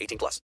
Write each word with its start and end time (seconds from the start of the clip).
18 0.00 0.18
plus. 0.18 0.40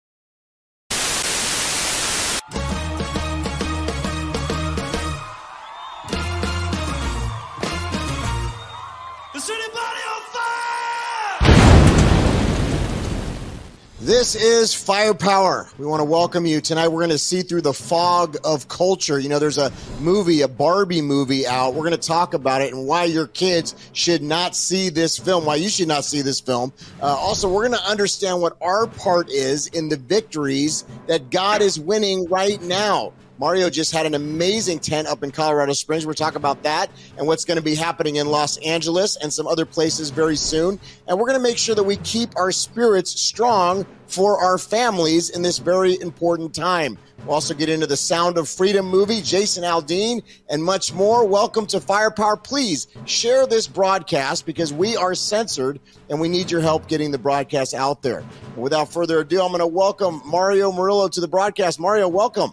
This 14.01 14.37
is 14.37 14.73
Firepower. 14.73 15.69
We 15.77 15.85
want 15.85 15.99
to 15.99 16.05
welcome 16.05 16.47
you. 16.47 16.61
Tonight 16.61 16.87
we're 16.87 17.01
going 17.01 17.11
to 17.11 17.19
see 17.19 17.43
through 17.43 17.63
the 17.63 17.73
fog 17.73 18.37
of 18.45 18.69
culture. 18.69 19.19
You 19.19 19.29
know, 19.29 19.41
there's 19.41 19.59
a 19.59 19.73
movie, 19.99 20.43
a 20.43 20.47
Barbie 20.47 21.03
movie 21.03 21.49
out. 21.49 21.75
We're 21.75 21.83
going 21.83 22.01
to 22.01 22.09
talk 22.09 22.33
about 22.33 22.63
it 22.63 22.73
and 22.73 22.87
why 22.87 23.05
your 23.07 23.27
kids 23.27 23.75
should 23.95 24.23
not 24.23 24.55
see 24.55 24.89
this 24.89 25.19
film, 25.19 25.45
why 25.45 25.57
you 25.57 25.69
should 25.69 25.89
not 25.89 26.05
see 26.05 26.23
this 26.23 26.39
film. 26.39 26.73
Uh, 27.03 27.07
also, 27.07 27.53
we're 27.53 27.67
going 27.67 27.81
to 27.81 27.91
understand 27.91 28.41
what 28.41 28.57
our 28.61 28.87
part 28.87 29.31
is 29.31 29.67
in 29.67 29.89
the 29.89 29.97
victories 29.97 30.85
that 31.09 31.31
God 31.31 31.61
is 31.61 31.81
winning 31.81 32.29
right 32.29 32.63
now. 32.63 33.13
Mario 33.39 33.71
just 33.71 33.93
had 33.93 34.05
an 34.05 34.15
amazing 34.15 34.81
tent 34.81 35.07
up 35.07 35.23
in 35.23 35.31
Colorado 35.31 35.73
Springs. 35.73 36.05
We're 36.05 36.15
talking 36.15 36.39
about 36.39 36.65
that 36.65 36.91
and 37.17 37.27
what's 37.27 37.45
going 37.45 37.57
to 37.57 37.63
be 37.63 37.77
happening 37.77 38.17
in 38.17 38.27
Los 38.27 38.57
Angeles 38.59 39.17
and 39.17 39.33
some 39.33 39.47
other 39.47 39.65
places 39.65 40.11
very 40.11 40.35
soon. 40.35 40.81
And 41.07 41.17
we're 41.17 41.27
going 41.27 41.39
to 41.39 41.43
make 41.43 41.57
sure 41.57 41.77
that 41.77 41.85
we 41.85 41.99
keep 41.99 42.37
our 42.37 42.51
spirits 42.51 43.21
strong 43.21 43.87
for 44.09 44.41
our 44.41 44.59
families 44.59 45.31
in 45.31 45.43
this 45.43 45.59
very 45.59 46.01
important 46.01 46.53
time. 46.53 46.99
We'll 47.25 47.35
also 47.35 47.55
get 47.55 47.69
into 47.69 47.87
the 47.87 47.97
Sound 47.97 48.39
of 48.39 48.49
Freedom 48.49 48.85
movie, 48.85 49.21
Jason 49.23 49.63
Aldean, 49.63 50.23
and 50.51 50.65
much 50.65 50.93
more. 50.93 51.25
Welcome 51.25 51.67
to 51.67 51.81
Firepower. 51.81 52.37
Please 52.37 52.89
share 53.05 53.47
this 53.47 53.69
broadcast 53.69 54.47
because 54.47 54.73
we 54.73 54.97
are 54.97 55.15
censored 55.15 55.79
and 56.11 56.21
we 56.21 56.29
need 56.29 56.51
your 56.51 56.61
help 56.61 56.89
getting 56.89 57.13
the 57.13 57.19
broadcast 57.19 57.73
out 57.73 58.03
there. 58.03 58.25
Without 58.57 58.93
further 58.93 59.21
ado, 59.21 59.43
I'm 59.43 59.49
going 59.49 59.61
to 59.61 59.67
welcome 59.67 60.23
Mario 60.25 60.73
Murillo 60.73 61.07
to 61.07 61.21
the 61.21 61.29
broadcast. 61.29 61.79
Mario, 61.79 62.09
welcome. 62.09 62.51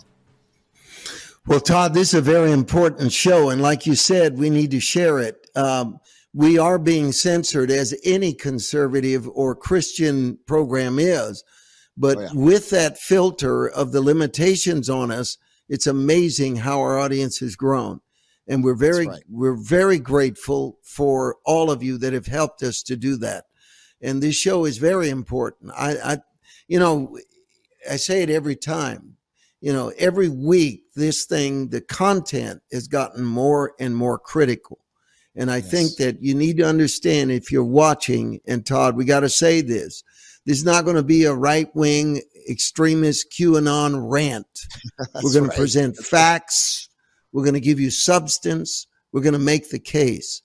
Well, 1.48 1.60
Todd, 1.60 1.94
this 1.94 2.10
is 2.10 2.20
a 2.20 2.22
very 2.22 2.52
important 2.52 3.12
show. 3.12 3.50
And 3.50 3.62
like 3.62 3.86
you 3.86 3.94
said, 3.96 4.38
we 4.38 4.50
need 4.50 4.72
to 4.72 4.80
share 4.80 5.20
it. 5.20 5.48
Um, 5.56 6.00
we 6.33 6.58
are 6.58 6.80
being 6.80 7.11
censored 7.11 7.70
as 7.70 7.95
any 8.04 8.33
conservative 8.33 9.30
or 9.30 9.55
Christian 9.55 10.39
program 10.48 10.98
is. 10.98 11.44
But 11.95 12.17
Oh, 12.17 12.22
yeah. 12.22 12.30
with 12.34 12.72
that 12.72 12.98
filter 12.98 13.70
of 13.70 13.92
the 13.92 14.02
limitations 14.02 14.89
on 14.89 15.11
us, 15.11 15.38
it's 15.70 15.88
amazing 15.88 16.58
how 16.58 16.82
our 16.82 16.98
audience 16.98 17.38
has 17.39 17.55
grown. 17.55 18.02
And 18.48 18.64
we're 18.64 18.76
very, 18.76 19.08
right. 19.08 19.23
we're 19.30 19.55
very 19.55 20.00
grateful 20.00 20.80
for 20.84 21.38
all 21.45 21.72
of 21.72 21.82
you 21.84 21.98
that 22.00 22.14
have 22.14 22.28
helped 22.28 22.64
us 22.64 22.82
to 22.84 22.95
do 22.95 23.17
that. 23.17 23.45
And 24.02 24.22
this 24.22 24.36
show 24.36 24.66
is 24.66 24.78
very 24.78 25.10
important. 25.10 25.72
I, 25.78 25.95
I 26.04 26.17
you 26.67 26.80
know, 26.80 27.17
I 27.89 27.98
say 27.98 28.23
it 28.23 28.30
every 28.30 28.55
time 28.55 29.16
you 29.66 29.73
know, 29.73 29.92
every 29.98 30.30
week 30.30 30.84
this 30.95 31.26
thing, 31.26 31.70
the 31.70 31.82
content 31.82 32.61
has 32.72 32.88
gotten 32.88 33.23
more 33.23 33.73
and 33.80 33.95
more 33.95 34.17
critical. 34.17 34.80
And 35.36 35.52
I 35.52 35.60
think 35.61 35.98
that 35.98 36.22
you 36.22 36.33
need 36.33 36.58
to 36.58 36.64
understand 36.64 37.30
if 37.30 37.52
you're 37.52 37.64
watching, 37.64 38.39
and 38.48 38.66
Todd, 38.66 38.95
we 38.95 39.04
got 39.04 39.20
to 39.22 39.30
say 39.30 39.61
this. 39.61 40.04
There's 40.45 40.64
not 40.64 40.86
going 40.86 40.95
to 40.95 41.04
be 41.04 41.26
a 41.26 41.34
right 41.34 41.73
wing 41.76 42.22
extremist 42.50 43.32
QAnon 43.32 44.10
rant. 44.10 44.48
We're 45.23 45.34
going 45.34 45.45
right. 45.45 45.52
to 45.52 45.58
present 45.58 45.98
facts. 45.98 46.89
We're 47.34 47.44
going 47.44 47.55
to 47.55 47.60
give 47.60 47.80
you 47.80 47.92
substance. 47.92 48.88
We're 49.11 49.22
going 49.22 49.34
to 49.34 49.39
make 49.39 49.70
the 49.70 49.80
case. 49.80 50.42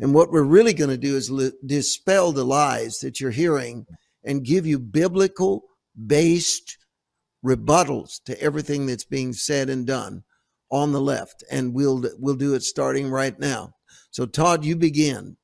And 0.00 0.12
what 0.12 0.32
we're 0.32 0.42
really 0.42 0.74
going 0.74 0.90
to 0.90 0.96
do 0.96 1.16
is 1.16 1.30
li- 1.30 1.52
dispel 1.64 2.32
the 2.32 2.44
lies 2.44 2.98
that 2.98 3.20
you're 3.20 3.30
hearing 3.30 3.86
and 4.24 4.44
give 4.44 4.66
you 4.66 4.78
biblical 4.78 5.62
based 6.06 6.76
rebuttals 7.44 8.22
to 8.24 8.40
everything 8.40 8.86
that's 8.86 9.04
being 9.04 9.32
said 9.32 9.68
and 9.68 9.86
done 9.86 10.22
on 10.70 10.92
the 10.92 11.00
left 11.00 11.44
and 11.50 11.74
we'll 11.74 12.02
we'll 12.18 12.34
do 12.34 12.54
it 12.54 12.62
starting 12.62 13.08
right 13.08 13.38
now 13.38 13.72
so 14.10 14.24
todd 14.26 14.64
you 14.64 14.74
begin 14.74 15.36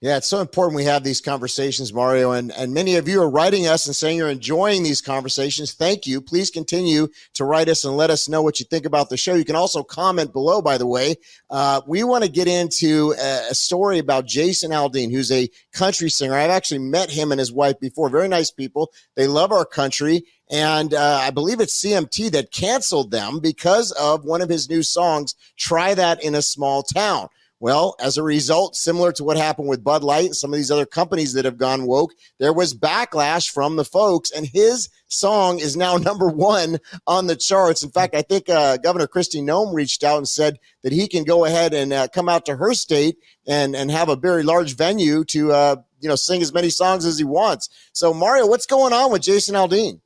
Yeah, 0.00 0.18
it's 0.18 0.28
so 0.28 0.42
important 0.42 0.76
we 0.76 0.84
have 0.84 1.02
these 1.02 1.22
conversations, 1.22 1.90
Mario. 1.94 2.32
And, 2.32 2.52
and 2.52 2.74
many 2.74 2.96
of 2.96 3.08
you 3.08 3.22
are 3.22 3.30
writing 3.30 3.66
us 3.66 3.86
and 3.86 3.96
saying 3.96 4.18
you're 4.18 4.28
enjoying 4.28 4.82
these 4.82 5.00
conversations. 5.00 5.72
Thank 5.72 6.06
you. 6.06 6.20
Please 6.20 6.50
continue 6.50 7.08
to 7.32 7.44
write 7.46 7.70
us 7.70 7.84
and 7.86 7.96
let 7.96 8.10
us 8.10 8.28
know 8.28 8.42
what 8.42 8.60
you 8.60 8.66
think 8.66 8.84
about 8.84 9.08
the 9.08 9.16
show. 9.16 9.34
You 9.34 9.46
can 9.46 9.56
also 9.56 9.82
comment 9.82 10.34
below, 10.34 10.60
by 10.60 10.76
the 10.76 10.86
way. 10.86 11.14
Uh, 11.48 11.80
we 11.86 12.04
want 12.04 12.22
to 12.22 12.30
get 12.30 12.48
into 12.48 13.14
a, 13.18 13.46
a 13.52 13.54
story 13.54 13.98
about 13.98 14.26
Jason 14.26 14.72
Aldean, 14.72 15.10
who's 15.10 15.32
a 15.32 15.48
country 15.72 16.10
singer. 16.10 16.34
I've 16.34 16.50
actually 16.50 16.80
met 16.80 17.10
him 17.10 17.32
and 17.32 17.38
his 17.38 17.50
wife 17.52 17.80
before. 17.80 18.10
Very 18.10 18.28
nice 18.28 18.50
people. 18.50 18.92
They 19.16 19.26
love 19.26 19.52
our 19.52 19.64
country. 19.64 20.26
And 20.50 20.92
uh, 20.92 21.20
I 21.22 21.30
believe 21.30 21.60
it's 21.60 21.82
CMT 21.82 22.30
that 22.32 22.52
canceled 22.52 23.10
them 23.10 23.40
because 23.40 23.92
of 23.92 24.24
one 24.24 24.42
of 24.42 24.48
his 24.48 24.68
new 24.68 24.82
songs, 24.82 25.34
Try 25.56 25.94
That 25.94 26.22
in 26.22 26.34
a 26.34 26.42
Small 26.42 26.82
Town. 26.82 27.28
Well, 27.60 27.96
as 27.98 28.18
a 28.18 28.22
result, 28.22 28.76
similar 28.76 29.10
to 29.12 29.24
what 29.24 29.38
happened 29.38 29.68
with 29.68 29.82
Bud 29.82 30.04
Light 30.04 30.26
and 30.26 30.36
some 30.36 30.52
of 30.52 30.58
these 30.58 30.70
other 30.70 30.84
companies 30.84 31.32
that 31.32 31.46
have 31.46 31.56
gone 31.56 31.86
woke, 31.86 32.12
there 32.38 32.52
was 32.52 32.74
backlash 32.74 33.48
from 33.48 33.76
the 33.76 33.86
folks, 33.86 34.30
and 34.30 34.44
his 34.44 34.90
song 35.06 35.60
is 35.60 35.74
now 35.74 35.96
number 35.96 36.28
one 36.28 36.78
on 37.06 37.26
the 37.26 37.36
charts. 37.36 37.82
In 37.82 37.90
fact, 37.90 38.14
I 38.14 38.20
think 38.20 38.50
uh, 38.50 38.76
Governor 38.76 39.06
Kristi 39.06 39.42
Noem 39.42 39.72
reached 39.72 40.04
out 40.04 40.18
and 40.18 40.28
said 40.28 40.58
that 40.82 40.92
he 40.92 41.08
can 41.08 41.24
go 41.24 41.46
ahead 41.46 41.72
and 41.72 41.92
uh, 41.94 42.08
come 42.08 42.28
out 42.28 42.44
to 42.46 42.56
her 42.56 42.74
state 42.74 43.16
and 43.46 43.74
and 43.74 43.90
have 43.90 44.10
a 44.10 44.16
very 44.16 44.42
large 44.42 44.76
venue 44.76 45.24
to 45.24 45.52
uh, 45.52 45.76
you 46.00 46.08
know 46.10 46.16
sing 46.16 46.42
as 46.42 46.52
many 46.52 46.68
songs 46.68 47.06
as 47.06 47.16
he 47.16 47.24
wants. 47.24 47.70
So, 47.94 48.12
Mario, 48.12 48.46
what's 48.46 48.66
going 48.66 48.92
on 48.92 49.10
with 49.10 49.22
Jason 49.22 49.54
Aldean? 49.54 50.00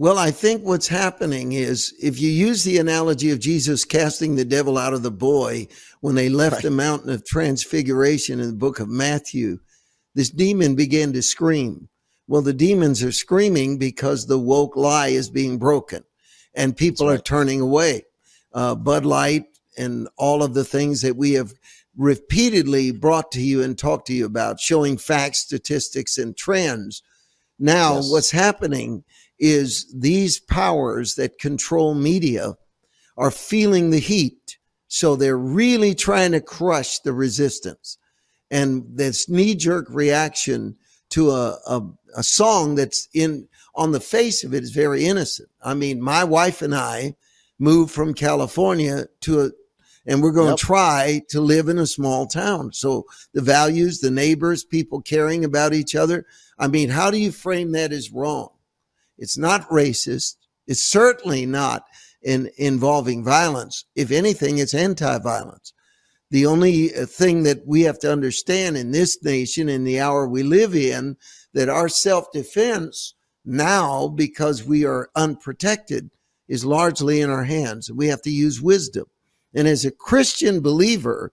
Well 0.00 0.18
i 0.18 0.30
think 0.30 0.64
what's 0.64 0.88
happening 0.88 1.52
is 1.52 1.94
if 2.02 2.18
you 2.20 2.30
use 2.30 2.64
the 2.64 2.78
analogy 2.78 3.30
of 3.30 3.38
jesus 3.38 3.84
casting 3.84 4.34
the 4.34 4.44
devil 4.44 4.78
out 4.78 4.94
of 4.94 5.02
the 5.02 5.10
boy 5.10 5.66
when 6.00 6.14
they 6.14 6.28
left 6.28 6.62
the 6.62 6.70
mountain 6.70 7.10
of 7.10 7.24
transfiguration 7.24 8.40
in 8.40 8.46
the 8.46 8.56
book 8.64 8.80
of 8.80 8.88
matthew 8.88 9.58
this 10.14 10.30
demon 10.30 10.74
began 10.74 11.12
to 11.12 11.22
scream. 11.22 11.88
Well 12.26 12.42
the 12.42 12.52
demons 12.52 13.02
are 13.02 13.12
screaming 13.12 13.78
because 13.78 14.26
the 14.26 14.38
woke 14.38 14.76
lie 14.76 15.08
is 15.08 15.30
being 15.30 15.58
broken 15.58 16.04
and 16.54 16.76
people 16.76 17.08
are 17.08 17.18
turning 17.18 17.60
away. 17.60 18.02
Uh, 18.52 18.74
bud 18.74 19.04
light 19.06 19.44
and 19.78 20.08
all 20.16 20.42
of 20.42 20.54
the 20.54 20.64
things 20.64 21.02
that 21.02 21.16
we 21.16 21.32
have 21.32 21.54
repeatedly 21.96 22.90
brought 22.92 23.30
to 23.32 23.40
you 23.40 23.62
and 23.62 23.78
talked 23.78 24.06
to 24.08 24.12
you 24.12 24.26
about 24.26 24.60
showing 24.60 24.96
facts 24.96 25.38
statistics 25.38 26.18
and 26.18 26.36
trends. 26.36 27.02
Now 27.58 27.96
Yes. 27.96 28.10
what's 28.10 28.30
happening 28.30 29.04
is 29.40 29.92
these 29.92 30.38
powers 30.38 31.14
that 31.16 31.38
control 31.38 31.94
media 31.94 32.54
are 33.16 33.30
feeling 33.30 33.90
the 33.90 33.98
heat. 33.98 34.58
So 34.88 35.16
they're 35.16 35.38
really 35.38 35.94
trying 35.94 36.32
to 36.32 36.40
crush 36.40 37.00
the 37.00 37.12
resistance. 37.12 37.96
And 38.50 38.84
this 38.88 39.28
knee-jerk 39.28 39.86
reaction 39.88 40.76
to 41.10 41.30
a, 41.30 41.58
a, 41.66 41.82
a 42.16 42.22
song 42.22 42.74
that's 42.74 43.08
in 43.14 43.48
on 43.74 43.92
the 43.92 44.00
face 44.00 44.42
of 44.44 44.52
it 44.52 44.62
is 44.62 44.70
very 44.72 45.06
innocent. 45.06 45.48
I 45.62 45.74
mean 45.74 46.00
my 46.02 46.24
wife 46.24 46.60
and 46.62 46.74
i 46.74 47.14
moved 47.58 47.92
from 47.92 48.14
california 48.14 49.06
to 49.20 49.42
a 49.42 49.50
and 50.06 50.22
we're 50.22 50.32
going 50.32 50.48
Yep. 50.48 50.58
to 50.58 50.64
try 50.66 51.22
to 51.28 51.40
live 51.40 51.68
in 51.68 51.78
a 51.78 51.86
small 51.86 52.26
town. 52.26 52.72
So 52.72 53.04
the 53.34 53.42
values 53.42 54.00
the 54.00 54.10
neighbors 54.10 54.64
people 54.64 55.02
caring 55.02 55.44
about 55.44 55.72
each 55.74 55.94
other. 55.94 56.26
I 56.58 56.68
mean 56.68 56.88
how 56.90 57.10
do 57.10 57.18
you 57.18 57.30
frame 57.32 57.72
that 57.72 57.92
as 57.92 58.10
wrong 58.12 58.50
It's 59.20 59.38
not 59.38 59.68
racist. 59.68 60.36
It's 60.66 60.82
certainly 60.82 61.46
not 61.46 61.84
in 62.22 62.50
involving 62.56 63.22
violence. 63.22 63.84
If 63.94 64.10
anything, 64.10 64.58
it's 64.58 64.74
anti-violence. 64.74 65.72
The 66.30 66.46
only 66.46 66.94
uh, 66.94 67.06
thing 67.06 67.44
that 67.44 67.66
we 67.66 67.82
have 67.82 67.98
to 68.00 68.12
understand 68.12 68.76
in 68.76 68.90
this 68.90 69.22
nation, 69.22 69.68
in 69.68 69.84
the 69.84 70.00
hour 70.00 70.26
we 70.26 70.42
live 70.42 70.74
in, 70.74 71.16
that 71.54 71.68
our 71.68 71.88
self-defense 71.88 73.14
now, 73.44 74.08
because 74.08 74.64
we 74.64 74.84
are 74.84 75.10
unprotected, 75.16 76.10
is 76.48 76.64
largely 76.64 77.20
in 77.20 77.30
our 77.30 77.44
hands. 77.44 77.90
We 77.90 78.08
have 78.08 78.22
to 78.22 78.30
use 78.30 78.60
wisdom. 78.60 79.06
And 79.54 79.66
as 79.66 79.84
a 79.84 79.90
Christian 79.90 80.60
believer, 80.60 81.32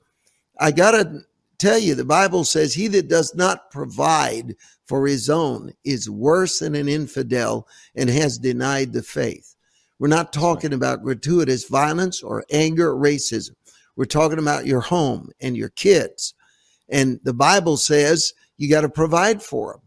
I 0.60 0.72
got 0.72 0.92
to 0.92 1.22
tell 1.58 1.78
you, 1.78 1.96
the 1.96 2.06
Bible 2.06 2.44
says, 2.44 2.74
He 2.74 2.88
that 2.90 3.08
does 3.08 3.36
not 3.36 3.72
provide 3.72 4.56
for 4.88 5.06
his 5.06 5.30
own 5.30 5.74
is 5.84 6.10
worse 6.10 6.60
than 6.60 6.76
an 6.76 6.88
infidel 6.88 7.68
and 7.96 8.10
has 8.10 8.38
denied 8.38 8.94
the 8.94 9.04
faith. 9.04 9.56
We're 10.00 10.08
not 10.08 10.32
talking 10.32 10.74
about 10.74 11.04
gratuitous 11.04 11.68
violence 11.68 12.22
or 12.22 12.46
anger 12.52 12.92
or 12.92 12.96
racism. 12.96 13.52
We're 13.96 14.06
talking 14.06 14.40
about 14.40 14.66
your 14.66 14.82
home 14.82 15.32
and 15.42 15.58
your 15.58 15.70
kids. 15.70 16.34
And 16.90 17.20
the 17.24 17.34
Bible 17.34 17.78
says 17.78 18.34
you 18.58 18.70
got 18.70 18.82
to 18.82 18.90
provide 18.90 19.42
for 19.42 19.74
them. 19.74 19.82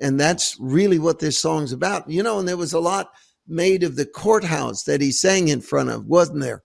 And 0.00 0.20
that's 0.20 0.56
really 0.58 0.98
what 0.98 1.20
this 1.20 1.38
song's 1.38 1.72
about. 1.72 2.10
You 2.10 2.22
know, 2.22 2.40
and 2.40 2.48
there 2.48 2.56
was 2.56 2.72
a 2.72 2.80
lot 2.80 3.10
made 3.46 3.84
of 3.84 3.96
the 3.96 4.06
courthouse 4.06 4.84
that 4.84 5.00
he 5.00 5.12
sang 5.12 5.48
in 5.48 5.60
front 5.60 5.90
of, 5.90 6.06
wasn't 6.06 6.40
there? 6.40 6.62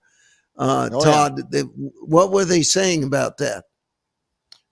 Uh, 0.56 0.90
oh, 0.92 1.04
Todd, 1.04 1.40
yeah. 1.52 1.62
what 2.00 2.32
were 2.32 2.44
they 2.44 2.62
saying 2.62 3.04
about 3.04 3.38
that? 3.38 3.64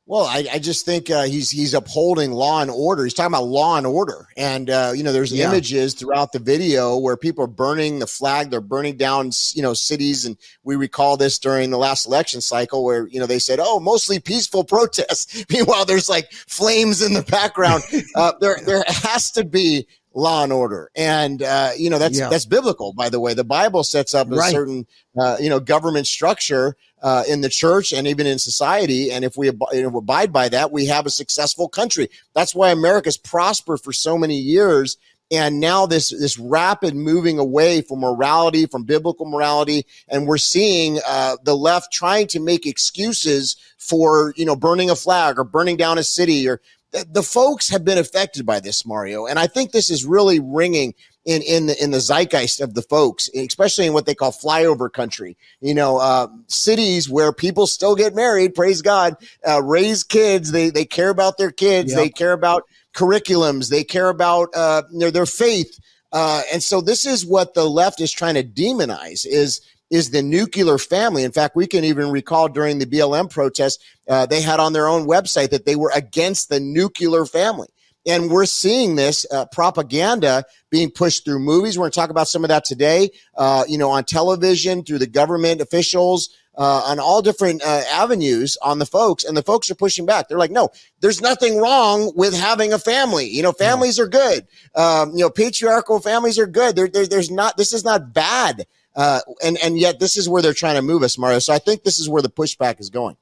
Well, 0.09 0.25
I, 0.25 0.47
I 0.53 0.59
just 0.61 0.87
think 0.87 1.11
uh, 1.11 1.25
he's 1.25 1.51
he's 1.51 1.75
upholding 1.75 2.31
law 2.31 2.63
and 2.63 2.71
order. 2.71 3.03
He's 3.03 3.13
talking 3.13 3.35
about 3.35 3.47
law 3.47 3.77
and 3.77 3.85
order, 3.85 4.29
and 4.37 4.71
uh, 4.71 4.93
you 4.95 5.03
know, 5.03 5.13
there's 5.13 5.33
yeah. 5.33 5.49
images 5.49 5.95
throughout 5.95 6.31
the 6.31 6.39
video 6.39 6.97
where 6.97 7.17
people 7.17 7.43
are 7.43 7.49
burning 7.49 7.99
the 7.99 8.07
flag. 8.07 8.51
They're 8.51 8.61
burning 8.61 8.97
down, 8.97 9.33
you 9.55 9.63
know, 9.63 9.75
cities, 9.75 10.25
and 10.25 10.37
we 10.63 10.77
recall 10.77 11.17
this 11.17 11.41
during 11.41 11.71
the 11.71 11.79
last 11.79 12.07
election 12.07 12.41
cycle 12.41 12.85
where 12.85 13.09
you 13.09 13.19
know 13.19 13.27
they 13.27 13.41
said, 13.41 13.59
"Oh, 13.61 13.81
mostly 13.81 14.21
peaceful 14.21 14.63
protests." 14.77 15.45
Meanwhile, 15.51 15.87
there's 15.87 16.09
like 16.09 16.31
flames 16.33 17.03
in 17.03 17.13
the 17.13 17.23
background. 17.23 17.83
uh, 18.15 18.33
there 18.41 18.59
there 18.65 18.85
has 18.87 19.33
to 19.33 19.43
be 19.43 19.89
law 20.17 20.43
and 20.43 20.53
order. 20.53 20.91
And 20.97 21.43
uh, 21.43 21.71
you 21.77 21.91
know 21.91 21.99
that's 21.99 22.19
yeah. 22.19 22.29
that's 22.29 22.47
biblical 22.47 22.93
by 22.95 23.11
the 23.11 23.21
way. 23.21 23.35
The 23.35 23.45
bible 23.45 23.85
sets 23.85 24.15
up 24.15 24.29
a 24.33 24.37
right. 24.37 24.51
certain 24.51 24.87
uh, 25.17 25.37
you 25.39 25.49
know 25.49 25.61
government 25.61 26.07
structure 26.07 26.77
uh, 27.03 27.23
in 27.29 27.43
the 27.43 27.49
church 27.49 27.93
and 27.93 28.09
even 28.09 28.27
in 28.27 28.39
society. 28.39 29.13
And 29.13 29.25
if 29.25 29.37
we 29.37 29.49
ab- 29.49 29.63
you 29.73 29.83
know, 29.83 29.99
abide 29.99 30.33
by 30.33 30.49
that 30.49 30.73
we 30.73 30.87
have 30.87 31.07
a 31.07 31.11
successful 31.11 31.69
country. 31.69 32.09
That's 32.35 32.55
why 32.55 32.73
america's 32.73 33.19
prospered 33.19 33.81
for 33.81 33.93
so 33.93 34.19
many 34.19 34.37
years. 34.37 34.97
And 35.31 35.59
now 35.59 35.87
this 35.87 36.11
this 36.11 36.39
rapid 36.39 36.95
moving 36.95 37.39
away 37.39 37.83
from 37.83 37.99
morality 37.99 38.67
from 38.67 38.85
biblical 38.85 39.27
morality 39.27 39.85
and 40.09 40.27
we're 40.27 40.39
seeing 40.39 41.01
uh, 41.07 41.37
the 41.43 41.57
left 41.57 41.93
trying 41.93 42.29
to 42.29 42.41
make 42.41 42.65
excuses 42.65 43.57
for 43.77 44.33
you 44.37 44.47
know 44.47 44.57
burning 44.57 44.89
a 44.89 44.97
flag 44.97 45.39
or 45.39 45.45
burning 45.45 45.77
down 45.77 45.99
a 45.99 46.05
city 46.05 46.49
or 46.49 46.61
the 47.05 47.23
folks 47.23 47.69
have 47.69 47.85
been 47.85 47.99
affected 47.99 48.47
by 48.47 48.61
this, 48.61 48.87
Mario, 48.87 49.27
and 49.27 49.39
I 49.39 49.47
think 49.47 49.73
this 49.73 49.91
is 49.91 50.05
really 50.05 50.41
ringing 50.41 50.95
in 51.25 51.43
in 51.43 51.67
the 51.67 51.83
in 51.83 51.91
the 51.91 52.01
zeitgeist 52.01 52.61
of 52.61 52.75
the 52.75 52.83
folks, 52.83 53.29
especially 53.35 53.87
in 53.87 53.93
what 53.93 54.07
they 54.07 54.15
call 54.15 54.33
flyover 54.33 54.91
country. 54.91 55.37
You 55.61 55.75
know, 55.75 55.99
uh, 55.99 56.29
cities 56.47 57.11
where 57.11 57.33
people 57.33 57.67
still 57.67 57.97
get 57.97 58.15
married, 58.15 58.55
praise 58.55 58.81
God, 58.81 59.17
uh, 59.47 59.63
raise 59.63 60.05
kids. 60.05 60.53
They 60.53 60.71
they 60.71 60.85
care 60.85 61.11
about 61.11 61.37
their 61.37 61.51
kids. 61.51 61.93
Yep. 61.93 62.01
They 62.01 62.09
care 62.09 62.33
about 62.33 62.63
curriculums. 62.95 63.69
They 63.69 63.85
care 63.85 64.09
about 64.09 64.49
uh, 64.55 64.83
their 64.93 65.11
their 65.11 65.27
faith. 65.27 65.79
Uh, 66.13 66.43
and 66.53 66.63
so 66.63 66.81
this 66.81 67.05
is 67.05 67.27
what 67.27 67.55
the 67.55 67.69
left 67.69 68.01
is 68.01 68.13
trying 68.13 68.35
to 68.35 68.45
demonize 68.45 69.27
is 69.27 69.61
is 69.91 70.11
the 70.11 70.23
nuclear 70.23 70.79
family. 70.79 71.23
In 71.23 71.33
fact, 71.33 71.57
we 71.57 71.67
can 71.67 71.85
even 71.85 72.11
recall 72.11 72.49
during 72.49 72.79
the 72.79 72.87
BLM 72.87 73.31
protest, 73.31 73.83
uh, 74.09 74.27
they 74.27 74.41
had 74.41 74.61
on 74.61 74.73
their 74.73 74.89
own 74.89 75.07
website 75.07 75.51
that 75.51 75.65
they 75.65 75.77
were 75.77 75.93
against 75.95 76.49
the 76.49 76.61
nuclear 76.61 77.25
family. 77.25 77.69
And 78.07 78.31
we're 78.31 78.47
seeing 78.47 78.95
this 78.95 79.27
uh, 79.33 79.47
propaganda 79.47 80.45
being 80.71 80.91
pushed 80.91 81.25
through 81.25 81.41
movies. 81.41 81.77
We're 81.77 81.83
going 81.83 81.93
to 81.93 81.99
talk 81.99 82.11
about 82.11 82.29
some 82.29 82.45
of 82.45 82.49
that 82.49 82.65
today, 82.65 83.11
uh, 83.37 83.65
you 83.67 83.79
know, 83.79 83.91
on 83.91 84.05
television, 84.05 84.85
through 84.85 84.99
the 84.99 85.09
government 85.09 85.61
officials, 85.61 86.31
uh, 86.57 86.83
on 86.87 87.01
all 87.01 87.21
different 87.21 87.63
uh, 87.63 87.83
avenues 87.91 88.57
on 88.63 88.79
the 88.79 88.87
folks. 88.87 89.25
And 89.25 89.37
the 89.37 89.43
folks 89.43 89.71
are 89.71 89.75
pushing 89.75 90.07
back. 90.07 90.29
They're 90.29 90.39
like, 90.39 90.53
no, 90.53 90.71
there's 91.01 91.21
nothing 91.21 91.59
wrong 91.59 92.13
with 92.15 92.33
having 92.35 92.73
a 92.73 92.79
family. 92.79 93.27
You 93.27 93.43
know, 93.43 93.53
families 93.53 93.99
yeah. 93.99 94.05
are 94.05 94.09
good. 94.09 94.47
Um, 94.77 95.11
you 95.11 95.21
know, 95.21 95.31
patriarchal 95.31 96.01
families 96.01 96.39
are 96.39 96.47
good. 96.47 96.77
There, 96.77 96.89
there, 96.89 97.07
there's 97.07 97.31
not, 97.31 97.57
this 97.57 97.73
is 97.73 97.85
not 97.85 98.13
bad. 98.13 98.67
Uh, 98.97 99.21
and 99.45 99.59
and 99.63 99.79
yet 99.79 100.01
this 100.01 100.17
is 100.17 100.29
where 100.29 100.41
they're 100.41 100.55
trying 100.55 100.77
to 100.77 100.83
move 100.83 101.03
us, 101.03 101.19
Mario. 101.19 101.39
So 101.39 101.53
I 101.53 101.59
think 101.59 101.85
this 101.85 101.99
is 101.99 102.09
where 102.09 102.23
the 102.23 102.31
pushback 102.31 102.81
is 102.81 102.89
going. 102.89 103.17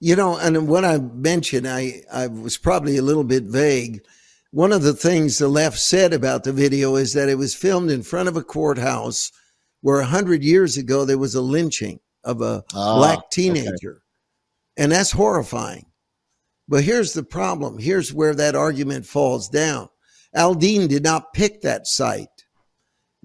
You 0.00 0.16
know, 0.16 0.38
and 0.38 0.68
what 0.68 0.84
I 0.84 0.98
mentioned, 0.98 1.68
I 1.68 2.02
I 2.10 2.26
was 2.28 2.56
probably 2.56 2.96
a 2.96 3.02
little 3.02 3.24
bit 3.24 3.44
vague. 3.44 4.02
One 4.50 4.72
of 4.72 4.82
the 4.82 4.94
things 4.94 5.38
the 5.38 5.48
left 5.48 5.78
said 5.78 6.12
about 6.12 6.44
the 6.44 6.52
video 6.52 6.96
is 6.96 7.12
that 7.12 7.28
it 7.28 7.36
was 7.36 7.54
filmed 7.54 7.90
in 7.90 8.02
front 8.02 8.28
of 8.28 8.36
a 8.36 8.42
courthouse 8.42 9.32
where 9.82 10.00
a 10.00 10.06
hundred 10.06 10.42
years 10.42 10.78
ago 10.78 11.04
there 11.04 11.18
was 11.18 11.34
a 11.34 11.42
lynching 11.42 12.00
of 12.22 12.40
a 12.40 12.64
oh, 12.74 12.98
black 12.98 13.30
teenager, 13.30 13.90
okay. 13.90 14.82
and 14.82 14.92
that's 14.92 15.10
horrifying. 15.10 15.86
But 16.68 16.84
here's 16.84 17.12
the 17.12 17.22
problem. 17.22 17.78
Here's 17.78 18.14
where 18.14 18.34
that 18.34 18.54
argument 18.54 19.04
falls 19.04 19.50
down. 19.50 19.90
Aldean 20.34 20.88
did 20.88 21.02
not 21.02 21.34
pick 21.34 21.60
that 21.62 21.86
site. 21.86 22.28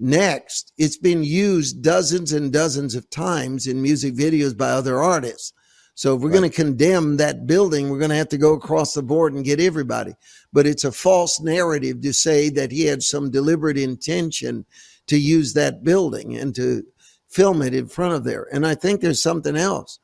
Next, 0.02 0.72
it's 0.78 0.96
been 0.96 1.22
used 1.22 1.82
dozens 1.82 2.32
and 2.32 2.50
dozens 2.50 2.94
of 2.94 3.10
times 3.10 3.66
in 3.66 3.82
music 3.82 4.14
videos 4.14 4.56
by 4.56 4.70
other 4.70 5.02
artists. 5.02 5.52
So 5.94 6.16
if 6.16 6.22
we're 6.22 6.30
right. 6.30 6.38
going 6.38 6.50
to 6.50 6.56
condemn 6.56 7.18
that 7.18 7.46
building, 7.46 7.90
we're 7.90 7.98
going 7.98 8.08
to 8.08 8.16
have 8.16 8.30
to 8.30 8.38
go 8.38 8.54
across 8.54 8.94
the 8.94 9.02
board 9.02 9.34
and 9.34 9.44
get 9.44 9.60
everybody. 9.60 10.14
But 10.54 10.66
it's 10.66 10.84
a 10.84 10.92
false 10.92 11.38
narrative 11.38 12.00
to 12.00 12.14
say 12.14 12.48
that 12.48 12.72
he 12.72 12.86
had 12.86 13.02
some 13.02 13.30
deliberate 13.30 13.76
intention 13.76 14.64
to 15.08 15.18
use 15.18 15.52
that 15.52 15.84
building 15.84 16.34
and 16.34 16.54
to 16.54 16.82
film 17.28 17.60
it 17.60 17.74
in 17.74 17.86
front 17.86 18.14
of 18.14 18.24
there. 18.24 18.48
And 18.54 18.66
I 18.66 18.76
think 18.76 19.02
there's 19.02 19.22
something 19.22 19.54
else. 19.54 19.98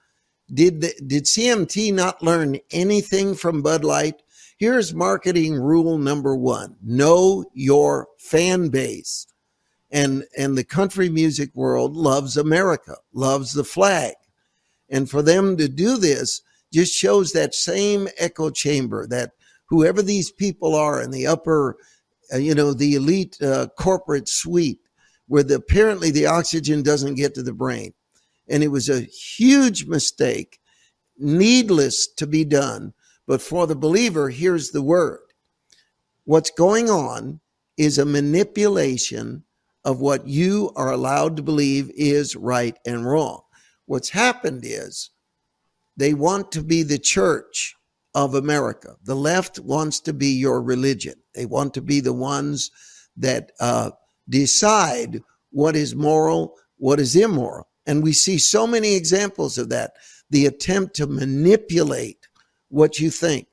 Did 0.53 0.83
the, 0.83 0.93
did 1.07 1.25
CMT 1.25 1.95
not 1.95 2.23
learn 2.23 2.59
anything 2.71 3.35
from 3.35 3.63
Bud 3.63 3.83
Light? 3.83 4.21
Here's 4.59 4.93
marketing 4.93 5.55
rule 5.55 5.97
number 5.97 6.37
one: 6.37 6.77
know 6.83 7.47
your 7.55 8.09
fan 8.19 8.69
base 8.69 9.27
and 9.97 10.25
and 10.37 10.59
the 10.59 10.65
country 10.65 11.09
music 11.09 11.51
world 11.55 11.97
loves 11.97 12.37
America, 12.37 12.97
loves 13.15 13.55
the 13.55 13.65
flag. 13.65 14.13
And 14.91 15.09
for 15.09 15.23
them 15.23 15.57
to 15.57 15.69
do 15.69 15.97
this 15.97 16.43
just 16.71 16.93
shows 16.93 17.33
that 17.33 17.55
same 17.55 18.07
echo 18.19 18.51
chamber 18.51 19.07
that 19.07 19.33
whoever 19.71 20.03
these 20.03 20.31
people 20.31 20.75
are 20.75 21.01
in 21.01 21.13
the 21.13 21.27
upper, 21.27 21.79
uh, 22.33 22.37
you 22.37 22.55
know, 22.55 22.75
the 22.75 22.95
elite 22.95 23.41
uh, 23.41 23.69
corporate 23.79 24.29
suite, 24.29 24.81
where 25.29 25.43
the, 25.43 25.55
apparently 25.55 26.11
the 26.11 26.27
oxygen 26.27 26.83
doesn't 26.83 27.15
get 27.15 27.35
to 27.35 27.43
the 27.43 27.55
brain. 27.55 27.95
And 28.49 28.63
it 28.63 28.69
was 28.69 28.91
a 28.91 29.01
huge 29.01 29.87
mistake, 29.87 30.61
needless 31.17 32.07
to 32.17 32.27
be 32.27 32.45
done. 32.45 32.93
But 33.27 33.41
for 33.41 33.67
the 33.67 33.75
believer, 33.75 34.29
here's 34.29 34.71
the 34.73 34.83
word. 34.83 35.21
What's 36.25 36.51
going 36.51 36.91
on 36.91 37.41
is 37.79 37.97
a 37.97 38.05
manipulation 38.05 39.45
of 39.87 40.01
what 40.01 40.27
you 40.27 40.73
are 40.75 40.91
allowed 40.91 41.37
to 41.37 41.43
believe 41.45 41.91
is 41.95 42.35
right 42.35 42.77
and 42.85 43.07
wrong. 43.07 43.41
What's 43.87 44.11
happened 44.11 44.65
is 44.65 45.11
they 45.97 46.13
want 46.13 46.51
to 46.53 46.63
be 46.63 46.83
the 46.83 46.99
church 46.99 47.77
of 48.13 48.35
America. 48.35 48.97
The 49.05 49.15
left 49.15 49.61
wants 49.61 50.01
to 50.01 50.13
be 50.13 50.27
your 50.27 50.61
religion. 50.61 51.15
They 51.37 51.47
want 51.47 51.73
to 51.75 51.81
be 51.81 52.01
the 52.01 52.13
ones 52.13 52.73
that 53.17 53.53
uh, 53.61 53.93
decide 54.29 55.23
what 55.53 55.77
is 55.77 55.95
moral, 55.95 56.57
what 56.79 56.99
is 56.99 57.15
immoral. 57.15 57.69
And 57.87 58.03
we 58.03 58.13
see 58.13 58.39
so 58.39 58.67
many 58.67 58.97
examples 58.97 59.57
of 59.57 59.69
that. 59.69 59.93
The 60.31 60.47
attempt 60.47 60.97
to 60.97 61.07
manipulate 61.07 62.27
what 62.71 62.99
you 62.99 63.11
think. 63.11 63.47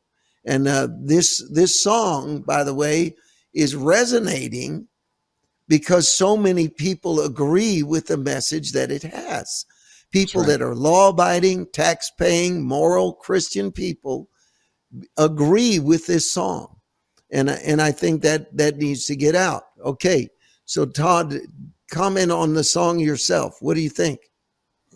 And 0.45 0.67
uh, 0.67 0.87
this 0.99 1.47
this 1.51 1.81
song, 1.81 2.41
by 2.41 2.63
the 2.63 2.73
way, 2.73 3.15
is 3.53 3.75
resonating 3.75 4.87
because 5.73 6.07
so 6.07 6.37
many 6.37 6.67
people 6.67 7.19
agree 7.19 7.81
with 7.81 8.05
the 8.05 8.15
message 8.15 8.73
that 8.73 8.91
it 8.91 9.01
has. 9.01 9.65
People 10.11 10.41
right. 10.41 10.49
that 10.49 10.61
are 10.61 10.75
law 10.75 11.09
abiding, 11.09 11.65
tax 11.73 12.11
paying, 12.15 12.61
moral 12.61 13.15
Christian 13.15 13.71
people 13.71 14.29
agree 15.17 15.79
with 15.79 16.05
this 16.05 16.31
song. 16.31 16.75
And, 17.31 17.49
and 17.49 17.81
I 17.81 17.91
think 17.91 18.21
that 18.21 18.55
that 18.55 18.77
needs 18.77 19.05
to 19.05 19.15
get 19.15 19.33
out. 19.33 19.63
Okay. 19.83 20.29
So 20.65 20.85
Todd, 20.85 21.33
comment 21.89 22.31
on 22.31 22.53
the 22.53 22.63
song 22.63 22.99
yourself. 22.99 23.57
What 23.59 23.73
do 23.73 23.81
you 23.81 23.89
think? 23.89 24.19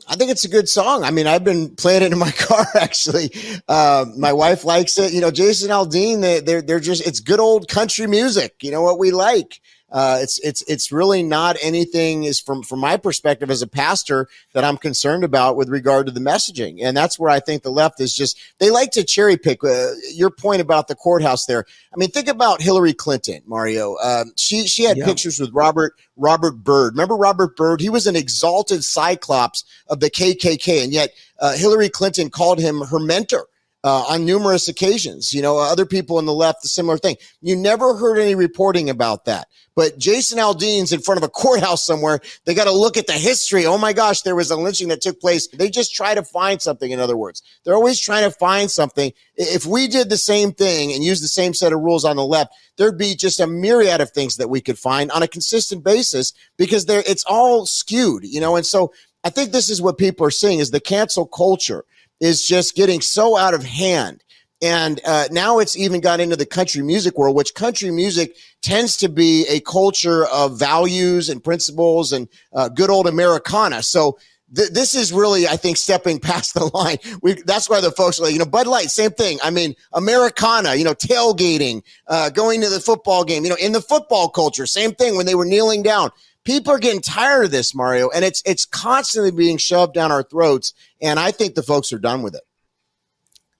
I 0.07 0.15
think 0.15 0.29
it's 0.29 0.45
a 0.45 0.49
good 0.49 0.69
song. 0.69 1.03
I 1.03 1.09
mean, 1.09 1.25
I've 1.25 1.43
been 1.43 1.75
playing 1.75 2.03
it 2.03 2.11
in 2.11 2.19
my 2.19 2.29
car 2.37 2.67
actually. 2.75 3.31
Uh, 3.67 4.05
my 4.15 4.31
wife 4.31 4.63
likes 4.63 4.99
it. 4.99 5.11
You 5.11 5.21
know, 5.21 5.31
Jason 5.31 5.71
Aldean, 5.71 6.21
they, 6.21 6.39
they're 6.39 6.61
they're 6.61 6.79
just 6.79 7.07
it's 7.07 7.19
good 7.19 7.39
old 7.39 7.67
country 7.67 8.05
music. 8.05 8.57
You 8.61 8.69
know 8.69 8.83
what 8.83 8.99
we 8.99 9.09
like. 9.09 9.59
Uh, 9.89 10.19
it's 10.21 10.37
it's 10.39 10.61
it's 10.63 10.91
really 10.91 11.23
not 11.23 11.55
anything 11.61 12.25
is 12.25 12.41
from 12.41 12.61
from 12.61 12.79
my 12.79 12.97
perspective 12.97 13.49
as 13.49 13.61
a 13.61 13.67
pastor 13.67 14.27
that 14.53 14.65
I'm 14.65 14.75
concerned 14.77 15.23
about 15.23 15.55
with 15.55 15.69
regard 15.69 16.07
to 16.07 16.11
the 16.11 16.19
messaging, 16.19 16.79
and 16.81 16.95
that's 16.95 17.17
where 17.17 17.29
I 17.29 17.39
think 17.39 17.63
the 17.63 17.69
left 17.69 18.01
is 18.01 18.13
just 18.13 18.37
they 18.59 18.69
like 18.69 18.91
to 18.91 19.03
cherry 19.05 19.37
pick. 19.37 19.63
Uh, 19.63 19.91
your 20.13 20.29
point 20.29 20.59
about 20.61 20.89
the 20.89 20.95
courthouse 20.95 21.45
there. 21.45 21.65
I 21.93 21.97
mean, 21.97 22.09
think 22.11 22.27
about 22.27 22.61
Hillary 22.61 22.93
Clinton, 22.93 23.41
Mario. 23.45 23.95
Um, 24.03 24.33
she 24.35 24.67
she 24.67 24.83
had 24.83 24.97
Yeah. 24.97 25.05
pictures 25.05 25.39
with 25.39 25.51
Robert 25.53 25.93
Robert 26.17 26.63
Byrd. 26.63 26.93
Remember 26.93 27.15
Robert 27.15 27.55
Byrd? 27.55 27.79
He 27.79 27.89
was 27.89 28.07
an 28.07 28.17
exalted 28.17 28.83
cyclops 28.83 29.63
of 29.87 30.01
the 30.01 30.09
KKK, 30.09 30.83
and 30.83 30.91
yet 30.91 31.11
uh, 31.39 31.53
Hillary 31.53 31.87
Clinton 31.89 32.29
called 32.29 32.59
him 32.59 32.81
her 32.81 32.99
mentor 32.99 33.47
uh, 33.83 34.05
on 34.09 34.25
numerous 34.25 34.67
occasions. 34.67 35.33
You 35.33 35.41
know, 35.41 35.57
other 35.57 35.85
people 35.85 36.17
on 36.17 36.25
the 36.25 36.33
left, 36.33 36.61
the 36.61 36.67
similar 36.67 36.97
thing. 36.97 37.15
You 37.41 37.55
never 37.55 37.95
heard 37.95 38.19
any 38.19 38.35
reporting 38.35 38.89
about 38.89 39.25
that. 39.25 39.47
But 39.75 39.99
Jason 39.99 40.39
Aldean's 40.39 40.91
in 40.91 41.01
front 41.01 41.19
of 41.19 41.23
a 41.23 41.29
courthouse 41.43 41.85
somewhere. 41.85 42.19
They 42.45 42.55
got 42.55 42.65
to 42.65 42.71
look 42.71 42.97
at 42.97 43.07
the 43.07 43.13
history. 43.13 43.65
Oh 43.65 43.77
my 43.77 43.93
gosh, 43.93 44.21
there 44.21 44.35
was 44.35 44.49
a 44.49 44.57
lynching 44.57 44.87
that 44.87 45.01
took 45.01 45.21
place. 45.21 45.47
They 45.47 45.69
just 45.69 45.93
try 45.93 46.15
to 46.15 46.23
find 46.23 46.61
something. 46.61 46.89
In 46.89 46.99
other 46.99 47.15
words, 47.15 47.43
they're 47.63 47.75
always 47.75 47.99
trying 47.99 48.23
to 48.23 48.35
find 48.35 48.71
something. 48.71 49.13
If 49.35 49.65
we 49.65 49.87
did 49.87 50.09
the 50.09 50.17
same 50.17 50.51
thing 50.51 50.91
and 50.91 51.03
used 51.03 51.23
the 51.23 51.27
same 51.27 51.53
set 51.53 51.73
of 51.73 51.79
rules 51.79 52.05
on 52.05 52.15
the 52.15 52.25
left, 52.25 52.53
there'd 52.77 52.97
be 52.97 53.15
just 53.15 53.39
a 53.39 53.47
myriad 53.47 54.01
of 54.01 54.11
things 54.11 54.37
that 54.37 54.49
we 54.49 54.61
could 54.61 54.79
find 54.79 55.11
on 55.11 55.21
a 55.21 55.27
consistent 55.27 55.83
basis 55.83 56.33
because 56.57 56.85
they're, 56.85 57.03
it's 57.05 57.23
all 57.25 57.67
skewed, 57.67 58.23
you 58.23 58.41
know? 58.41 58.55
And 58.55 58.65
so 58.65 58.91
I 59.23 59.29
think 59.29 59.51
this 59.51 59.69
is 59.69 59.81
what 59.81 59.97
people 59.97 60.25
are 60.25 60.31
seeing 60.31 60.59
is 60.59 60.71
the 60.71 60.79
cancel 60.79 61.27
culture 61.27 61.85
is 62.19 62.45
just 62.45 62.75
getting 62.75 63.01
so 63.01 63.37
out 63.37 63.53
of 63.53 63.63
hand. 63.63 64.23
And 64.61 64.99
uh, 65.05 65.25
now 65.31 65.59
it's 65.59 65.77
even 65.77 66.01
got 66.01 66.19
into 66.19 66.35
the 66.35 66.45
country 66.45 66.81
music 66.81 67.17
world, 67.17 67.35
which 67.35 67.53
country 67.53 67.91
music 67.91 68.35
tends 68.63 68.97
to 68.97 69.09
be 69.09 69.45
a 69.47 69.59
culture 69.59 70.25
of 70.25 70.57
values 70.57 71.29
and 71.29 71.43
principles 71.43 72.11
and 72.11 72.27
uh, 72.53 72.69
good 72.69 72.89
old 72.89 73.07
Americana. 73.07 73.83
So 73.83 74.17
th- 74.55 74.69
this 74.69 74.95
is 74.95 75.13
really, 75.13 75.47
I 75.47 75.57
think, 75.57 75.77
stepping 75.77 76.19
past 76.21 76.55
the 76.55 76.71
line. 76.73 76.97
We, 77.21 77.33
that's 77.33 77.69
why 77.69 77.81
the 77.81 77.91
folks 77.91 78.19
are 78.19 78.23
like, 78.23 78.33
you 78.33 78.39
know, 78.39 78.45
Bud 78.45 78.65
Light, 78.65 78.89
same 78.89 79.11
thing. 79.11 79.37
I 79.43 79.51
mean, 79.51 79.75
Americana, 79.93 80.73
you 80.73 80.83
know, 80.83 80.95
tailgating, 80.95 81.83
uh, 82.07 82.31
going 82.31 82.61
to 82.61 82.69
the 82.69 82.79
football 82.79 83.23
game, 83.23 83.43
you 83.43 83.49
know, 83.49 83.57
in 83.61 83.73
the 83.73 83.81
football 83.81 84.29
culture, 84.29 84.65
same 84.65 84.93
thing 84.93 85.17
when 85.17 85.27
they 85.27 85.35
were 85.35 85.45
kneeling 85.45 85.83
down. 85.83 86.09
People 86.47 86.71
are 86.71 86.79
getting 86.79 87.01
tired 87.01 87.43
of 87.43 87.51
this, 87.51 87.75
Mario, 87.75 88.09
and 88.09 88.23
it's 88.23 88.41
it's 88.45 88.65
constantly 88.65 89.31
being 89.31 89.57
shoved 89.57 89.93
down 89.93 90.13
our 90.13 90.23
throats. 90.23 90.73
And 91.01 91.19
I 91.19 91.31
think 91.31 91.55
the 91.55 91.61
folks 91.61 91.91
are 91.91 91.99
done 91.99 92.21
with 92.21 92.35
it. 92.35 92.41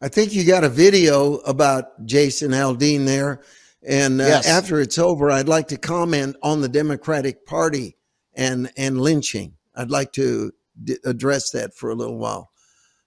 I 0.02 0.08
think 0.08 0.34
you 0.34 0.46
got 0.46 0.64
a 0.64 0.70
video 0.70 1.34
about 1.40 2.06
Jason 2.06 2.52
Aldean 2.52 3.06
there. 3.06 3.42
And 3.86 4.22
uh, 4.22 4.26
Yes. 4.26 4.48
after 4.48 4.80
it's 4.80 4.98
over, 4.98 5.30
I'd 5.30 5.50
like 5.50 5.68
to 5.68 5.78
comment 5.78 6.38
on 6.42 6.62
the 6.62 6.70
Democratic 6.70 7.46
Party 7.46 7.98
and, 8.34 8.72
and 8.78 9.02
lynching. 9.02 9.58
I'd 9.76 9.92
like 9.92 10.14
to 10.14 10.54
d- 10.82 10.96
address 11.04 11.50
that 11.52 11.76
for 11.76 11.90
a 11.90 11.96
little 11.96 12.18
while. 12.18 12.52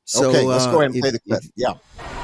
So, 0.05 0.29
okay, 0.29 0.45
let's 0.45 0.65
uh, 0.65 0.73
go 0.73 0.81
ahead 0.83 0.91
and 0.91 0.97
if- 0.97 1.01
play 1.03 1.11
the 1.11 1.21
clip. 1.21 1.43
if- 1.43 1.51
Yeah. 1.57 1.75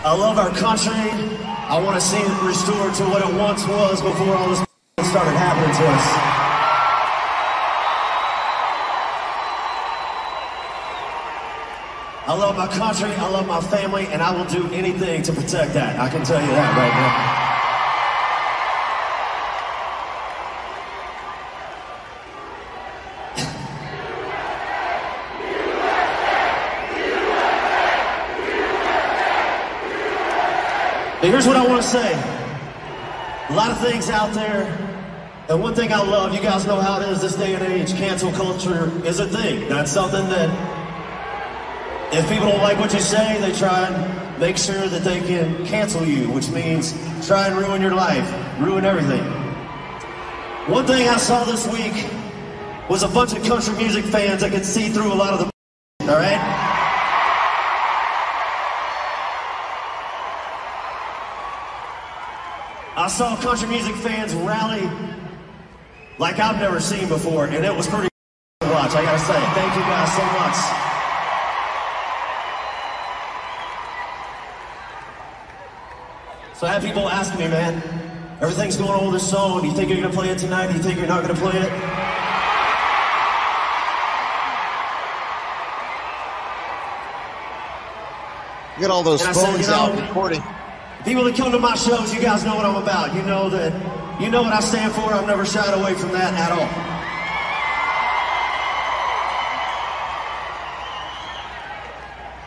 I 0.04 0.14
love 0.14 0.36
our 0.38 0.50
country. 0.50 0.92
I 0.92 1.80
want 1.82 1.98
to 1.98 2.06
see 2.06 2.18
it 2.18 2.42
restored 2.42 2.92
to 2.96 3.04
what 3.04 3.22
it 3.26 3.34
once 3.34 3.66
was 3.66 4.02
before 4.02 4.34
all 4.36 4.48
this 4.50 4.58
started 5.08 5.30
happening 5.32 5.74
to 5.74 5.86
us. 5.88 6.45
I 12.28 12.34
love 12.34 12.56
my 12.56 12.66
country, 12.66 13.08
I 13.14 13.28
love 13.28 13.46
my 13.46 13.60
family, 13.60 14.08
and 14.08 14.20
I 14.20 14.36
will 14.36 14.46
do 14.46 14.68
anything 14.72 15.22
to 15.22 15.32
protect 15.32 15.74
that. 15.74 16.00
I 16.00 16.08
can 16.08 16.24
tell 16.24 16.40
you 16.40 16.48
that 16.48 16.76
right 16.76 16.92
now. 16.92 17.46
Here's 31.30 31.46
what 31.46 31.56
I 31.56 31.64
want 31.64 31.80
to 31.80 31.88
say. 31.88 32.12
A 33.50 33.54
lot 33.54 33.70
of 33.70 33.78
things 33.80 34.10
out 34.10 34.34
there. 34.34 34.66
And 35.48 35.62
one 35.62 35.76
thing 35.76 35.92
I 35.92 36.02
love, 36.02 36.34
you 36.34 36.40
guys 36.40 36.66
know 36.66 36.80
how 36.80 37.00
it 37.00 37.08
is 37.08 37.20
this 37.20 37.36
day 37.36 37.54
and 37.54 37.62
age, 37.62 37.94
cancel 37.94 38.32
culture 38.32 38.90
is 39.06 39.20
a 39.20 39.28
thing. 39.28 39.68
That's 39.68 39.92
something 39.92 40.28
that 40.28 40.75
if 42.12 42.28
people 42.28 42.46
don't 42.46 42.62
like 42.62 42.78
what 42.78 42.92
you 42.92 43.00
say, 43.00 43.40
they 43.40 43.52
try 43.52 43.88
and 43.88 44.40
make 44.40 44.56
sure 44.56 44.86
that 44.86 45.02
they 45.02 45.20
can 45.20 45.66
cancel 45.66 46.04
you, 46.04 46.30
which 46.30 46.48
means 46.50 46.92
try 47.26 47.48
and 47.48 47.56
ruin 47.56 47.82
your 47.82 47.94
life, 47.94 48.30
ruin 48.60 48.84
everything. 48.84 49.24
One 50.70 50.86
thing 50.86 51.08
I 51.08 51.16
saw 51.16 51.44
this 51.44 51.66
week 51.68 51.94
was 52.88 53.02
a 53.02 53.08
bunch 53.08 53.32
of 53.32 53.42
country 53.44 53.74
music 53.76 54.04
fans 54.04 54.40
that 54.42 54.52
could 54.52 54.64
see 54.64 54.88
through 54.88 55.12
a 55.12 55.14
lot 55.14 55.32
of 55.32 55.38
the 55.40 55.44
all 56.10 56.16
right? 56.16 56.62
I 62.98 63.08
saw 63.08 63.36
country 63.36 63.68
music 63.68 63.94
fans 63.96 64.34
rally 64.34 64.88
like 66.18 66.38
I've 66.38 66.58
never 66.58 66.80
seen 66.80 67.08
before, 67.08 67.46
and 67.46 67.64
it 67.64 67.74
was 67.74 67.86
pretty 67.86 68.08
to 68.60 68.68
watch. 68.72 68.92
I 68.94 69.02
gotta 69.02 69.18
say, 69.18 69.38
thank 69.54 69.74
you 69.74 69.82
guys 69.82 70.16
so 70.16 70.24
much. 70.24 70.85
So 76.58 76.66
I 76.66 76.72
have 76.72 76.82
people 76.82 77.06
asking 77.06 77.38
me, 77.38 77.48
man, 77.48 77.82
everything's 78.40 78.78
going 78.78 78.88
on 78.88 79.12
with 79.12 79.20
this 79.20 79.30
song. 79.30 79.60
Do 79.60 79.68
you 79.68 79.74
think 79.74 79.90
you're 79.90 80.00
gonna 80.00 80.14
play 80.14 80.30
it 80.30 80.38
tonight? 80.38 80.68
Do 80.68 80.72
you 80.72 80.82
think 80.82 80.98
you're 80.98 81.06
not 81.06 81.20
gonna 81.20 81.34
play 81.34 81.52
it? 81.52 81.68
Get 88.80 88.90
all 88.90 89.02
those 89.02 89.22
And 89.22 89.36
said, 89.36 89.44
phones 89.44 89.60
you 89.60 89.66
know, 89.66 89.74
out 89.74 90.00
recording. 90.00 90.42
People 91.04 91.24
that 91.24 91.36
come 91.36 91.52
to 91.52 91.58
my 91.58 91.74
shows, 91.74 92.14
you 92.14 92.22
guys 92.22 92.42
know 92.42 92.56
what 92.56 92.64
I'm 92.64 92.82
about. 92.82 93.14
You 93.14 93.20
know 93.22 93.50
that, 93.50 93.72
you 94.18 94.30
know 94.30 94.40
what 94.40 94.54
I 94.54 94.60
stand 94.60 94.94
for. 94.94 95.12
I've 95.12 95.26
never 95.26 95.44
shied 95.44 95.78
away 95.78 95.92
from 95.92 96.12
that 96.12 96.32
at 96.32 96.52
all. 96.52 96.96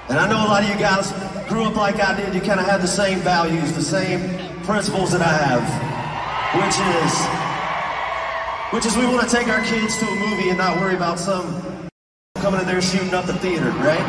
And 0.09 0.17
I 0.17 0.27
know 0.27 0.47
a 0.47 0.49
lot 0.49 0.63
of 0.63 0.69
you 0.69 0.75
guys 0.77 1.11
grew 1.49 1.63
up 1.63 1.75
like 1.75 1.95
I 1.99 2.15
did. 2.15 2.35
You 2.35 2.41
kind 2.41 2.59
of 2.59 2.67
have 2.67 2.81
the 2.81 2.87
same 2.87 3.19
values, 3.19 3.73
the 3.73 3.81
same 3.81 4.21
principles 4.63 5.11
that 5.11 5.21
I 5.21 5.33
have, 5.33 5.65
which 6.53 6.77
is, 7.01 7.11
which 8.71 8.85
is 8.85 8.95
we 8.95 9.05
want 9.11 9.27
to 9.27 9.35
take 9.35 9.47
our 9.47 9.63
kids 9.65 9.97
to 9.97 10.05
a 10.05 10.15
movie 10.15 10.49
and 10.49 10.59
not 10.59 10.79
worry 10.79 10.95
about 10.95 11.17
some 11.17 11.89
coming 12.35 12.61
in 12.61 12.67
there 12.67 12.81
shooting 12.81 13.13
up 13.15 13.25
the 13.25 13.33
theater, 13.33 13.71
right? 13.81 14.05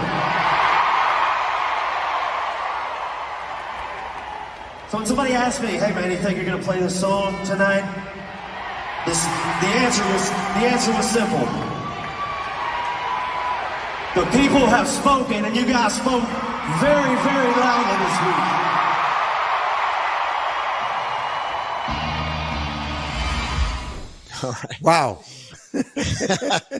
So 4.91 4.99
when 4.99 5.07
somebody 5.07 5.33
asked 5.33 5.63
me, 5.63 5.69
"Hey 5.69 5.95
man, 5.95 6.11
you 6.11 6.19
think 6.19 6.37
you're 6.37 6.45
gonna 6.45 6.63
play 6.63 6.79
this 6.79 6.99
song 6.99 7.35
tonight?" 7.47 7.85
This, 9.07 9.25
the 9.25 9.71
answer 9.81 10.05
was 10.13 10.29
the 10.29 10.67
answer 10.69 10.93
was 10.93 11.09
simple. 11.09 11.80
The 14.15 14.25
people 14.37 14.67
have 14.67 14.89
spoken, 14.89 15.45
and 15.45 15.55
you 15.55 15.65
guys 15.65 15.95
spoke 15.95 16.25
very, 16.83 17.15
very 17.23 17.51
loudly 17.55 17.97
this 18.05 18.17
week. 18.27 18.47
All 24.43 24.53
right. 24.53 24.83
Wow. 24.83 25.19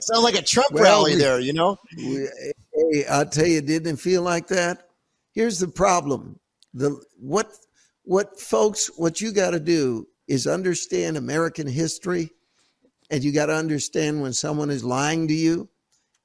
Sounds 0.01 0.23
like 0.23 0.35
a 0.35 0.41
Trump 0.41 0.71
Well, 0.71 0.83
rally 1.03 1.13
we- 1.13 1.19
there, 1.21 1.39
you 1.39 1.53
know? 1.53 1.77
We- 1.97 2.27
Hey, 2.73 3.05
I'll 3.05 3.25
tell 3.25 3.45
you, 3.45 3.57
it 3.59 3.67
didn't 3.67 3.97
feel 3.97 4.21
like 4.23 4.47
that. 4.47 4.87
Here's 5.33 5.59
the 5.59 5.67
problem. 5.67 6.39
The 6.73 6.99
what 7.19 7.51
what 8.03 8.39
folks, 8.39 8.89
what 8.97 9.21
you 9.21 9.31
got 9.33 9.51
to 9.51 9.59
do 9.59 10.07
is 10.27 10.47
understand 10.47 11.15
American 11.17 11.67
history, 11.67 12.31
and 13.11 13.23
you 13.23 13.33
got 13.33 13.47
to 13.47 13.53
understand 13.55 14.21
when 14.21 14.33
someone 14.33 14.69
is 14.71 14.83
lying 14.83 15.27
to 15.27 15.33
you, 15.33 15.69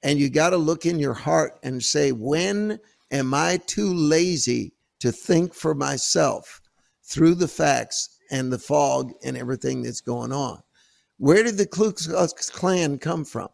and 0.06 0.20
you 0.20 0.30
got 0.30 0.50
to 0.50 0.56
look 0.56 0.86
in 0.86 1.00
your 1.00 1.14
heart 1.14 1.58
and 1.64 1.82
say, 1.82 2.12
when 2.12 2.78
am 3.10 3.34
I 3.34 3.58
too 3.66 3.92
lazy 3.92 4.72
to 5.00 5.10
think 5.10 5.52
for 5.52 5.74
myself 5.74 6.60
through 7.02 7.34
the 7.34 7.48
facts 7.48 8.20
and 8.30 8.52
the 8.52 8.58
fog 8.58 9.12
and 9.24 9.36
everything 9.36 9.82
that's 9.82 10.00
going 10.00 10.32
on? 10.32 10.62
Where 11.18 11.42
did 11.42 11.56
the 11.58 11.66
Ku 11.66 11.90
Klux 11.90 12.48
Klan 12.50 12.98
come 12.98 13.24
from? 13.24 13.48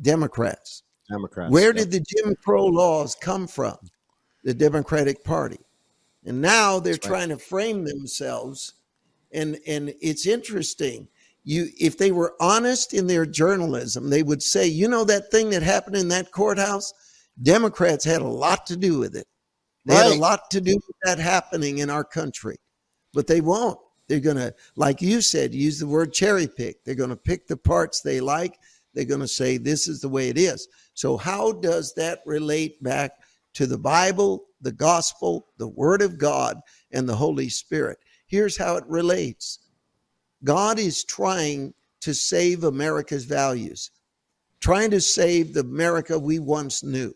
Democrats. 0.00 0.82
Democrats. 1.08 1.52
Where 1.52 1.72
did 1.72 1.92
the 1.92 2.00
Jim 2.00 2.34
Crow 2.44 2.66
laws 2.66 3.14
come 3.14 3.46
from? 3.46 3.76
The 4.42 4.54
Democratic 4.54 5.22
Party. 5.22 5.60
And 6.24 6.42
now 6.42 6.80
they're 6.80 6.94
right. 6.94 7.02
trying 7.02 7.28
to 7.28 7.38
frame 7.38 7.84
themselves. 7.84 8.74
And 9.30 9.60
and 9.68 9.94
it's 10.00 10.26
interesting. 10.26 11.06
You 11.44 11.68
if 11.78 11.98
they 11.98 12.12
were 12.12 12.34
honest 12.40 12.94
in 12.94 13.06
their 13.06 13.26
journalism, 13.26 14.10
they 14.10 14.22
would 14.22 14.42
say, 14.42 14.66
you 14.66 14.88
know 14.88 15.04
that 15.04 15.30
thing 15.30 15.50
that 15.50 15.62
happened 15.62 15.96
in 15.96 16.08
that 16.08 16.30
courthouse? 16.30 16.92
Democrats 17.42 18.04
had 18.04 18.22
a 18.22 18.28
lot 18.28 18.66
to 18.66 18.76
do 18.76 18.98
with 18.98 19.16
it. 19.16 19.26
They 19.84 19.94
had 19.94 20.12
a 20.12 20.18
lot 20.18 20.50
to 20.50 20.60
do 20.60 20.74
with 20.74 20.96
that 21.02 21.18
happening 21.18 21.78
in 21.78 21.90
our 21.90 22.04
country. 22.04 22.56
But 23.12 23.26
they 23.26 23.40
won't. 23.40 23.78
They're 24.08 24.20
going 24.20 24.36
to, 24.36 24.54
like 24.76 25.00
you 25.00 25.20
said, 25.20 25.54
use 25.54 25.78
the 25.78 25.86
word 25.86 26.12
cherry 26.12 26.46
pick. 26.46 26.84
They're 26.84 26.94
going 26.94 27.10
to 27.10 27.16
pick 27.16 27.46
the 27.46 27.56
parts 27.56 28.00
they 28.00 28.20
like. 28.20 28.58
They're 28.94 29.04
going 29.04 29.20
to 29.20 29.28
say, 29.28 29.56
this 29.56 29.88
is 29.88 30.00
the 30.00 30.08
way 30.08 30.28
it 30.28 30.38
is. 30.38 30.68
So, 30.94 31.16
how 31.16 31.52
does 31.52 31.94
that 31.94 32.20
relate 32.26 32.82
back 32.82 33.12
to 33.54 33.66
the 33.66 33.78
Bible, 33.78 34.44
the 34.60 34.72
gospel, 34.72 35.46
the 35.56 35.68
word 35.68 36.02
of 36.02 36.18
God, 36.18 36.60
and 36.92 37.08
the 37.08 37.16
Holy 37.16 37.48
Spirit? 37.48 37.98
Here's 38.26 38.56
how 38.56 38.76
it 38.76 38.84
relates 38.86 39.60
God 40.44 40.78
is 40.78 41.04
trying 41.04 41.74
to 42.00 42.14
save 42.14 42.64
America's 42.64 43.24
values, 43.24 43.90
trying 44.60 44.90
to 44.90 45.00
save 45.00 45.54
the 45.54 45.60
America 45.60 46.18
we 46.18 46.38
once 46.38 46.82
knew, 46.82 47.14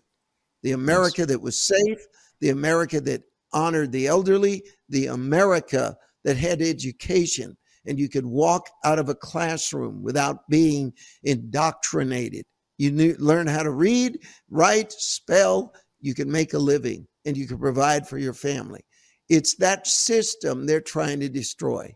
the 0.63 0.73
America 0.73 1.27
that 1.27 1.41
was 1.41 1.61
safe, 1.61 1.99
the 2.41 2.51
America 2.51 3.01
that 3.01 3.23
honored 3.53 3.93
the 3.93 4.07
elderly, 4.07 4.63
the 4.89 5.07
America 5.07 5.97
that 6.25 6.37
had 6.37 6.61
education 6.61 7.57
and 7.87 7.99
you 7.99 8.09
could 8.09 8.27
walk 8.27 8.69
out 8.85 8.99
of 8.99 9.09
a 9.09 9.15
classroom 9.15 10.03
without 10.03 10.49
being 10.49 10.93
indoctrinated. 11.23 12.45
You 12.79 12.91
knew, 12.91 13.17
learn 13.19 13.47
how 13.47 13.63
to 13.63 13.71
read, 13.71 14.19
write, 14.51 14.93
spell, 14.93 15.73
you 16.01 16.15
can 16.15 16.31
make 16.31 16.53
a 16.53 16.59
living 16.59 17.07
and 17.25 17.37
you 17.37 17.47
can 17.47 17.59
provide 17.59 18.07
for 18.07 18.19
your 18.19 18.35
family. 18.35 18.85
It's 19.29 19.57
that 19.57 19.87
system 19.87 20.67
they're 20.67 20.81
trying 20.81 21.21
to 21.21 21.29
destroy. 21.29 21.95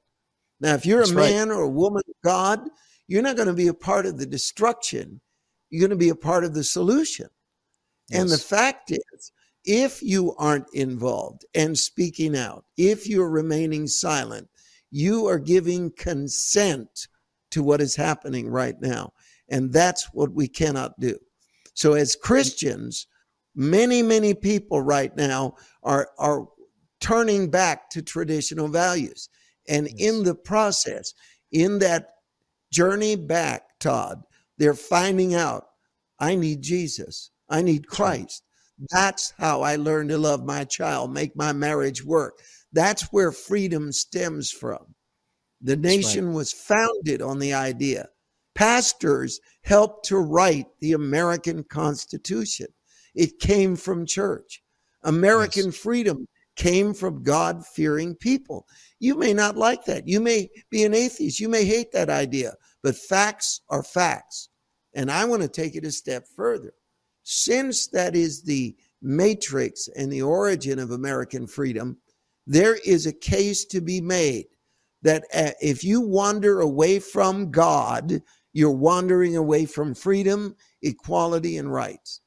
Now, 0.60 0.74
if 0.74 0.84
you're 0.84 1.00
That's 1.00 1.10
a 1.10 1.14
man 1.14 1.48
right. 1.48 1.56
or 1.56 1.62
a 1.62 1.68
woman 1.68 2.02
of 2.06 2.14
God, 2.22 2.68
you're 3.08 3.22
not 3.22 3.36
going 3.36 3.48
to 3.48 3.54
be 3.54 3.68
a 3.68 3.74
part 3.74 4.06
of 4.06 4.18
the 4.18 4.26
destruction. 4.26 5.20
You're 5.70 5.80
going 5.80 5.90
to 5.90 5.96
be 5.96 6.10
a 6.10 6.14
part 6.14 6.44
of 6.44 6.54
the 6.54 6.64
solution. 6.64 7.28
Yes. 8.08 8.20
And 8.20 8.30
the 8.30 8.38
fact 8.38 8.90
is, 8.90 9.32
if 9.64 10.02
you 10.02 10.34
aren't 10.38 10.72
involved 10.72 11.44
and 11.54 11.78
speaking 11.78 12.36
out, 12.36 12.64
if 12.76 13.08
you're 13.08 13.30
remaining 13.30 13.86
silent, 13.86 14.48
you 14.90 15.26
are 15.26 15.38
giving 15.38 15.90
consent 15.92 17.08
to 17.50 17.62
what 17.62 17.80
is 17.80 17.94
happening 17.96 18.48
right 18.48 18.80
now. 18.80 19.12
And 19.48 19.72
that's 19.72 20.12
what 20.12 20.32
we 20.32 20.48
cannot 20.48 20.98
do. 21.00 21.18
So, 21.74 21.94
as 21.94 22.16
Christians, 22.16 23.06
many, 23.54 24.02
many 24.02 24.34
people 24.34 24.80
right 24.80 25.14
now 25.16 25.56
are, 25.82 26.08
are 26.18 26.46
turning 27.00 27.50
back 27.50 27.90
to 27.90 28.02
traditional 28.02 28.68
values. 28.68 29.28
And 29.68 29.88
yes. 29.88 30.08
in 30.10 30.24
the 30.24 30.34
process, 30.34 31.14
in 31.52 31.78
that 31.80 32.10
journey 32.72 33.16
back, 33.16 33.62
Todd, 33.78 34.22
they're 34.58 34.74
finding 34.74 35.34
out 35.34 35.66
I 36.18 36.34
need 36.34 36.62
Jesus, 36.62 37.30
I 37.48 37.62
need 37.62 37.86
Christ. 37.86 38.42
That's 38.90 39.32
how 39.38 39.62
I 39.62 39.76
learned 39.76 40.10
to 40.10 40.18
love 40.18 40.44
my 40.44 40.64
child, 40.64 41.12
make 41.12 41.34
my 41.36 41.52
marriage 41.52 42.04
work. 42.04 42.38
That's 42.72 43.12
where 43.12 43.32
freedom 43.32 43.92
stems 43.92 44.50
from. 44.50 44.94
The 45.60 45.76
nation 45.76 46.28
right. 46.28 46.34
was 46.34 46.52
founded 46.52 47.20
on 47.20 47.38
the 47.38 47.52
idea. 47.52 48.08
Pastors 48.54 49.40
helped 49.62 50.06
to 50.06 50.18
write 50.18 50.66
the 50.80 50.92
American 50.92 51.64
Constitution. 51.64 52.66
It 53.14 53.38
came 53.38 53.76
from 53.76 54.06
church. 54.06 54.62
American 55.02 55.66
yes. 55.66 55.76
freedom 55.76 56.26
came 56.60 56.92
from 56.92 57.22
God 57.22 57.64
fearing 57.66 58.14
people. 58.14 58.66
You 58.98 59.16
may 59.16 59.32
not 59.32 59.56
like 59.56 59.84
that. 59.86 60.06
You 60.06 60.20
may 60.20 60.50
be 60.70 60.84
an 60.84 60.94
atheist. 60.94 61.40
You 61.40 61.48
may 61.48 61.64
hate 61.64 61.92
that 61.92 62.10
idea, 62.10 62.54
but 62.82 62.96
facts 62.96 63.62
are 63.68 63.82
facts. 63.82 64.48
And 64.94 65.10
I 65.10 65.24
want 65.24 65.42
to 65.42 65.48
take 65.48 65.74
it 65.74 65.84
a 65.84 65.90
step 65.90 66.26
further 66.36 66.74
since 67.22 67.86
that 67.88 68.16
is 68.16 68.42
the 68.42 68.74
matrix 69.02 69.88
and 69.96 70.12
the 70.12 70.22
origin 70.22 70.78
of 70.78 70.90
American 70.90 71.46
freedom, 71.46 71.96
there 72.46 72.76
is 72.84 73.06
a 73.06 73.12
case 73.12 73.64
to 73.66 73.80
be 73.80 74.00
made 74.00 74.46
that 75.02 75.24
uh, 75.32 75.50
if 75.60 75.84
you 75.84 76.00
wander 76.00 76.60
away 76.60 76.98
from 76.98 77.50
God, 77.50 78.20
you're 78.52 78.70
wandering 78.70 79.36
away 79.36 79.64
from 79.64 79.94
freedom, 79.94 80.56
equality, 80.82 81.56
and 81.56 81.72
rights. 81.72 82.20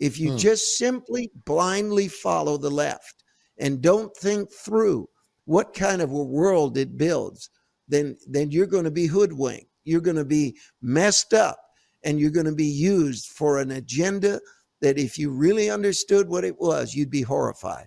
If 0.00 0.18
you 0.18 0.30
hmm. 0.30 0.38
just 0.38 0.78
simply 0.78 1.30
blindly 1.44 2.08
follow 2.08 2.56
the 2.56 2.70
left 2.70 3.17
and 3.58 3.80
don't 3.80 4.14
think 4.16 4.52
through 4.52 5.08
what 5.44 5.74
kind 5.74 6.02
of 6.02 6.10
a 6.10 6.22
world 6.22 6.76
it 6.76 6.96
builds, 6.96 7.50
then, 7.88 8.16
then 8.28 8.50
you're 8.50 8.66
going 8.66 8.84
to 8.84 8.90
be 8.90 9.06
hoodwinked. 9.06 9.70
You're 9.84 10.00
going 10.00 10.16
to 10.16 10.24
be 10.24 10.56
messed 10.82 11.32
up 11.32 11.58
and 12.04 12.20
you're 12.20 12.30
going 12.30 12.46
to 12.46 12.54
be 12.54 12.66
used 12.66 13.26
for 13.26 13.58
an 13.58 13.70
agenda 13.70 14.40
that 14.80 14.98
if 14.98 15.18
you 15.18 15.30
really 15.30 15.70
understood 15.70 16.28
what 16.28 16.44
it 16.44 16.60
was, 16.60 16.94
you'd 16.94 17.10
be 17.10 17.22
horrified. 17.22 17.86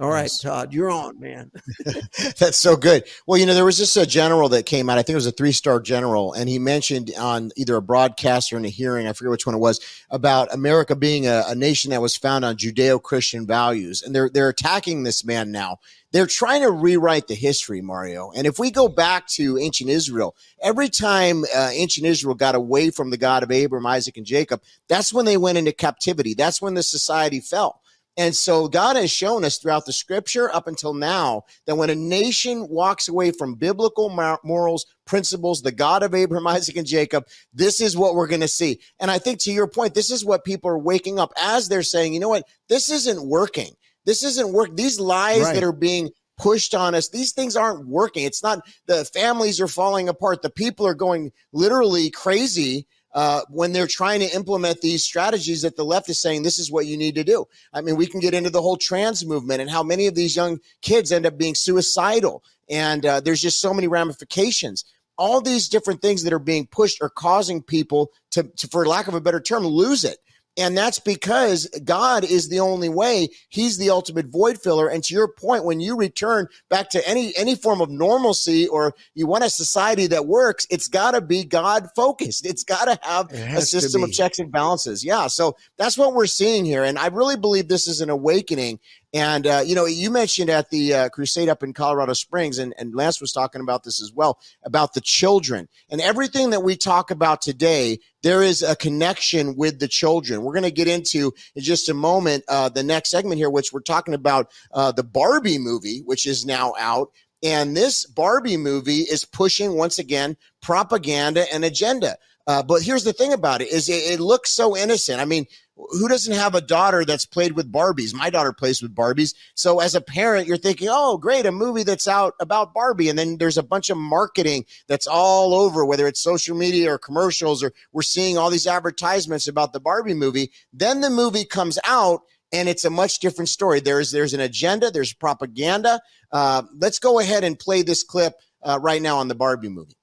All 0.00 0.10
right. 0.10 0.28
Todd, 0.42 0.72
you're 0.72 0.90
on, 0.90 1.20
man. 1.20 1.52
That's 2.38 2.58
so 2.58 2.76
good. 2.76 3.04
Well, 3.28 3.38
you 3.38 3.46
know, 3.46 3.54
there 3.54 3.64
was 3.64 3.78
just 3.78 3.96
a 3.96 4.04
general 4.04 4.48
that 4.48 4.66
came 4.66 4.90
out. 4.90 4.98
I 4.98 5.02
think 5.02 5.14
it 5.14 5.16
was 5.16 5.26
a 5.26 5.32
three 5.32 5.52
star 5.52 5.78
general, 5.78 6.32
and 6.32 6.48
he 6.48 6.58
mentioned 6.58 7.12
on 7.16 7.52
either 7.56 7.76
a 7.76 7.82
broadcast 7.82 8.52
or 8.52 8.56
in 8.56 8.64
a 8.64 8.68
hearing, 8.68 9.06
I 9.06 9.12
forget 9.12 9.30
which 9.30 9.46
one 9.46 9.54
it 9.54 9.58
was, 9.58 9.80
about 10.10 10.52
America 10.52 10.96
being 10.96 11.28
a, 11.28 11.44
a 11.46 11.54
nation 11.54 11.90
that 11.92 12.02
was 12.02 12.16
found 12.16 12.44
on 12.44 12.56
Judeo 12.56 13.00
Christian 13.00 13.46
values. 13.46 14.02
And 14.02 14.12
they're 14.12 14.28
they're 14.28 14.48
attacking 14.48 15.04
this 15.04 15.24
man 15.24 15.52
now. 15.52 15.78
They're 16.10 16.26
trying 16.26 16.62
to 16.62 16.72
rewrite 16.72 17.28
the 17.28 17.34
history, 17.34 17.80
Mario. 17.80 18.32
And 18.32 18.48
if 18.48 18.58
we 18.58 18.72
go 18.72 18.88
back 18.88 19.28
to 19.28 19.58
ancient 19.58 19.90
Israel, 19.90 20.34
every 20.60 20.88
time 20.88 21.44
uh, 21.54 21.70
ancient 21.72 22.06
Israel 22.06 22.34
got 22.34 22.56
away 22.56 22.90
from 22.90 23.10
the 23.10 23.16
God 23.16 23.44
of 23.44 23.52
Abraham, 23.52 23.86
Isaac, 23.86 24.16
and 24.16 24.26
Jacob, 24.26 24.60
that's 24.88 25.12
when 25.12 25.24
they 25.24 25.36
went 25.36 25.58
into 25.58 25.72
captivity. 25.72 26.34
That's 26.34 26.60
when 26.60 26.74
the 26.74 26.82
society 26.82 27.38
fell. 27.38 27.80
And 28.16 28.34
so 28.34 28.68
God 28.68 28.96
has 28.96 29.10
shown 29.10 29.44
us 29.44 29.58
throughout 29.58 29.86
the 29.86 29.92
scripture 29.92 30.54
up 30.54 30.68
until 30.68 30.94
now 30.94 31.44
that 31.66 31.74
when 31.74 31.90
a 31.90 31.96
nation 31.96 32.68
walks 32.68 33.08
away 33.08 33.32
from 33.32 33.56
biblical 33.56 34.08
morals, 34.44 34.86
principles, 35.04 35.62
the 35.62 35.72
God 35.72 36.02
of 36.02 36.14
Abraham, 36.14 36.46
Isaac, 36.46 36.76
and 36.76 36.86
Jacob, 36.86 37.26
this 37.52 37.80
is 37.80 37.96
what 37.96 38.14
we're 38.14 38.28
going 38.28 38.40
to 38.40 38.48
see. 38.48 38.80
And 39.00 39.10
I 39.10 39.18
think 39.18 39.40
to 39.40 39.52
your 39.52 39.66
point, 39.66 39.94
this 39.94 40.10
is 40.10 40.24
what 40.24 40.44
people 40.44 40.70
are 40.70 40.78
waking 40.78 41.18
up 41.18 41.32
as 41.40 41.68
they're 41.68 41.82
saying, 41.82 42.14
you 42.14 42.20
know 42.20 42.28
what? 42.28 42.46
This 42.68 42.90
isn't 42.90 43.26
working. 43.26 43.72
This 44.04 44.22
isn't 44.22 44.52
work. 44.52 44.76
These 44.76 45.00
lies 45.00 45.42
right. 45.42 45.54
that 45.54 45.64
are 45.64 45.72
being 45.72 46.10
pushed 46.36 46.74
on 46.74 46.94
us, 46.94 47.08
these 47.08 47.32
things 47.32 47.56
aren't 47.56 47.86
working. 47.86 48.24
It's 48.24 48.42
not 48.42 48.60
the 48.86 49.04
families 49.06 49.60
are 49.60 49.68
falling 49.68 50.08
apart. 50.08 50.42
The 50.42 50.50
people 50.50 50.86
are 50.86 50.94
going 50.94 51.32
literally 51.52 52.10
crazy 52.10 52.86
uh, 53.14 53.42
when 53.48 53.72
they're 53.72 53.86
trying 53.86 54.20
to 54.20 54.34
implement 54.34 54.80
these 54.80 55.04
strategies 55.04 55.62
that 55.62 55.76
the 55.76 55.84
left 55.84 56.08
is 56.08 56.20
saying 56.20 56.42
this 56.42 56.58
is 56.58 56.70
what 56.70 56.86
you 56.86 56.96
need 56.96 57.14
to 57.14 57.24
do. 57.24 57.46
I 57.72 57.80
mean, 57.80 57.96
we 57.96 58.06
can 58.06 58.20
get 58.20 58.34
into 58.34 58.50
the 58.50 58.62
whole 58.62 58.76
trans 58.76 59.24
movement 59.24 59.60
and 59.60 59.70
how 59.70 59.82
many 59.82 60.06
of 60.06 60.14
these 60.14 60.34
young 60.34 60.58
kids 60.82 61.12
end 61.12 61.24
up 61.24 61.38
being 61.38 61.54
suicidal. 61.54 62.42
And 62.68 63.06
uh, 63.06 63.20
there's 63.20 63.42
just 63.42 63.60
so 63.60 63.72
many 63.72 63.86
ramifications. 63.86 64.84
All 65.16 65.40
these 65.40 65.68
different 65.68 66.02
things 66.02 66.24
that 66.24 66.32
are 66.32 66.40
being 66.40 66.66
pushed 66.66 67.00
are 67.00 67.08
causing 67.10 67.62
people 67.62 68.10
to, 68.32 68.42
to 68.42 68.66
for 68.66 68.84
lack 68.84 69.06
of 69.06 69.14
a 69.14 69.20
better 69.20 69.40
term, 69.40 69.64
lose 69.64 70.02
it. 70.02 70.18
And 70.56 70.78
that's 70.78 71.00
because 71.00 71.66
God 71.84 72.22
is 72.24 72.48
the 72.48 72.60
only 72.60 72.88
way. 72.88 73.28
He's 73.48 73.76
the 73.76 73.90
ultimate 73.90 74.26
void 74.26 74.60
filler. 74.62 74.88
And 74.88 75.02
to 75.04 75.14
your 75.14 75.26
point, 75.26 75.64
when 75.64 75.80
you 75.80 75.96
return 75.96 76.46
back 76.70 76.90
to 76.90 77.08
any 77.08 77.36
any 77.36 77.56
form 77.56 77.80
of 77.80 77.90
normalcy 77.90 78.68
or 78.68 78.94
you 79.14 79.26
want 79.26 79.42
a 79.42 79.50
society 79.50 80.06
that 80.08 80.26
works, 80.26 80.66
it's 80.70 80.86
got 80.86 81.12
to 81.12 81.20
be 81.20 81.44
God 81.44 81.88
focused. 81.96 82.46
It's 82.46 82.62
got 82.62 82.84
to 82.84 82.98
have 83.02 83.32
a 83.32 83.62
system 83.62 84.04
of 84.04 84.12
checks 84.12 84.38
and 84.38 84.52
balances. 84.52 85.04
Yeah. 85.04 85.26
So 85.26 85.56
that's 85.76 85.98
what 85.98 86.14
we're 86.14 86.26
seeing 86.26 86.64
here. 86.64 86.84
And 86.84 86.98
I 86.98 87.08
really 87.08 87.36
believe 87.36 87.66
this 87.66 87.88
is 87.88 88.00
an 88.00 88.10
awakening 88.10 88.78
and, 89.14 89.46
uh, 89.46 89.62
you 89.64 89.76
know, 89.76 89.86
you 89.86 90.10
mentioned 90.10 90.50
at 90.50 90.70
the 90.70 90.92
uh, 90.92 91.08
crusade 91.08 91.48
up 91.48 91.62
in 91.62 91.72
Colorado 91.72 92.14
Springs, 92.14 92.58
and, 92.58 92.74
and 92.76 92.96
Lance 92.96 93.20
was 93.20 93.30
talking 93.30 93.60
about 93.60 93.84
this 93.84 94.02
as 94.02 94.12
well, 94.12 94.40
about 94.64 94.92
the 94.92 95.00
children. 95.00 95.68
And 95.88 96.00
everything 96.00 96.50
that 96.50 96.64
we 96.64 96.74
talk 96.74 97.12
about 97.12 97.40
today, 97.40 98.00
there 98.24 98.42
is 98.42 98.60
a 98.60 98.74
connection 98.74 99.54
with 99.54 99.78
the 99.78 99.86
children. 99.86 100.42
We're 100.42 100.52
going 100.52 100.64
to 100.64 100.72
get 100.72 100.88
into 100.88 101.32
in 101.54 101.62
just 101.62 101.88
a 101.88 101.94
moment 101.94 102.42
uh, 102.48 102.70
the 102.70 102.82
next 102.82 103.10
segment 103.10 103.38
here, 103.38 103.50
which 103.50 103.72
we're 103.72 103.80
talking 103.82 104.14
about 104.14 104.50
uh, 104.72 104.90
the 104.90 105.04
Barbie 105.04 105.58
movie, 105.58 106.02
which 106.04 106.26
is 106.26 106.44
now 106.44 106.74
out. 106.76 107.12
And 107.40 107.76
this 107.76 108.06
Barbie 108.06 108.56
movie 108.56 109.02
is 109.02 109.24
pushing, 109.24 109.76
once 109.76 110.00
again, 110.00 110.36
propaganda 110.60 111.44
and 111.54 111.64
agenda. 111.64 112.16
Uh, 112.46 112.62
but 112.62 112.82
here's 112.82 113.04
the 113.04 113.12
thing 113.12 113.32
about 113.32 113.62
it 113.62 113.68
is 113.68 113.88
it, 113.88 114.12
it, 114.12 114.20
looks 114.20 114.50
so 114.50 114.76
innocent. 114.76 115.20
I 115.20 115.24
mean, 115.24 115.46
who 115.76 116.08
doesn't 116.08 116.34
have 116.34 116.54
a 116.54 116.60
daughter 116.60 117.04
that's 117.04 117.26
played 117.26 117.52
with 117.52 117.70
Barbies? 117.70 118.14
My 118.14 118.30
daughter 118.30 118.52
plays 118.52 118.80
with 118.80 118.94
Barbies. 118.94 119.34
So 119.54 119.80
as 119.80 119.94
a 119.94 120.00
parent, 120.00 120.46
you're 120.46 120.56
thinking, 120.56 120.88
oh, 120.90 121.16
great, 121.16 121.46
a 121.46 121.52
movie 121.52 121.82
that's 121.82 122.06
out 122.06 122.34
about 122.40 122.72
Barbie. 122.72 123.08
And 123.08 123.18
then 123.18 123.38
there's 123.38 123.58
a 123.58 123.62
bunch 123.62 123.90
of 123.90 123.96
marketing 123.96 124.66
that's 124.88 125.06
all 125.06 125.54
over, 125.54 125.84
whether 125.84 126.06
it's 126.06 126.20
social 126.20 126.56
media 126.56 126.92
or 126.92 126.98
commercials, 126.98 127.62
or 127.62 127.72
we're 127.92 128.02
seeing 128.02 128.38
all 128.38 128.50
these 128.50 128.66
advertisements 128.66 129.48
about 129.48 129.72
the 129.72 129.80
Barbie 129.80 130.14
movie. 130.14 130.52
Then 130.72 131.00
the 131.00 131.10
movie 131.10 131.44
comes 131.44 131.78
out 131.84 132.20
and 132.52 132.68
it's 132.68 132.84
a 132.84 132.90
much 132.90 133.18
different 133.18 133.48
story. 133.48 133.80
There's 133.80 134.12
there's 134.12 134.32
an 134.32 134.40
agenda, 134.40 134.90
there's 134.90 135.12
propaganda. 135.12 136.00
Uh, 136.30 136.62
let's 136.78 137.00
go 137.00 137.18
ahead 137.18 137.42
and 137.42 137.58
play 137.58 137.82
this 137.82 138.04
clip 138.04 138.34
uh, 138.62 138.78
right 138.80 139.02
now 139.02 139.18
on 139.18 139.28
the 139.28 139.34
Barbie 139.34 139.68
movie. 139.68 139.96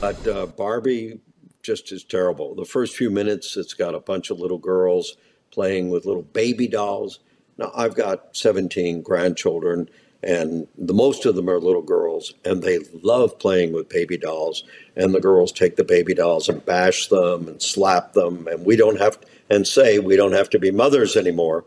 But 0.00 0.26
uh, 0.26 0.46
Barbie 0.46 1.20
just 1.66 1.90
as 1.90 2.04
terrible. 2.04 2.54
The 2.54 2.64
first 2.64 2.96
few 2.96 3.10
minutes, 3.10 3.56
it's 3.56 3.74
got 3.74 3.94
a 3.94 4.00
bunch 4.00 4.30
of 4.30 4.38
little 4.38 4.58
girls 4.58 5.16
playing 5.50 5.90
with 5.90 6.06
little 6.06 6.22
baby 6.22 6.68
dolls. 6.68 7.18
Now, 7.58 7.72
I've 7.74 7.96
got 7.96 8.36
17 8.36 9.02
grandchildren, 9.02 9.88
and 10.22 10.66
the 10.78 10.94
most 10.94 11.26
of 11.26 11.34
them 11.34 11.50
are 11.50 11.60
little 11.60 11.82
girls 11.82 12.34
and 12.44 12.62
they 12.62 12.78
love 13.02 13.38
playing 13.38 13.72
with 13.72 13.88
baby 13.88 14.16
dolls. 14.16 14.64
And 14.96 15.14
the 15.14 15.20
girls 15.20 15.52
take 15.52 15.76
the 15.76 15.84
baby 15.84 16.14
dolls 16.14 16.48
and 16.48 16.64
bash 16.64 17.08
them 17.08 17.48
and 17.48 17.60
slap 17.60 18.14
them 18.14 18.48
and 18.48 18.64
we 18.64 18.76
don't 18.76 18.98
have 18.98 19.20
to, 19.20 19.26
and 19.50 19.66
say 19.66 19.98
we 19.98 20.16
don't 20.16 20.32
have 20.32 20.50
to 20.50 20.58
be 20.58 20.70
mothers 20.70 21.16
anymore. 21.16 21.64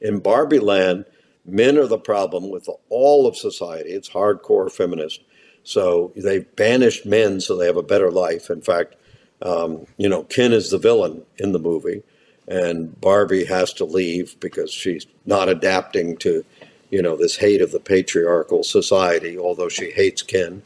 In 0.00 0.18
barbie 0.18 0.58
land 0.58 1.04
men 1.46 1.78
are 1.78 1.86
the 1.86 1.98
problem 1.98 2.50
with 2.50 2.68
all 2.88 3.26
of 3.26 3.36
society. 3.36 3.90
It's 3.90 4.10
hardcore 4.10 4.70
feminist. 4.70 5.22
So 5.64 6.12
they've 6.16 6.54
banished 6.56 7.06
men 7.06 7.40
so 7.40 7.56
they 7.56 7.66
have 7.66 7.76
a 7.76 7.82
better 7.82 8.10
life. 8.10 8.50
In 8.50 8.60
fact 8.60 8.96
um, 9.42 9.86
you 9.96 10.08
know 10.08 10.22
ken 10.24 10.52
is 10.52 10.70
the 10.70 10.78
villain 10.78 11.22
in 11.38 11.52
the 11.52 11.58
movie 11.58 12.02
and 12.48 13.00
barbie 13.00 13.44
has 13.44 13.72
to 13.72 13.84
leave 13.84 14.38
because 14.40 14.72
she's 14.72 15.06
not 15.26 15.48
adapting 15.48 16.16
to 16.16 16.44
you 16.92 17.00
know, 17.00 17.16
this 17.16 17.36
hate 17.36 17.62
of 17.62 17.72
the 17.72 17.80
patriarchal 17.80 18.62
society, 18.62 19.36
although 19.38 19.70
she 19.70 19.90
hates 19.90 20.20
Ken. 20.22 20.62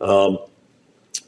Um, 0.00 0.38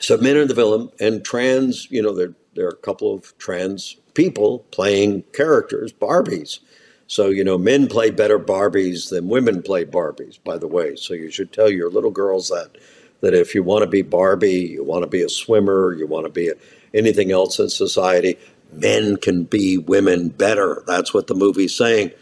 so 0.01 0.17
men 0.19 0.37
are 0.37 0.45
the 0.45 0.55
villain, 0.55 0.91
and 0.99 1.25
trans, 1.25 1.89
you 1.91 2.03
know, 2.03 2.13
there, 2.13 2.35
there 2.55 2.67
are 2.67 2.71
a 2.71 2.77
couple 2.77 3.15
of 3.15 3.37
trans 3.39 3.97
people 4.15 4.59
playing 4.73 5.23
characters, 5.33 5.93
Barbies. 5.93 6.59
So, 7.07 7.29
you 7.29 7.45
know, 7.45 7.57
men 7.57 7.87
play 7.87 8.11
better 8.11 8.41
Barbies 8.41 9.09
than 9.09 9.29
women 9.29 9.63
play 9.63 9.85
Barbies, 9.85 10.39
by 10.43 10.59
the 10.59 10.67
way. 10.67 10.97
So 10.97 11.15
you 11.15 11.31
should 11.31 11.53
tell 11.53 11.71
your 11.71 11.89
little 11.89 12.11
girls 12.11 12.49
that, 12.49 12.77
that 13.21 13.35
if 13.35 13.55
you 13.55 13.63
want 13.63 13.83
to 13.83 13.89
be 13.89 14.03
Barbie, 14.03 14.67
you 14.73 14.83
want 14.83 15.05
to 15.05 15.09
be 15.09 15.23
a 15.23 15.29
swimmer, 15.29 15.93
you 15.93 16.09
want 16.09 16.27
to 16.27 16.33
be 16.33 16.49
a, 16.49 16.55
anything 16.95 17.31
else 17.31 17.59
in 17.59 17.69
society, 17.69 18.39
men 18.73 19.17
can 19.17 19.45
be 19.45 19.79
women 19.79 20.29
better. 20.29 20.83
That's 20.87 21.13
what 21.13 21.27
the 21.27 21.35
movie's 21.35 21.75
saying. 21.75 22.13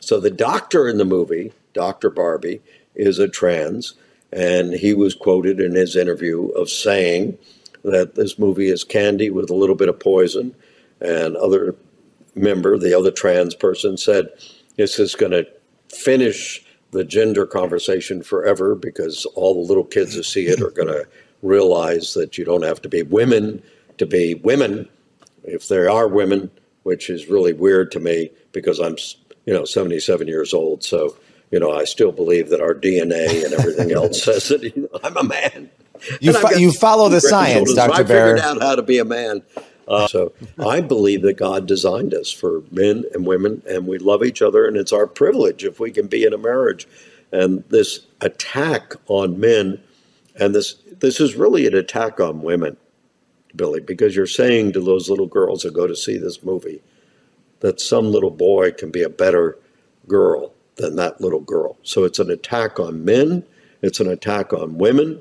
So 0.00 0.20
the 0.20 0.30
doctor 0.30 0.88
in 0.88 0.98
the 0.98 1.04
movie, 1.04 1.52
Dr. 1.72 2.10
Barbie, 2.10 2.60
is 2.94 3.18
a 3.18 3.28
trans, 3.28 3.94
and 4.32 4.72
he 4.72 4.94
was 4.94 5.14
quoted 5.14 5.60
in 5.60 5.74
his 5.74 5.96
interview 5.96 6.48
of 6.48 6.68
saying 6.68 7.38
that 7.82 8.14
this 8.14 8.38
movie 8.38 8.68
is 8.68 8.84
candy 8.84 9.30
with 9.30 9.50
a 9.50 9.54
little 9.54 9.76
bit 9.76 9.88
of 9.88 9.98
poison. 9.98 10.54
And 11.00 11.36
other 11.36 11.74
member, 12.34 12.78
the 12.78 12.96
other 12.96 13.10
trans 13.10 13.54
person, 13.54 13.96
said 13.96 14.28
this 14.76 14.98
is 14.98 15.14
going 15.14 15.32
to 15.32 15.46
finish 15.88 16.64
the 16.90 17.04
gender 17.04 17.46
conversation 17.46 18.22
forever 18.22 18.74
because 18.74 19.26
all 19.34 19.54
the 19.54 19.68
little 19.68 19.84
kids 19.84 20.14
who 20.14 20.22
see 20.22 20.46
it 20.46 20.62
are 20.62 20.70
going 20.70 20.88
to 20.88 21.06
realize 21.42 22.14
that 22.14 22.38
you 22.38 22.44
don't 22.44 22.62
have 22.62 22.80
to 22.82 22.88
be 22.88 23.02
women 23.02 23.62
to 23.98 24.06
be 24.06 24.34
women 24.34 24.88
if 25.44 25.68
there 25.68 25.90
are 25.90 26.08
women, 26.08 26.50
which 26.82 27.10
is 27.10 27.28
really 27.28 27.52
weird 27.52 27.92
to 27.92 28.00
me 28.00 28.30
because 28.52 28.78
I'm, 28.80 28.96
you 29.46 29.52
know, 29.52 29.64
77 29.64 30.26
years 30.28 30.54
old. 30.54 30.82
So 30.82 31.16
you 31.54 31.60
know, 31.60 31.70
I 31.70 31.84
still 31.84 32.10
believe 32.10 32.48
that 32.48 32.60
our 32.60 32.74
DNA 32.74 33.44
and 33.44 33.54
everything 33.54 33.92
else 33.96 34.24
says 34.24 34.48
that 34.48 34.64
you 34.64 34.88
know, 34.92 34.98
I'm 35.04 35.16
a 35.16 35.22
man. 35.22 35.70
You, 36.20 36.32
fo- 36.32 36.56
you 36.56 36.72
follow 36.72 37.08
the 37.08 37.20
science, 37.20 37.72
Dr. 37.72 37.92
I 37.92 37.98
figured 37.98 38.40
out 38.40 38.60
how 38.60 38.74
to 38.74 38.82
be 38.82 38.98
a 38.98 39.04
man. 39.04 39.42
Uh, 39.86 40.08
so 40.08 40.32
I 40.58 40.80
believe 40.80 41.22
that 41.22 41.34
God 41.34 41.68
designed 41.68 42.12
us 42.12 42.32
for 42.32 42.64
men 42.72 43.04
and 43.14 43.24
women, 43.24 43.62
and 43.68 43.86
we 43.86 43.98
love 43.98 44.24
each 44.24 44.42
other, 44.42 44.66
and 44.66 44.76
it's 44.76 44.92
our 44.92 45.06
privilege 45.06 45.62
if 45.62 45.78
we 45.78 45.92
can 45.92 46.08
be 46.08 46.24
in 46.24 46.32
a 46.32 46.38
marriage. 46.38 46.88
And 47.30 47.62
this 47.68 48.00
attack 48.20 48.94
on 49.06 49.38
men, 49.38 49.80
and 50.34 50.56
this 50.56 50.74
this 50.98 51.20
is 51.20 51.36
really 51.36 51.68
an 51.68 51.74
attack 51.76 52.18
on 52.18 52.42
women, 52.42 52.76
Billy, 53.56 53.80
because 53.80 54.16
you're 54.16 54.26
saying 54.26 54.72
to 54.72 54.80
those 54.80 55.08
little 55.08 55.26
girls 55.26 55.62
who 55.62 55.70
go 55.70 55.86
to 55.86 55.96
see 55.96 56.18
this 56.18 56.42
movie 56.42 56.82
that 57.60 57.80
some 57.80 58.10
little 58.10 58.30
boy 58.30 58.72
can 58.72 58.90
be 58.90 59.02
a 59.02 59.08
better 59.08 59.58
girl 60.06 60.52
than 60.76 60.96
that 60.96 61.20
little 61.20 61.40
girl. 61.40 61.78
So 61.82 62.04
it's 62.04 62.18
an 62.18 62.30
attack 62.30 62.78
on 62.78 63.04
men, 63.04 63.44
it's 63.82 64.00
an 64.00 64.08
attack 64.08 64.52
on 64.52 64.78
women. 64.78 65.20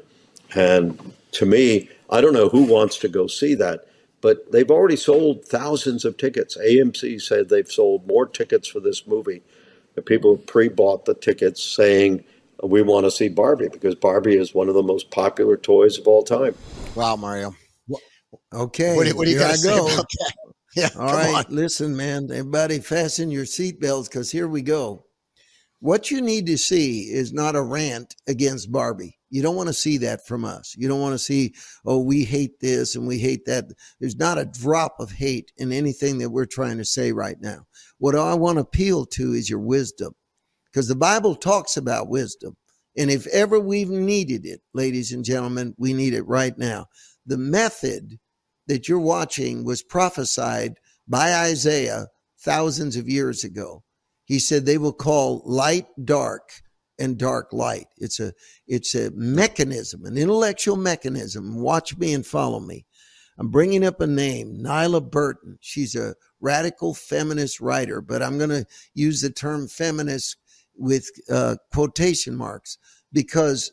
And 0.55 1.13
to 1.33 1.45
me, 1.45 1.89
I 2.09 2.21
don't 2.21 2.33
know 2.33 2.49
who 2.49 2.63
wants 2.63 2.97
to 2.99 3.07
go 3.07 3.27
see 3.27 3.55
that, 3.55 3.87
but 4.21 4.51
they've 4.51 4.69
already 4.69 4.95
sold 4.95 5.45
thousands 5.45 6.05
of 6.05 6.17
tickets. 6.17 6.57
AMC 6.57 7.21
said 7.21 7.49
they've 7.49 7.71
sold 7.71 8.07
more 8.07 8.25
tickets 8.25 8.67
for 8.67 8.79
this 8.79 9.07
movie. 9.07 9.41
The 9.95 10.01
people 10.01 10.37
pre 10.37 10.69
bought 10.69 11.05
the 11.05 11.13
tickets 11.13 11.63
saying, 11.63 12.23
we 12.63 12.81
want 12.81 13.05
to 13.05 13.11
see 13.11 13.27
Barbie 13.29 13.67
because 13.67 13.95
Barbie 13.95 14.37
is 14.37 14.53
one 14.53 14.69
of 14.69 14.75
the 14.75 14.83
most 14.83 15.11
popular 15.11 15.57
toys 15.57 15.97
of 15.97 16.07
all 16.07 16.23
time. 16.23 16.55
Wow, 16.95 17.15
Mario. 17.15 17.55
Okay. 18.53 18.95
What, 18.95 19.07
what 19.09 19.25
do 19.25 19.31
you 19.31 19.39
got 19.39 19.51
to 19.51 19.57
say 19.57 19.73
about 19.73 19.87
that? 19.95 20.33
Yeah. 20.75 20.89
All 20.97 21.13
right. 21.13 21.45
On. 21.45 21.55
Listen, 21.55 21.95
man, 21.95 22.31
everybody 22.31 22.79
fasten 22.79 23.29
your 23.29 23.45
seatbelts 23.45 24.05
because 24.05 24.31
here 24.31 24.47
we 24.47 24.63
go. 24.63 25.05
What 25.81 26.09
you 26.09 26.19
need 26.19 26.47
to 26.47 26.57
see 26.57 27.11
is 27.11 27.31
not 27.31 27.55
a 27.55 27.61
rant 27.61 28.15
against 28.27 28.71
Barbie. 28.71 29.19
You 29.29 29.41
don't 29.43 29.55
want 29.55 29.67
to 29.67 29.73
see 29.73 29.97
that 29.97 30.25
from 30.25 30.45
us. 30.45 30.75
You 30.77 30.87
don't 30.87 31.01
want 31.01 31.13
to 31.13 31.19
see, 31.19 31.53
oh, 31.85 31.99
we 31.99 32.23
hate 32.23 32.59
this 32.59 32.95
and 32.95 33.05
we 33.05 33.19
hate 33.19 33.45
that. 33.45 33.65
There's 33.99 34.15
not 34.15 34.37
a 34.37 34.45
drop 34.45 34.95
of 34.99 35.11
hate 35.11 35.51
in 35.57 35.71
anything 35.71 36.17
that 36.19 36.29
we're 36.29 36.45
trying 36.45 36.77
to 36.77 36.85
say 36.85 37.11
right 37.11 37.37
now. 37.39 37.67
What 37.97 38.15
I 38.15 38.33
want 38.33 38.57
to 38.57 38.61
appeal 38.61 39.05
to 39.07 39.33
is 39.33 39.49
your 39.49 39.59
wisdom 39.59 40.15
because 40.71 40.87
the 40.87 40.95
Bible 40.95 41.35
talks 41.35 41.77
about 41.77 42.09
wisdom. 42.09 42.55
And 42.95 43.09
if 43.09 43.27
ever 43.27 43.59
we've 43.59 43.89
needed 43.89 44.45
it, 44.45 44.61
ladies 44.73 45.11
and 45.11 45.25
gentlemen, 45.25 45.73
we 45.77 45.93
need 45.93 46.13
it 46.13 46.27
right 46.27 46.57
now. 46.57 46.87
The 47.25 47.37
method 47.37 48.19
that 48.67 48.87
you're 48.87 48.99
watching 48.99 49.63
was 49.63 49.83
prophesied 49.83 50.75
by 51.07 51.33
Isaiah 51.33 52.07
thousands 52.37 52.95
of 52.95 53.09
years 53.09 53.43
ago 53.43 53.83
he 54.25 54.39
said 54.39 54.65
they 54.65 54.77
will 54.77 54.93
call 54.93 55.41
light 55.45 55.87
dark 56.03 56.49
and 56.99 57.17
dark 57.17 57.51
light. 57.51 57.87
It's 57.97 58.19
a 58.19 58.33
it's 58.67 58.95
a 58.95 59.11
mechanism, 59.11 60.05
an 60.05 60.17
intellectual 60.17 60.77
mechanism. 60.77 61.61
Watch 61.61 61.97
me 61.97 62.13
and 62.13 62.25
follow 62.25 62.59
me. 62.59 62.85
I'm 63.37 63.49
bringing 63.49 63.83
up 63.83 63.99
a 63.99 64.07
name, 64.07 64.59
Nylah 64.63 65.09
Burton. 65.09 65.57
She's 65.59 65.95
a 65.95 66.15
radical 66.39 66.93
feminist 66.93 67.59
writer, 67.59 67.99
but 67.99 68.21
I'm 68.21 68.37
going 68.37 68.51
to 68.51 68.65
use 68.93 69.21
the 69.21 69.31
term 69.31 69.67
feminist 69.67 70.37
with 70.75 71.09
uh, 71.31 71.55
quotation 71.71 72.35
marks 72.35 72.77
because 73.11 73.71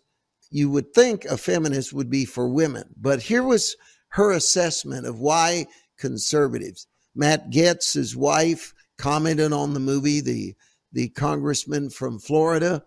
you 0.51 0.69
would 0.71 0.93
think 0.93 1.25
a 1.25 1.37
feminist 1.37 1.93
would 1.93 2.11
be 2.11 2.25
for 2.25 2.49
women. 2.49 2.95
But 3.01 3.23
here 3.23 3.43
was 3.43 3.77
her 4.09 4.33
assessment 4.33 5.07
of 5.07 5.21
why 5.21 5.67
conservatives. 5.99 6.87
Matt 7.15 7.51
Gaetz, 7.51 7.95
his 7.95 8.17
wife, 8.17 8.75
commented 8.99 9.53
on 9.53 9.75
the 9.75 9.81
movie, 9.81 10.21
the 10.21 10.55
the 10.93 11.09
congressman 11.11 11.89
from 11.89 12.19
Florida, 12.19 12.83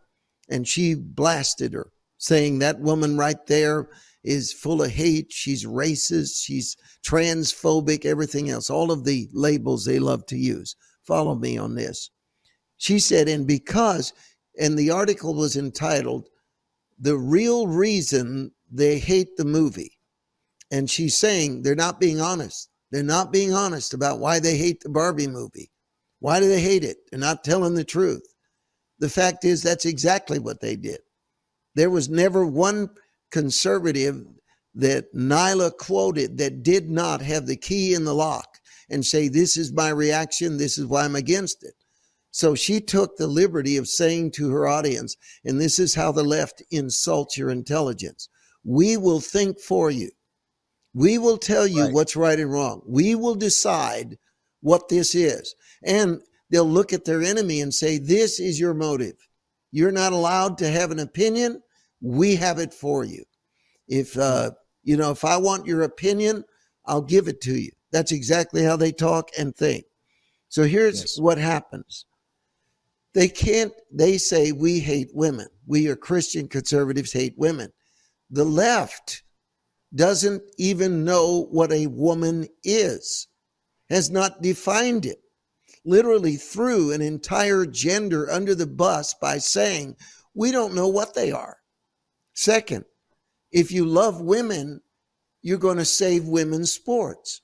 and 0.49 0.67
she 0.67 0.93
blasted 0.93 1.73
her, 1.73 1.91
saying 2.17 2.59
that 2.59 2.81
woman 2.81 3.17
right 3.17 3.47
there 3.47 3.87
is 4.23 4.51
full 4.51 4.81
of 4.81 4.91
hate. 4.91 5.31
She's 5.31 5.65
racist. 5.65 6.43
She's 6.43 6.75
transphobic, 7.05 8.05
everything 8.05 8.49
else, 8.49 8.69
all 8.69 8.91
of 8.91 9.05
the 9.05 9.29
labels 9.33 9.85
they 9.85 9.99
love 9.99 10.25
to 10.27 10.37
use. 10.37 10.75
Follow 11.05 11.35
me 11.35 11.57
on 11.57 11.75
this. 11.75 12.09
She 12.77 12.99
said, 12.99 13.27
and 13.27 13.47
because, 13.47 14.13
and 14.59 14.77
the 14.77 14.91
article 14.91 15.33
was 15.33 15.55
entitled, 15.55 16.27
The 16.99 17.17
Real 17.17 17.67
Reason 17.67 18.51
They 18.71 18.99
Hate 18.99 19.37
the 19.37 19.45
Movie. 19.45 19.97
And 20.71 20.89
she's 20.89 21.15
saying 21.15 21.61
they're 21.61 21.75
not 21.75 21.99
being 21.99 22.19
honest. 22.19 22.69
They're 22.91 23.03
not 23.03 23.31
being 23.31 23.53
honest 23.53 23.93
about 23.93 24.19
why 24.19 24.39
they 24.39 24.57
hate 24.57 24.81
the 24.81 24.89
Barbie 24.89 25.27
movie. 25.27 25.71
Why 26.19 26.39
do 26.39 26.47
they 26.47 26.61
hate 26.61 26.83
it? 26.83 26.97
They're 27.09 27.19
not 27.19 27.43
telling 27.43 27.75
the 27.75 27.83
truth. 27.83 28.23
The 28.99 29.09
fact 29.09 29.43
is, 29.43 29.61
that's 29.61 29.85
exactly 29.85 30.39
what 30.39 30.61
they 30.61 30.75
did. 30.75 30.99
There 31.75 31.89
was 31.89 32.07
never 32.07 32.45
one 32.45 32.89
conservative 33.31 34.23
that 34.75 35.13
Nylah 35.13 35.77
quoted 35.77 36.37
that 36.37 36.63
did 36.63 36.89
not 36.89 37.21
have 37.21 37.45
the 37.45 37.57
key 37.57 37.93
in 37.93 38.05
the 38.05 38.13
lock 38.13 38.59
and 38.89 39.05
say, 39.05 39.27
This 39.27 39.57
is 39.57 39.73
my 39.73 39.89
reaction. 39.89 40.57
This 40.57 40.77
is 40.77 40.85
why 40.85 41.03
I'm 41.03 41.15
against 41.15 41.63
it. 41.63 41.73
So 42.33 42.55
she 42.55 42.81
took 42.81 43.15
the 43.15 43.27
liberty 43.27 43.77
of 43.77 43.87
saying 43.87 44.31
to 44.31 44.49
her 44.49 44.67
audience, 44.67 45.15
and 45.45 45.61
this 45.61 45.79
is 45.79 45.95
how 45.95 46.11
the 46.11 46.23
left 46.23 46.61
insults 46.71 47.37
your 47.37 47.49
intelligence 47.49 48.27
we 48.63 48.97
will 48.97 49.19
think 49.19 49.59
for 49.59 49.91
you. 49.91 50.09
We 50.93 51.17
will 51.17 51.37
tell 51.37 51.67
you 51.67 51.85
right. 51.85 51.93
what's 51.93 52.15
right 52.15 52.39
and 52.39 52.51
wrong. 52.51 52.81
We 52.85 53.15
will 53.15 53.35
decide 53.35 54.17
what 54.61 54.89
this 54.89 55.15
is. 55.15 55.55
And 55.83 56.21
they'll 56.49 56.69
look 56.69 56.93
at 56.93 57.05
their 57.05 57.21
enemy 57.21 57.61
and 57.61 57.73
say, 57.73 57.97
This 57.97 58.39
is 58.39 58.59
your 58.59 58.73
motive. 58.73 59.15
You're 59.71 59.91
not 59.91 60.13
allowed 60.13 60.57
to 60.59 60.69
have 60.69 60.91
an 60.91 60.99
opinion. 60.99 61.61
We 61.99 62.35
have 62.35 62.59
it 62.59 62.73
for 62.73 63.03
you. 63.03 63.23
If, 63.87 64.17
uh, 64.17 64.51
you 64.83 64.97
know, 64.97 65.11
if 65.11 65.25
I 65.25 65.37
want 65.37 65.65
your 65.65 65.81
opinion, 65.81 66.43
I'll 66.85 67.01
give 67.01 67.27
it 67.27 67.41
to 67.41 67.55
you. 67.55 67.71
That's 67.91 68.11
exactly 68.11 68.63
how 68.63 68.75
they 68.75 68.91
talk 68.91 69.29
and 69.37 69.55
think. 69.55 69.85
So 70.49 70.63
here's 70.63 71.01
yes. 71.01 71.19
what 71.19 71.37
happens. 71.37 72.05
They 73.13 73.27
can't, 73.27 73.73
they 73.91 74.17
say 74.17 74.51
we 74.51 74.79
hate 74.79 75.09
women. 75.13 75.47
We 75.67 75.87
are 75.87 75.95
Christian 75.95 76.47
conservatives 76.47 77.13
hate 77.13 77.35
women. 77.37 77.71
The 78.29 78.43
left 78.43 79.23
doesn't 79.93 80.41
even 80.57 81.05
know 81.05 81.47
what 81.51 81.71
a 81.71 81.87
woman 81.87 82.47
is, 82.63 83.27
has 83.89 84.09
not 84.09 84.41
defined 84.41 85.05
it 85.05 85.23
literally 85.85 86.35
threw 86.35 86.91
an 86.91 87.01
entire 87.01 87.65
gender 87.65 88.29
under 88.29 88.55
the 88.55 88.67
bus 88.67 89.13
by 89.13 89.37
saying 89.37 89.95
We 90.33 90.51
don't 90.51 90.73
know 90.73 90.87
what 90.87 91.13
they 91.13 91.31
are. 91.31 91.57
Second, 92.33 92.85
if 93.51 93.71
you 93.71 93.85
love 93.85 94.19
women, 94.19 94.81
you're 95.43 95.59
going 95.59 95.77
to 95.77 95.85
save 95.85 96.25
women's 96.25 96.73
sports. 96.73 97.41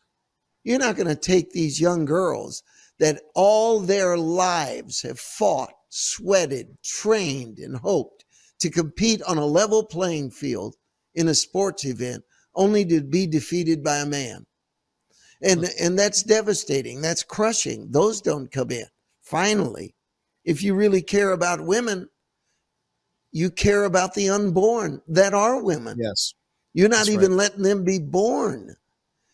You're 0.64 0.80
not 0.80 0.96
going 0.96 1.08
to 1.08 1.16
take 1.16 1.52
these 1.52 1.80
young 1.80 2.06
girls 2.06 2.64
that 3.00 3.22
all 3.34 3.80
their 3.80 4.18
lives 4.18 5.02
have 5.02 5.20
fought, 5.20 5.74
sweated, 5.90 6.78
trained, 6.84 7.58
and 7.58 7.78
hoped 7.78 8.26
to 8.60 8.70
compete 8.70 9.22
on 9.24 9.38
a 9.38 9.46
level 9.46 9.84
playing 9.84 10.32
field 10.32 10.76
in 11.16 11.28
a 11.28 11.36
sports 11.36 11.86
event 11.86 12.24
only 12.56 12.86
to 12.86 13.02
be 13.02 13.26
defeated 13.26 13.84
by 13.84 13.98
a 13.98 14.06
man. 14.06 14.46
And, 15.42 15.66
and 15.80 15.98
that's 15.98 16.24
devastating. 16.24 17.02
That's 17.02 17.24
crushing. 17.24 17.88
Those 17.92 18.20
don't 18.22 18.52
come 18.52 18.72
in. 18.72 18.86
Finally, 19.22 19.96
if 20.44 20.62
you 20.62 20.76
really 20.76 21.02
care 21.02 21.32
about 21.32 21.66
women, 21.66 22.10
you 23.32 23.50
care 23.50 23.86
about 23.86 24.14
the 24.14 24.30
unborn 24.30 25.02
that 25.08 25.34
are 25.34 25.64
women. 25.64 25.98
Yes. 26.02 26.34
You're 26.74 26.90
not 26.90 27.06
That's 27.06 27.10
even 27.10 27.32
right. 27.32 27.38
letting 27.38 27.64
them 27.64 27.84
be 27.84 28.00
born. 28.00 28.76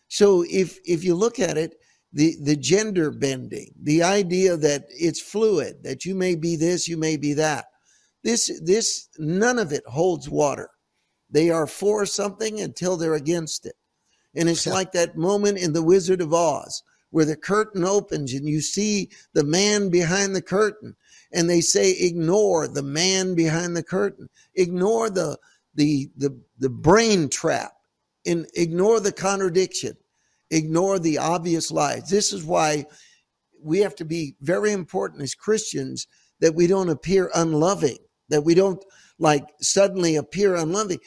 So 0.08 0.44
if 0.48 0.78
if 0.84 1.02
you 1.02 1.14
look 1.14 1.38
at 1.38 1.58
it, 1.58 1.76
the 2.16 2.34
the 2.40 2.56
gender 2.56 3.10
bending, 3.10 3.74
the 3.82 4.02
idea 4.02 4.56
that 4.56 4.86
it's 4.88 5.20
fluid, 5.20 5.82
that 5.82 6.06
you 6.06 6.14
may 6.14 6.34
be 6.34 6.56
this, 6.56 6.88
you 6.88 6.96
may 6.96 7.18
be 7.18 7.34
that. 7.34 7.66
This 8.24 8.50
this 8.64 9.10
none 9.18 9.58
of 9.58 9.70
it 9.70 9.84
holds 9.86 10.26
water. 10.26 10.70
They 11.28 11.50
are 11.50 11.66
for 11.66 12.06
something 12.06 12.58
until 12.58 12.96
they're 12.96 13.14
against 13.14 13.66
it. 13.66 13.76
And 14.34 14.48
it's 14.48 14.66
like 14.66 14.92
that 14.92 15.18
moment 15.18 15.58
in 15.58 15.74
The 15.74 15.82
Wizard 15.82 16.22
of 16.22 16.32
Oz 16.32 16.82
where 17.10 17.26
the 17.26 17.36
curtain 17.36 17.84
opens 17.84 18.32
and 18.32 18.48
you 18.48 18.62
see 18.62 19.10
the 19.34 19.44
man 19.44 19.90
behind 19.90 20.34
the 20.34 20.42
curtain 20.42 20.96
and 21.32 21.50
they 21.50 21.60
say 21.60 21.92
ignore 21.92 22.66
the 22.66 22.82
man 22.82 23.34
behind 23.34 23.76
the 23.76 23.82
curtain. 23.82 24.30
Ignore 24.54 25.10
the 25.10 25.38
the 25.74 26.08
the 26.16 26.34
the 26.58 26.70
brain 26.70 27.28
trap 27.28 27.72
and 28.24 28.46
ignore 28.54 29.00
the 29.00 29.12
contradiction. 29.12 29.98
Ignore 30.50 30.98
the 30.98 31.18
obvious 31.18 31.70
lies. 31.70 32.08
This 32.08 32.32
is 32.32 32.44
why 32.44 32.86
we 33.62 33.80
have 33.80 33.96
to 33.96 34.04
be 34.04 34.36
very 34.40 34.72
important 34.72 35.22
as 35.22 35.34
Christians 35.34 36.06
that 36.40 36.54
we 36.54 36.66
don't 36.66 36.88
appear 36.88 37.30
unloving, 37.34 37.98
that 38.28 38.44
we 38.44 38.54
don't 38.54 38.84
like 39.18 39.44
suddenly 39.60 40.16
appear 40.16 40.54
unloving. 40.54 40.98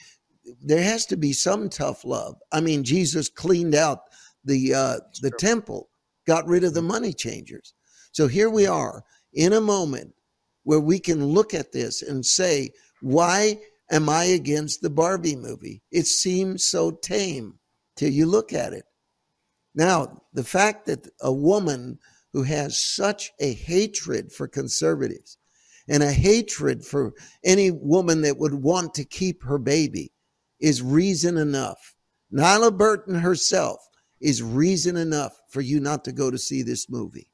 There 0.62 0.84
has 0.84 1.06
to 1.08 1.18
be 1.18 1.32
some 1.32 1.70
tough 1.70 2.04
love. 2.04 2.36
I 2.52 2.60
mean, 2.60 2.84
Jesus 2.84 3.30
cleaned 3.30 3.76
out 3.76 4.00
the 4.44 4.74
uh, 4.74 4.98
the 5.22 5.32
temple, 5.32 5.90
got 6.26 6.48
rid 6.48 6.64
of 6.64 6.74
the 6.74 6.82
money 6.82 7.14
changers. 7.14 7.74
So 8.12 8.28
here 8.28 8.50
we 8.50 8.66
are 8.66 9.04
in 9.34 9.54
a 9.54 9.62
moment 9.62 10.14
where 10.64 10.80
we 10.80 11.00
can 11.00 11.24
look 11.26 11.54
at 11.54 11.72
this 11.72 12.02
and 12.02 12.26
say, 12.26 12.72
why 13.02 13.60
am 13.92 14.10
I 14.10 14.26
against 14.26 14.82
the 14.82 14.90
Barbie 14.90 15.36
movie? 15.36 15.82
It 15.92 16.08
seems 16.08 16.66
so 16.66 16.92
tame 16.92 17.60
till 17.96 18.10
you 18.10 18.26
look 18.26 18.54
at 18.54 18.74
it. 18.74 18.86
Now, 19.76 20.24
the 20.34 20.44
fact 20.44 20.86
that 20.88 21.08
a 21.22 21.32
woman 21.32 22.00
who 22.34 22.44
has 22.44 22.78
such 22.78 23.32
a 23.40 23.54
hatred 23.54 24.32
for 24.32 24.48
conservatives 24.48 25.38
and 25.88 26.04
a 26.04 26.12
hatred 26.12 26.86
for 26.86 27.14
any 27.44 27.72
woman 27.72 28.22
that 28.22 28.38
would 28.38 28.54
want 28.54 28.94
to 28.96 29.06
keep 29.06 29.44
her 29.44 29.58
baby 29.58 30.12
is 30.60 30.82
reason 30.82 31.38
enough. 31.38 31.96
Nylah 32.32 32.78
Burton 32.78 33.16
herself 33.16 33.80
is 34.22 34.44
reason 34.44 34.98
enough 34.98 35.34
for 35.50 35.62
you 35.62 35.80
not 35.80 36.06
to 36.06 36.12
go 36.12 36.30
to 36.30 36.38
see 36.38 36.62
this 36.62 36.90
movie. 36.90 37.30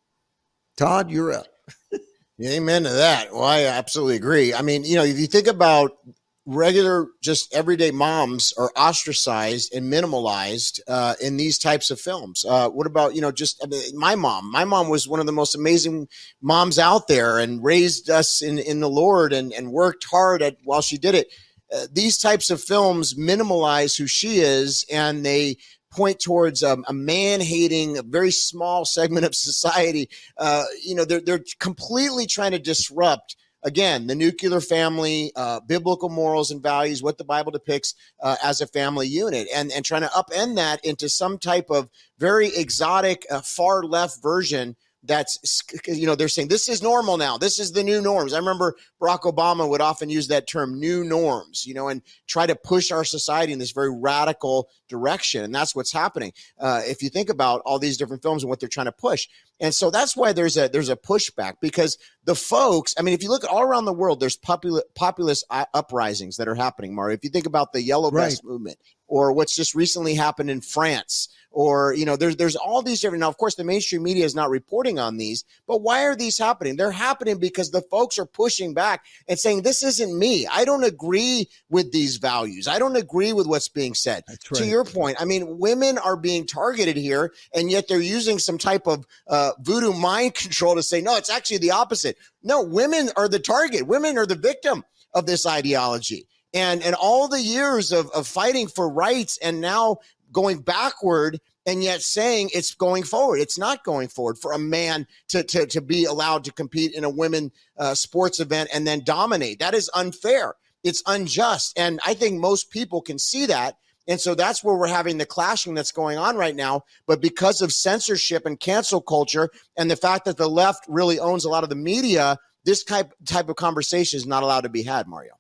Todd, 0.78 1.12
you're 1.12 1.34
up. 1.34 1.48
Amen 2.44 2.84
to 2.84 2.90
that. 2.90 3.34
Well, 3.34 3.44
I 3.44 3.64
absolutely 3.64 4.18
agree. 4.18 4.54
I 4.54 4.62
mean, 4.62 4.84
you 4.84 4.96
know, 4.96 5.04
if 5.04 5.18
you 5.18 5.28
think 5.28 5.48
about 5.48 5.98
regular, 6.46 7.08
just 7.22 7.54
everyday 7.54 7.92
moms 7.92 8.54
are 8.58 8.72
ostracized 8.76 9.74
and 9.74 9.92
minimalized 9.92 10.80
uh, 10.88 11.16
in 11.22 11.38
these 11.38 11.58
types 11.58 11.90
of 11.90 12.00
films. 12.00 12.46
Uh, 12.48 12.70
what 12.70 12.88
about, 12.88 13.16
you 13.16 13.22
know, 13.22 13.32
just 13.32 13.64
I 13.64 13.68
mean, 13.68 13.98
my 13.98 14.16
mom? 14.16 14.52
My 14.52 14.66
mom 14.66 14.90
was 14.90 15.08
one 15.08 15.20
of 15.20 15.26
the 15.26 15.32
most 15.32 15.56
amazing 15.56 16.08
moms 16.42 16.78
out 16.78 17.08
there 17.08 17.40
and 17.40 17.64
raised 17.64 18.10
us 18.10 18.42
in, 18.42 18.60
in 18.60 18.80
the 18.80 18.90
Lord 18.90 19.34
and, 19.34 19.52
and 19.54 19.72
worked 19.72 20.06
hard 20.06 20.42
at 20.42 20.58
while 20.64 20.82
she 20.82 20.98
did 20.98 21.16
it. 21.16 21.34
Uh, 21.74 21.88
these 21.92 22.18
types 22.18 22.52
of 22.52 22.62
films 22.62 23.16
minimalize 23.16 23.98
who 23.98 24.06
she 24.06 24.38
is 24.38 24.86
and 24.92 25.26
they 25.26 25.58
point 25.96 26.20
towards 26.20 26.62
um, 26.62 26.86
a 26.88 26.94
man 26.94 27.42
hating, 27.42 27.98
a 27.98 28.04
very 28.04 28.32
small 28.32 28.86
segment 28.86 29.26
of 29.26 29.34
society. 29.36 30.10
Uh, 30.38 30.64
you 30.84 30.94
know, 30.94 31.06
they're, 31.06 31.22
they're 31.22 31.44
completely 31.60 32.28
trying 32.28 32.52
to 32.52 32.60
disrupt, 32.60 33.36
again, 33.66 34.08
the 34.08 34.16
nuclear 34.16 34.62
family, 34.62 35.32
uh, 35.36 35.60
biblical 35.60 36.08
morals 36.08 36.52
and 36.52 36.64
values, 36.64 37.04
what 37.04 37.18
the 37.18 37.26
Bible 37.26 37.52
depicts 37.52 37.96
uh, 38.22 38.38
as 38.42 38.62
a 38.62 38.68
family 38.68 39.08
unit, 39.08 39.48
and, 39.54 39.72
and 39.72 39.84
trying 39.84 40.04
to 40.04 40.08
upend 40.10 40.56
that 40.56 40.86
into 40.86 41.10
some 41.10 41.38
type 41.38 41.70
of 41.70 41.90
very 42.20 42.56
exotic, 42.56 43.26
uh, 43.30 43.42
far 43.42 43.84
left 43.84 44.22
version 44.22 44.78
that's 45.06 45.64
you 45.88 46.06
know 46.06 46.16
they're 46.16 46.28
saying 46.28 46.48
this 46.48 46.68
is 46.70 46.82
normal 46.82 47.18
now. 47.18 47.38
This 47.38 47.60
is 47.60 47.72
the 47.72 47.84
new 47.84 48.02
norms. 48.02 48.34
I 48.34 48.38
remember 48.38 48.76
barack 49.02 49.22
obama 49.22 49.68
would 49.70 49.82
often 49.82 50.10
use 50.10 50.28
that 50.30 50.48
term 50.48 50.80
new 50.80 51.04
norms 51.04 51.66
you 51.66 51.74
know 51.74 51.88
and 51.90 52.02
try 52.28 52.46
to 52.48 52.56
push 52.56 52.92
our 52.92 53.04
society 53.04 53.54
in 53.54 53.60
this 53.60 53.72
very 53.72 53.94
radical 53.94 54.70
direction 54.88 55.44
and 55.44 55.54
that's 55.54 55.76
what's 55.76 55.92
happening. 55.92 56.32
Uh, 56.60 56.82
if 56.86 57.02
you 57.04 57.10
think 57.10 57.30
about 57.30 57.62
all 57.66 57.80
these 57.80 57.98
different 57.98 58.22
films 58.24 58.44
and 58.44 58.50
what 58.50 58.60
they're 58.60 58.70
trying 58.70 58.86
to 58.86 58.92
push 58.92 59.28
and 59.60 59.74
so 59.74 59.90
that's 59.90 60.16
why 60.18 60.34
there's 60.34 60.58
a 60.58 60.68
there's 60.68 60.90
a 60.90 60.96
pushback 60.96 61.54
because 61.62 61.98
the 62.26 62.36
folks 62.36 62.94
i 62.98 63.02
mean 63.02 63.14
if 63.14 63.24
you 63.24 63.30
look 63.30 63.44
all 63.50 63.62
around 63.62 63.86
the 63.86 63.94
world 63.94 64.20
there's 64.20 64.38
popul- 64.38 64.82
populist 64.96 65.46
uh, 65.50 65.66
uprisings 65.74 66.38
that 66.38 66.48
are 66.48 66.56
happening 66.56 66.94
mario. 66.94 67.14
If 67.16 67.24
you 67.24 67.30
think 67.30 67.46
about 67.46 67.74
the 67.74 67.82
yellow 67.82 68.10
vest 68.12 68.42
Right. 68.44 68.50
movement 68.52 68.78
or 69.08 69.32
what's 69.34 69.56
just 69.56 69.76
recently 69.76 70.16
happened 70.16 70.50
in 70.50 70.62
france 70.62 71.30
or 71.56 71.94
you 71.94 72.06
know 72.06 72.18
there's 72.18 72.36
there's 72.36 72.58
all 72.58 72.82
these 72.82 73.00
different 73.00 73.22
now 73.22 73.30
of 73.30 73.38
course 73.38 73.56
the 73.56 73.64
mainstream 73.64 74.04
media 74.04 74.26
is 74.26 74.36
not 74.36 74.50
reporting 74.50 75.00
on 75.00 75.16
these 75.16 75.46
but 75.68 75.82
why 75.82 76.04
are 76.04 76.16
these 76.16 76.38
happening? 76.38 76.76
They're 76.76 76.92
happening 76.92 77.40
because 77.40 77.72
the 77.72 77.82
folks 77.82 78.20
are 78.20 78.26
pushing 78.26 78.74
back 78.74 79.06
and 79.28 79.40
saying 79.40 79.62
this 79.62 79.82
isn't 79.82 80.18
me. 80.18 80.46
I 80.48 80.66
don't 80.66 80.84
agree 80.84 81.48
with 81.70 81.94
these 81.94 82.18
values. 82.18 82.68
I 82.68 82.78
don't 82.78 82.98
agree 82.98 83.32
with 83.32 83.48
what's 83.48 83.70
being 83.70 83.94
said. 83.94 84.24
To 84.66 84.70
your 84.70 84.84
point 84.84 85.18
i 85.20 85.26
mean 85.26 85.58
women 85.58 85.98
are 85.98 86.18
being 86.18 86.46
targeted 86.46 86.98
here 86.98 87.34
and 87.54 87.72
yet 87.72 87.88
they're 87.88 88.02
using 88.02 88.38
some 88.38 88.58
type 88.58 88.86
of 88.86 89.06
uh, 89.28 89.52
voodoo 89.60 89.94
mind 89.94 90.34
control 90.36 90.76
to 90.76 90.84
say 90.84 91.02
no 91.02 91.16
it's 91.16 91.30
actually 91.30 91.60
the 91.60 91.72
opposite. 91.72 92.18
No 92.44 92.62
women 92.62 93.10
are 93.16 93.30
the 93.30 93.40
target. 93.40 93.88
Women 93.88 94.18
are 94.18 94.26
the 94.26 94.36
victim 94.36 94.84
of 95.14 95.26
this 95.26 95.46
ideology. 95.46 96.28
And 96.54 96.84
and 96.84 96.96
all 96.96 97.28
the 97.28 97.42
years 97.42 97.92
of, 97.92 98.10
of 98.12 98.28
fighting 98.28 98.68
for 98.68 98.90
rights 98.90 99.38
and 99.42 99.62
now 99.62 99.98
going 100.36 100.60
backward 100.60 101.40
and 101.66 101.82
yet 101.82 102.02
saying 102.02 102.50
it's 102.54 102.76
going 102.76 103.04
forward. 103.04 103.40
It's 103.40 103.58
not 103.58 103.86
going 103.86 104.10
forward 104.10 104.38
for 104.38 104.52
a 104.52 104.60
man 104.60 105.08
to 105.30 105.42
to, 105.44 105.66
to 105.66 105.82
be 105.82 106.04
allowed 106.04 106.44
to 106.44 106.52
compete 106.52 106.94
in 106.94 107.06
a 107.06 107.10
women 107.10 107.52
uh, 107.80 107.96
sports 107.96 108.40
event 108.40 108.70
and 108.74 108.86
then 108.86 109.02
dominate. 109.04 109.60
That 109.60 109.74
is 109.74 109.90
unfair. 109.96 110.56
It's 110.84 111.02
unjust, 111.08 111.80
and 111.80 112.00
I 112.06 112.14
think 112.14 112.40
most 112.40 112.70
people 112.70 113.02
can 113.02 113.18
see 113.18 113.48
that. 113.48 113.78
And 114.08 114.22
so 114.22 114.36
that's 114.36 114.64
where 114.64 114.76
we're 114.76 114.86
having 114.86 115.18
the 115.18 115.26
clashing 115.26 115.74
that's 115.74 115.92
going 115.92 116.20
on 116.20 116.36
right 116.36 116.56
now. 116.56 116.84
But 117.08 117.22
because 117.22 117.64
of 117.64 117.72
censorship 117.72 118.46
and 118.46 118.60
cancel 118.60 119.02
culture, 119.02 119.50
and 119.76 119.90
the 119.90 119.96
fact 119.96 120.26
that 120.26 120.38
the 120.38 120.48
left 120.48 120.86
really 120.88 121.18
owns 121.18 121.44
a 121.44 121.50
lot 121.50 121.64
of 121.64 121.70
the 121.70 121.76
media, 121.76 122.38
this 122.66 122.84
type 122.84 123.14
type 123.26 123.50
of 123.50 123.56
conversation 123.56 124.18
is 124.18 124.28
not 124.28 124.44
allowed 124.44 124.62
to 124.62 124.70
be 124.70 124.84
had. 124.84 125.08
Mario. 125.08 125.34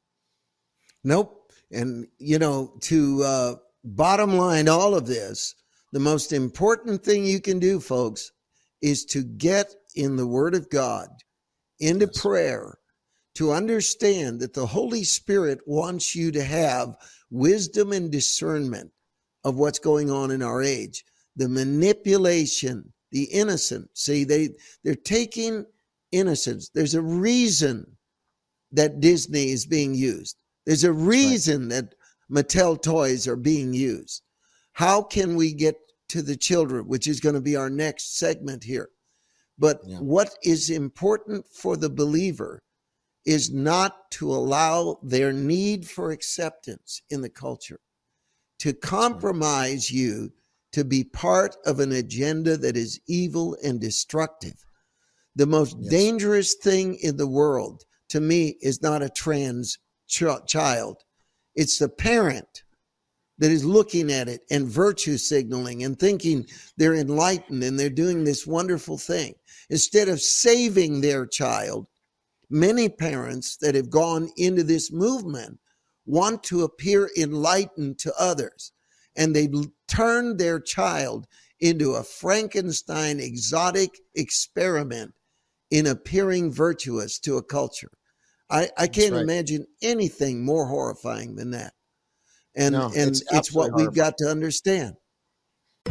Nope. 1.04 1.52
And, 1.72 2.08
you 2.18 2.40
know, 2.40 2.74
to 2.82 3.24
uh, 3.24 3.56
bottom 3.86 4.38
line 4.38 4.68
all 4.68 4.96
of 4.96 5.08
this, 5.08 5.56
the 5.94 6.00
most 6.00 6.34
important 6.34 7.04
thing 7.04 7.26
you 7.26 7.40
can 7.40 7.60
do, 7.60 7.80
folks, 7.80 8.32
is 8.82 9.06
to 9.06 9.24
get 9.24 9.74
in 9.96 10.18
the 10.18 10.28
Word 10.28 10.56
of 10.56 10.70
God, 10.70 11.08
into 11.80 12.08
prayer, 12.08 12.78
to 13.36 13.52
understand 13.52 14.40
that 14.40 14.54
the 14.54 14.66
Holy 14.66 15.04
Spirit 15.04 15.60
wants 15.66 16.16
you 16.16 16.32
to 16.32 16.44
have 16.44 16.96
wisdom 17.30 17.92
and 17.92 18.12
discernment 18.12 18.92
of 19.44 19.56
what's 19.56 19.80
going 19.80 20.10
on 20.10 20.32
in 20.32 20.42
our 20.42 20.62
age. 20.62 21.04
The 21.36 21.50
manipulation, 21.50 22.94
the 23.12 23.24
innocent. 23.26 23.90
See, 23.94 24.24
they 24.24 24.50
they're 24.84 24.96
taking 24.96 25.66
innocence. 26.12 26.70
There's 26.70 26.96
a 26.96 27.02
reason 27.02 27.98
that 28.72 29.00
Disney 29.00 29.52
is 29.52 29.66
being 29.66 29.96
used. 29.96 30.38
There's 30.66 30.84
a 30.84 30.94
reason 30.94 31.70
that 31.70 31.95
Mattel 32.32 32.82
toys 32.82 33.28
are 33.28 33.36
being 33.36 33.74
used. 33.74 34.24
How 34.74 35.02
can 35.02 35.36
we 35.36 35.54
get 35.54 35.76
to 36.10 36.22
the 36.22 36.36
children, 36.36 36.88
which 36.88 37.08
is 37.08 37.20
going 37.20 37.36
to 37.36 37.42
be 37.42 37.56
our 37.56 37.70
next 37.70 38.18
segment 38.18 38.64
here? 38.64 38.90
But 39.58 39.80
what 39.84 40.36
is 40.44 40.70
important 40.70 41.46
for 41.48 41.78
the 41.78 41.90
believer 41.90 42.62
is 43.26 43.52
not 43.52 44.12
to 44.12 44.32
allow 44.32 45.00
their 45.02 45.32
need 45.32 45.88
for 45.88 46.12
acceptance 46.12 47.02
in 47.10 47.22
the 47.22 47.30
culture 47.30 47.80
to 48.60 48.74
compromise 48.74 49.92
you 49.92 50.32
to 50.72 50.84
be 50.84 51.04
part 51.04 51.56
of 51.66 51.80
an 51.80 51.92
agenda 51.92 52.58
that 52.58 52.76
is 52.76 53.00
evil 53.08 53.58
and 53.64 53.80
destructive. 53.80 54.66
The 55.36 55.46
most 55.46 55.78
dangerous 55.90 56.56
thing 56.56 56.96
in 56.96 57.18
the 57.18 57.28
world 57.28 57.84
to 58.10 58.20
me 58.20 58.58
is 58.62 58.82
not 58.82 59.02
a 59.02 59.10
trans 59.10 59.78
ch- 60.08 60.24
child. 60.48 61.05
It's 61.56 61.80
the 61.80 61.90
parent 61.90 62.64
that 63.38 63.52
is 63.52 63.66
looking 63.66 64.12
at 64.12 64.30
it 64.30 64.42
and 64.50 64.68
virtue 64.68 65.18
signaling 65.18 65.84
and 65.84 66.00
thinking 66.00 66.46
they're 66.78 66.96
enlightened 66.96 67.64
and 67.64 67.80
they're 67.80 67.90
doing 67.90 68.24
this 68.24 68.48
wonderful 68.48 68.98
thing. 68.98 69.36
Instead 69.70 70.08
of 70.08 70.22
saving 70.22 71.02
their 71.02 71.26
child, 71.26 71.88
many 72.50 72.88
parents 72.88 73.58
that 73.58 73.76
have 73.76 73.90
gone 73.90 74.30
into 74.38 74.64
this 74.64 74.92
movement 74.92 75.60
want 76.06 76.44
to 76.44 76.64
appear 76.64 77.10
enlightened 77.18 77.98
to 78.00 78.14
others 78.18 78.72
and 79.16 79.36
they 79.36 79.50
turn 79.88 80.38
their 80.38 80.60
child 80.60 81.26
into 81.60 81.94
a 81.94 82.04
Frankenstein 82.04 83.20
exotic 83.20 83.98
experiment 84.14 85.14
in 85.72 85.88
appearing 85.88 86.52
virtuous 86.52 87.18
to 87.20 87.38
a 87.38 87.44
culture. 87.44 87.92
I, 88.50 88.70
I 88.78 88.88
can't 88.88 89.14
right. 89.14 89.22
imagine 89.22 89.66
anything 89.82 90.46
more 90.46 90.68
horrifying 90.68 91.36
than 91.36 91.52
that. 91.52 91.74
And 92.56 92.74
no, 92.74 92.86
and 92.96 93.10
it's, 93.10 93.24
it's 93.32 93.54
what 93.54 93.74
we've 93.74 93.94
got 93.94 94.18
to 94.20 94.26
understand. 94.30 94.96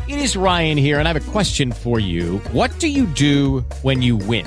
It 0.08 0.18
is 0.18 0.36
Ryan 0.36 0.76
here, 0.76 0.98
and 0.98 1.08
I 1.08 1.12
have 1.12 1.28
a 1.28 1.30
question 1.30 1.72
for 1.72 2.00
you. 2.00 2.38
What 2.52 2.78
do 2.78 2.88
you 2.88 3.06
do 3.06 3.60
when 3.82 4.02
you 4.02 4.16
win? 4.16 4.46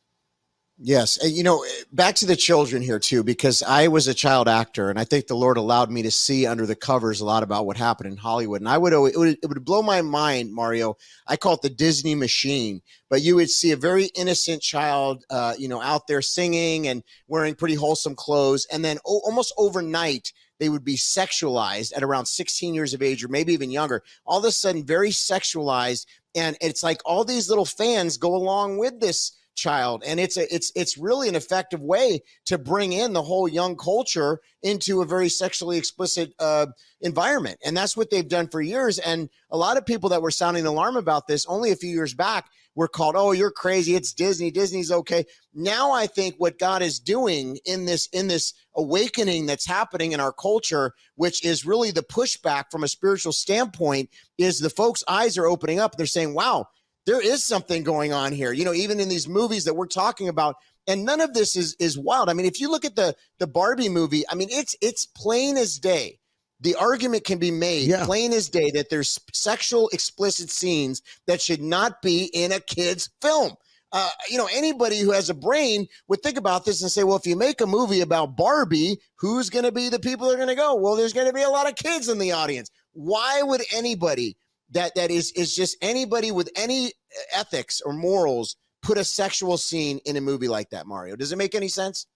Yes. 0.83 1.17
And, 1.17 1.31
you 1.31 1.43
know, 1.43 1.63
back 1.91 2.15
to 2.15 2.25
the 2.25 2.35
children 2.35 2.81
here, 2.81 2.97
too, 2.97 3.23
because 3.23 3.61
I 3.61 3.87
was 3.87 4.07
a 4.07 4.15
child 4.15 4.47
actor 4.47 4.89
and 4.89 4.97
I 4.97 5.03
think 5.03 5.27
the 5.27 5.35
Lord 5.35 5.57
allowed 5.57 5.91
me 5.91 6.01
to 6.01 6.09
see 6.09 6.47
under 6.47 6.65
the 6.65 6.75
covers 6.75 7.21
a 7.21 7.25
lot 7.25 7.43
about 7.43 7.67
what 7.67 7.77
happened 7.77 8.11
in 8.11 8.17
Hollywood. 8.17 8.61
And 8.61 8.67
I 8.67 8.79
would, 8.79 8.91
it 8.91 8.97
would, 8.97 9.37
it 9.43 9.45
would 9.47 9.63
blow 9.63 9.83
my 9.83 10.01
mind, 10.01 10.51
Mario. 10.51 10.97
I 11.27 11.37
call 11.37 11.53
it 11.53 11.61
the 11.61 11.69
Disney 11.69 12.15
machine, 12.15 12.81
but 13.11 13.21
you 13.21 13.35
would 13.35 13.51
see 13.51 13.69
a 13.69 13.75
very 13.75 14.05
innocent 14.15 14.63
child, 14.63 15.23
uh, 15.29 15.53
you 15.55 15.67
know, 15.67 15.79
out 15.79 16.07
there 16.07 16.23
singing 16.23 16.87
and 16.87 17.03
wearing 17.27 17.53
pretty 17.53 17.75
wholesome 17.75 18.15
clothes. 18.15 18.65
And 18.71 18.83
then 18.83 18.97
almost 19.05 19.53
overnight, 19.59 20.33
they 20.57 20.69
would 20.69 20.83
be 20.83 20.97
sexualized 20.97 21.95
at 21.95 22.01
around 22.01 22.25
16 22.25 22.73
years 22.73 22.95
of 22.95 23.03
age 23.03 23.23
or 23.23 23.27
maybe 23.27 23.53
even 23.53 23.69
younger. 23.69 24.01
All 24.25 24.39
of 24.39 24.45
a 24.45 24.51
sudden, 24.51 24.83
very 24.83 25.11
sexualized. 25.11 26.07
And 26.33 26.57
it's 26.59 26.81
like 26.81 27.01
all 27.05 27.23
these 27.23 27.49
little 27.49 27.65
fans 27.65 28.17
go 28.17 28.33
along 28.33 28.79
with 28.79 28.99
this 28.99 29.33
child. 29.55 30.03
And 30.05 30.19
it's 30.19 30.37
a 30.37 30.53
it's 30.53 30.71
it's 30.75 30.97
really 30.97 31.29
an 31.29 31.35
effective 31.35 31.81
way 31.81 32.21
to 32.45 32.57
bring 32.57 32.93
in 32.93 33.13
the 33.13 33.21
whole 33.21 33.47
young 33.47 33.75
culture 33.75 34.39
into 34.63 35.01
a 35.01 35.05
very 35.05 35.29
sexually 35.29 35.77
explicit 35.77 36.33
uh, 36.39 36.67
environment. 37.01 37.59
And 37.65 37.75
that's 37.75 37.97
what 37.97 38.09
they've 38.09 38.27
done 38.27 38.47
for 38.47 38.61
years. 38.61 38.99
And 38.99 39.29
a 39.49 39.57
lot 39.57 39.77
of 39.77 39.85
people 39.85 40.09
that 40.09 40.21
were 40.21 40.31
sounding 40.31 40.65
alarm 40.65 40.97
about 40.97 41.27
this 41.27 41.45
only 41.45 41.71
a 41.71 41.75
few 41.75 41.89
years 41.89 42.13
back 42.13 42.49
were 42.75 42.87
called 42.87 43.15
oh 43.17 43.31
you're 43.31 43.51
crazy. 43.51 43.95
It's 43.95 44.13
disney. 44.13 44.51
Disney's 44.51 44.91
okay. 44.91 45.25
Now 45.53 45.91
i 45.91 46.07
think 46.07 46.35
what 46.37 46.57
god 46.57 46.81
is 46.81 46.99
doing 46.99 47.59
in 47.65 47.85
this 47.85 48.07
in 48.13 48.27
this 48.27 48.53
awakening 48.75 49.45
that's 49.45 49.67
happening 49.67 50.13
in 50.13 50.21
our 50.21 50.31
culture 50.31 50.93
which 51.15 51.43
is 51.43 51.65
really 51.65 51.91
the 51.91 52.01
pushback 52.01 52.71
from 52.71 52.83
a 52.83 52.87
spiritual 52.87 53.33
standpoint 53.33 54.09
is 54.37 54.59
the 54.59 54.69
folks 54.69 55.03
eyes 55.09 55.37
are 55.37 55.45
opening 55.45 55.79
up. 55.79 55.97
They're 55.97 56.05
saying 56.05 56.33
wow 56.33 56.67
there 57.05 57.21
is 57.21 57.43
something 57.43 57.83
going 57.83 58.13
on 58.13 58.31
here. 58.31 58.51
You 58.51 58.65
know, 58.65 58.73
even 58.73 58.99
in 58.99 59.09
these 59.09 59.27
movies 59.27 59.65
that 59.65 59.75
we're 59.75 59.87
talking 59.87 60.27
about, 60.27 60.55
and 60.87 61.05
none 61.05 61.21
of 61.21 61.33
this 61.33 61.55
is 61.55 61.75
is 61.79 61.97
wild. 61.97 62.29
I 62.29 62.33
mean, 62.33 62.45
if 62.45 62.59
you 62.59 62.69
look 62.69 62.85
at 62.85 62.95
the 62.95 63.15
the 63.39 63.47
Barbie 63.47 63.89
movie, 63.89 64.23
I 64.29 64.35
mean, 64.35 64.49
it's 64.51 64.75
it's 64.81 65.05
plain 65.05 65.57
as 65.57 65.79
day. 65.79 66.19
The 66.59 66.75
argument 66.75 67.23
can 67.23 67.39
be 67.39 67.49
made 67.49 67.87
yeah. 67.87 68.05
plain 68.05 68.33
as 68.33 68.47
day 68.47 68.69
that 68.71 68.89
there's 68.89 69.19
sexual 69.33 69.89
explicit 69.89 70.51
scenes 70.51 71.01
that 71.25 71.41
should 71.41 71.61
not 71.61 72.03
be 72.03 72.25
in 72.25 72.51
a 72.51 72.59
kid's 72.59 73.09
film. 73.19 73.53
Uh, 73.93 74.09
you 74.29 74.37
know, 74.37 74.47
anybody 74.53 74.99
who 74.99 75.11
has 75.11 75.29
a 75.29 75.33
brain 75.33 75.87
would 76.07 76.21
think 76.21 76.37
about 76.37 76.63
this 76.63 76.81
and 76.81 76.89
say, 76.89 77.03
well, 77.03 77.17
if 77.17 77.25
you 77.25 77.35
make 77.35 77.59
a 77.59 77.65
movie 77.65 77.99
about 77.99 78.37
Barbie, 78.37 78.97
who's 79.15 79.49
going 79.49 79.65
to 79.65 79.71
be 79.71 79.89
the 79.89 79.99
people 79.99 80.27
that 80.27 80.35
are 80.35 80.37
going 80.37 80.47
to 80.47 80.55
go? 80.55 80.75
Well, 80.75 80.95
there's 80.95 81.13
going 81.13 81.27
to 81.27 81.33
be 81.33 81.41
a 81.41 81.49
lot 81.49 81.67
of 81.67 81.75
kids 81.75 82.07
in 82.07 82.17
the 82.17 82.31
audience. 82.31 82.69
Why 82.93 83.41
would 83.43 83.61
anybody 83.73 84.37
that 84.71 84.95
that 84.95 85.11
is 85.11 85.31
is 85.33 85.55
just 85.55 85.77
anybody 85.81 86.31
with 86.31 86.49
any 86.55 86.93
ethics 87.33 87.81
or 87.81 87.93
morals 87.93 88.55
put 88.81 88.97
a 88.97 89.03
sexual 89.03 89.57
scene 89.57 89.99
in 90.05 90.17
a 90.17 90.21
movie 90.21 90.47
like 90.47 90.69
that 90.71 90.87
mario. 90.87 91.15
Does 91.15 91.31
it 91.31 91.37
make 91.37 91.55
any 91.55 91.67
sense? 91.67 92.07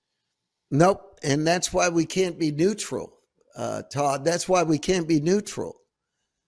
Nope. 0.71 1.19
And 1.23 1.45
that's 1.45 1.71
why 1.71 1.89
we 1.89 2.05
can't 2.05 2.39
be 2.39 2.51
neutral 2.51 3.13
uh, 3.55 3.83
todd. 3.83 4.25
That's 4.25 4.49
why 4.49 4.63
we 4.63 4.77
can't 4.77 5.07
be 5.07 5.19
neutral. 5.19 5.75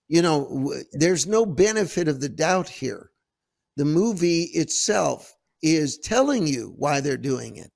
You 0.08 0.22
know 0.22 0.48
w- 0.48 0.84
there's 0.92 1.26
no 1.26 1.46
benefit 1.46 2.08
of 2.08 2.20
the 2.20 2.28
doubt 2.28 2.68
here. 2.68 3.10
The 3.76 3.84
movie 3.84 4.44
itself 4.54 5.34
is 5.62 5.98
telling 5.98 6.46
you 6.46 6.74
why 6.76 7.00
they're 7.00 7.16
doing 7.16 7.56
it. 7.56 7.70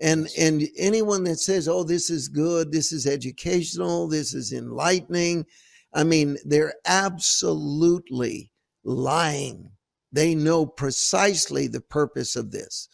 And 0.00 0.28
and 0.36 0.62
anyone 0.76 1.24
that 1.24 1.38
says 1.38 1.68
oh 1.68 1.84
this 1.84 2.10
is 2.10 2.28
good. 2.28 2.72
This 2.72 2.92
is 2.92 3.06
educational. 3.06 4.08
This 4.08 4.34
is 4.34 4.52
enlightening 4.52 5.46
I 5.92 6.04
mean, 6.04 6.38
they're 6.44 6.74
absolutely 6.86 8.50
lying. 8.84 9.70
They 10.10 10.34
know 10.34 10.66
precisely 10.66 11.66
the 11.66 11.80
purpose 11.80 12.36
of 12.36 12.50
this. 12.50 12.88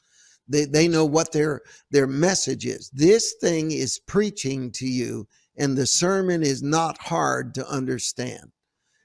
They, 0.48 0.64
they 0.64 0.88
know 0.88 1.04
what 1.04 1.32
their, 1.32 1.60
their 1.90 2.06
message 2.06 2.64
is. 2.64 2.90
This 2.92 3.34
thing 3.40 3.70
is 3.70 3.98
preaching 3.98 4.70
to 4.72 4.86
you, 4.86 5.28
and 5.56 5.76
the 5.76 5.86
sermon 5.86 6.42
is 6.42 6.62
not 6.62 6.98
hard 6.98 7.54
to 7.54 7.68
understand. 7.68 8.52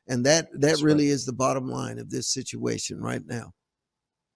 And 0.07 0.25
that, 0.25 0.51
that 0.51 0.61
That's 0.61 0.81
really 0.81 1.07
right. 1.07 1.13
is 1.13 1.25
the 1.25 1.33
bottom 1.33 1.69
line 1.69 1.99
of 1.99 2.09
this 2.09 2.31
situation 2.31 3.01
right 3.01 3.25
now. 3.25 3.53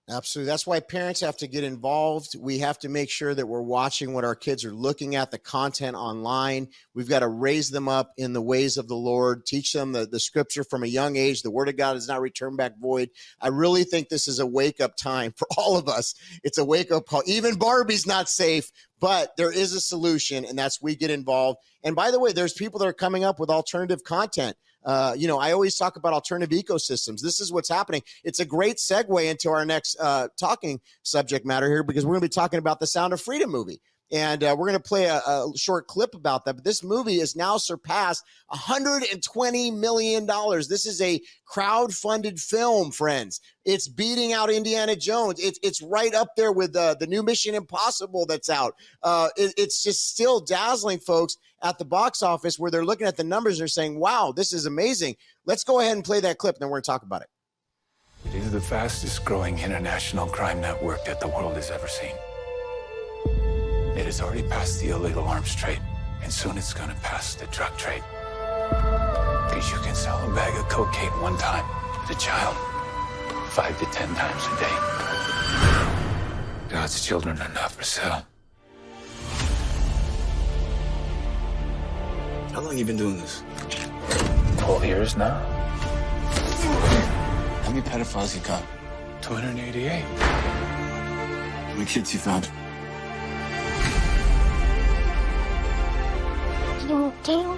Absolutely. 0.10 0.50
That's 0.50 0.66
why 0.66 0.80
parents 0.80 1.20
have 1.20 1.36
to 1.38 1.48
get 1.48 1.66
involved. 1.66 2.34
We 2.40 2.60
have 2.60 2.80
to 2.80 2.88
make 2.88 3.10
sure 3.10 3.36
that 3.36 3.46
we're 3.46 3.62
watching 3.62 4.14
what 4.14 4.24
our 4.24 4.36
kids 4.36 4.64
are 4.64 4.72
looking 4.72 5.16
at, 5.16 5.32
the 5.32 5.38
content 5.38 5.98
online. 5.98 6.70
We've 6.94 7.10
got 7.10 7.20
to 7.20 7.28
raise 7.28 7.72
them 7.72 7.90
up 7.90 8.14
in 8.16 8.32
the 8.32 8.42
ways 8.42 8.78
of 8.78 8.88
the 8.88 8.96
Lord, 8.96 9.46
teach 9.46 9.74
them 9.74 9.92
the, 9.92 10.06
the 10.06 10.22
scripture 10.22 10.64
from 10.64 10.84
a 10.84 10.88
young 10.88 11.18
age. 11.18 11.42
The 11.42 11.52
word 11.52 11.68
of 11.68 11.76
God 11.76 11.96
does 11.96 12.08
not 12.08 12.22
return 12.22 12.56
back 12.56 12.78
void. 12.80 13.10
I 13.42 13.50
really 13.50 13.84
think 13.84 14.08
this 14.08 14.30
is 14.30 14.40
a 14.40 14.48
wake 14.48 14.80
up 14.80 14.96
time 14.96 15.34
for 15.36 15.46
all 15.58 15.76
of 15.76 15.90
us. 15.90 16.16
It's 16.42 16.58
a 16.58 16.64
wake 16.64 16.90
up 16.90 17.06
call. 17.06 17.24
Even 17.26 17.58
Barbie's 17.58 18.08
not 18.08 18.30
safe, 18.30 18.72
but 19.02 19.36
there 19.36 19.52
is 19.52 19.74
a 19.74 19.82
solution, 19.82 20.46
and 20.46 20.58
that's 20.58 20.82
we 20.82 20.96
get 20.96 21.12
involved. 21.12 21.60
And 21.84 21.98
by 21.98 22.12
the 22.12 22.20
way, 22.20 22.32
there's 22.32 22.54
people 22.54 22.80
that 22.80 22.88
are 22.88 22.94
coming 22.94 23.26
up 23.26 23.42
with 23.42 23.50
alternative 23.50 24.06
content. 24.06 24.56
Uh, 24.88 25.14
you 25.18 25.28
know, 25.28 25.38
I 25.38 25.52
always 25.52 25.76
talk 25.76 25.98
about 25.98 26.14
alternative 26.14 26.58
ecosystems. 26.58 27.20
This 27.22 27.42
is 27.42 27.52
what's 27.52 27.68
happening. 27.68 28.02
It's 28.24 28.40
a 28.40 28.46
great 28.46 28.78
segue 28.78 29.30
into 29.30 29.50
our 29.50 29.66
next 29.66 29.98
uh, 30.00 30.30
talking 30.40 30.80
subject 31.04 31.46
matter 31.46 31.68
here 31.68 31.84
because 31.84 32.06
we're 32.06 32.14
going 32.14 32.22
to 32.22 32.30
be 32.30 32.34
talking 32.34 32.58
about 32.58 32.80
the 32.80 32.88
Sound 32.88 33.12
of 33.12 33.20
Freedom 33.20 33.52
movie. 33.52 33.82
And 34.12 34.44
uh, 34.44 34.56
we're 34.58 34.68
going 34.68 34.82
to 34.82 34.88
play 34.88 35.06
a, 35.06 35.18
a, 35.18 35.52
short 35.56 35.88
clip 35.88 36.16
about 36.16 36.46
that. 36.46 36.56
But 36.56 36.64
this 36.64 36.82
movie 36.82 37.20
has 37.20 37.36
now 37.36 37.58
surpassed 37.58 38.24
$120 38.52 39.78
million. 39.78 40.26
This 40.26 40.86
is 40.86 41.02
a 41.02 41.22
crowd-funded 41.46 42.40
film, 42.40 42.92
friends. 42.92 43.42
It's 43.66 43.90
beating 43.90 44.32
out 44.32 44.50
Indiana 44.50 44.96
Jones. 44.96 45.40
It's 45.42 45.60
it's 45.62 45.82
right 45.82 46.14
up 46.14 46.30
there 46.38 46.54
with 46.54 46.74
uh, 46.74 46.96
the 46.98 47.08
new 47.08 47.22
Mission 47.22 47.54
Impossible 47.54 48.26
that's 48.26 48.50
out. 48.50 48.76
Uh, 49.04 49.28
it, 49.36 49.54
it's 49.58 49.84
just 49.84 50.10
still 50.10 50.40
dazzling, 50.40 51.00
folks, 51.00 51.36
at 51.62 51.78
the 51.78 51.84
box 51.84 52.24
office 52.24 52.58
where 52.58 52.72
they're 52.72 52.86
looking 52.86 53.08
at 53.08 53.18
the 53.18 53.26
numbers. 53.26 53.56
and 53.56 53.64
They're 53.64 53.68
saying, 53.68 54.00
"Wow, 54.00 54.32
this 54.34 54.54
is 54.54 54.66
amazing." 54.66 55.18
Let's 55.46 55.66
go 55.66 55.82
ahead 55.82 55.98
and 55.98 56.06
play 56.06 56.22
that 56.22 56.38
clip, 56.38 56.56
and 56.56 56.62
then 56.62 56.70
we're 56.70 56.78
going 56.78 56.84
to 56.84 56.92
talk 56.92 57.04
about 57.04 57.24
it. 57.24 57.30
It 58.30 58.36
is 58.36 58.52
the 58.52 58.62
fastest 58.62 59.24
growing 59.26 59.60
international 59.60 60.28
crime 60.28 60.62
network 60.62 61.04
that 61.06 61.20
the 61.20 61.28
world 61.28 61.56
has 61.56 61.70
ever 61.70 61.88
seen. 61.88 62.14
It 63.98 64.06
has 64.06 64.22
already 64.22 64.44
passed 64.44 64.80
the 64.80 64.90
illegal 64.90 65.24
arms 65.24 65.56
trade. 65.56 65.82
And 66.22 66.32
soon 66.32 66.56
it's 66.56 66.72
gonna 66.72 66.96
pass 67.02 67.34
the 67.34 67.48
drug 67.48 67.76
trade. 67.78 68.04
Because 69.50 69.72
you 69.72 69.80
can 69.80 69.96
sell 69.96 70.20
a 70.24 70.36
bag 70.36 70.56
of 70.56 70.70
cocaine 70.70 71.10
one 71.20 71.36
time 71.38 71.66
to 72.06 72.14
a 72.14 72.16
child 72.20 72.56
five 73.50 73.76
to 73.80 73.86
ten 73.86 74.08
times 74.14 74.46
a 74.46 74.56
day. 74.60 74.76
God's 76.70 77.04
children 77.04 77.42
are 77.42 77.50
not 77.56 77.72
for 77.72 77.82
sale. 77.82 78.22
How 82.54 82.62
long 82.62 82.78
you 82.78 82.86
been 82.86 82.98
doing 82.98 83.18
this? 83.18 83.42
Twelve 84.60 84.86
years 84.86 85.18
now. 85.18 85.40
How 87.64 87.70
many 87.72 87.82
pedophiles 87.82 88.36
you 88.36 88.46
got? 88.46 88.62
288. 89.24 90.04
How 90.04 91.74
many 91.74 91.86
kids 91.86 92.14
you 92.14 92.20
found? 92.20 92.48
Timoteo, 96.88 97.58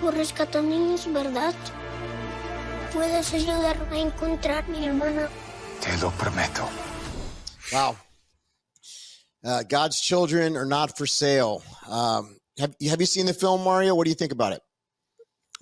tú 0.00 0.10
rescatas 0.10 0.62
niños, 0.62 1.10
¿verdad? 1.10 1.54
Puedes 2.92 3.32
ayudarme 3.32 3.96
a 3.96 4.00
encontrar 4.00 4.64
a 4.64 4.68
mi 4.68 4.84
hermana. 4.84 5.30
Te 5.80 5.96
lo 5.96 6.10
prometo. 6.10 6.68
Wow. 7.72 7.96
Uh, 9.42 9.62
God's 9.62 9.98
children 9.98 10.58
are 10.58 10.66
not 10.66 10.98
for 10.98 11.06
sale. 11.06 11.62
Um, 11.88 12.36
have, 12.58 12.74
have 12.90 13.00
you 13.00 13.06
seen 13.06 13.24
the 13.24 13.32
film, 13.32 13.64
Mario? 13.64 13.94
What 13.94 14.04
do 14.04 14.10
you 14.10 14.16
think 14.16 14.32
about 14.32 14.52
it? 14.52 14.60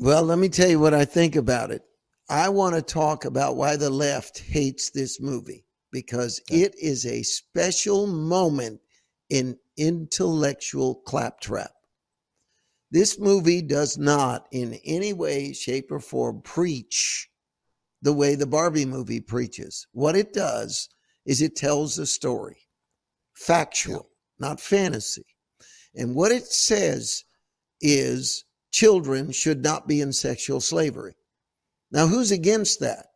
Well, 0.01 0.25
let 0.25 0.39
me 0.39 0.49
tell 0.49 0.69
you 0.69 0.81
what 0.81 0.93
I 0.93 1.05
think 1.05 1.37
about 1.37 1.71
it. 1.71 1.83
I 2.29 2.49
want 2.49 2.75
to 2.75 2.83
talk 2.83 3.25
about 3.25 3.57
why 3.57 3.77
the 3.77 3.91
left 3.91 4.41
hates 4.41 4.91
this 4.91 5.21
movie 5.21 5.67
because 5.93 6.41
it 6.51 6.75
is 6.83 7.07
a 7.07 7.23
special 7.23 8.09
moment 8.09 8.81
in 9.31 9.57
intellectual 9.77 10.97
claptrap. 11.07 11.71
This 12.91 13.19
movie 13.19 13.63
does 13.63 13.99
not 13.99 14.47
in 14.53 14.75
any 14.85 15.13
way, 15.13 15.53
shape, 15.53 15.91
or 15.91 16.01
form 16.01 16.41
preach 16.43 17.29
the 18.03 18.13
way 18.13 18.35
the 18.35 18.47
Barbie 18.47 18.85
movie 18.85 19.21
preaches. 19.21 19.87
What 19.93 20.17
it 20.17 20.33
does 20.33 20.89
is 21.25 21.43
it 21.43 21.57
tells 21.57 21.99
a 21.99 22.07
story, 22.07 22.59
factual, 23.35 24.11
not 24.39 24.61
fantasy. 24.61 25.27
And 25.95 26.15
what 26.15 26.31
it 26.31 26.45
says 26.45 27.25
is 27.81 28.45
children 28.71 29.33
should 29.33 29.63
not 29.63 29.89
be 29.89 30.01
in 30.01 30.13
sexual 30.13 30.61
slavery. 30.61 31.17
Now, 31.91 32.07
who's 32.07 32.31
against 32.31 32.81
that? 32.81 33.07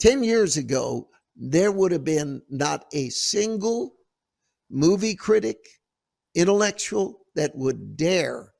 10 0.00 0.24
years 0.24 0.56
ago, 0.56 1.08
there 1.36 1.70
would 1.70 1.92
have 1.92 2.04
been 2.04 2.42
not 2.50 2.86
a 2.92 3.08
single 3.10 3.94
movie 4.70 5.14
critic, 5.14 5.58
intellectual 6.34 7.20
that 7.34 7.54
would 7.54 7.96
dare 7.96 8.51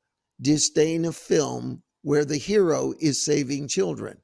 disdain 0.43 1.05
a 1.05 1.11
film 1.11 1.81
where 2.03 2.25
the 2.25 2.37
hero 2.37 2.93
is 2.99 3.25
saving 3.25 3.67
children. 3.67 4.19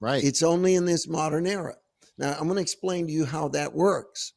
Right. 0.00 0.22
It's 0.22 0.42
only 0.42 0.74
in 0.74 0.84
this 0.84 1.08
modern 1.08 1.46
era. 1.46 1.74
Now, 2.18 2.32
I'm 2.32 2.44
going 2.44 2.56
to 2.56 2.62
explain 2.62 3.06
to 3.06 3.12
you 3.12 3.24
how 3.24 3.48
that 3.48 3.74
works. 3.74 4.32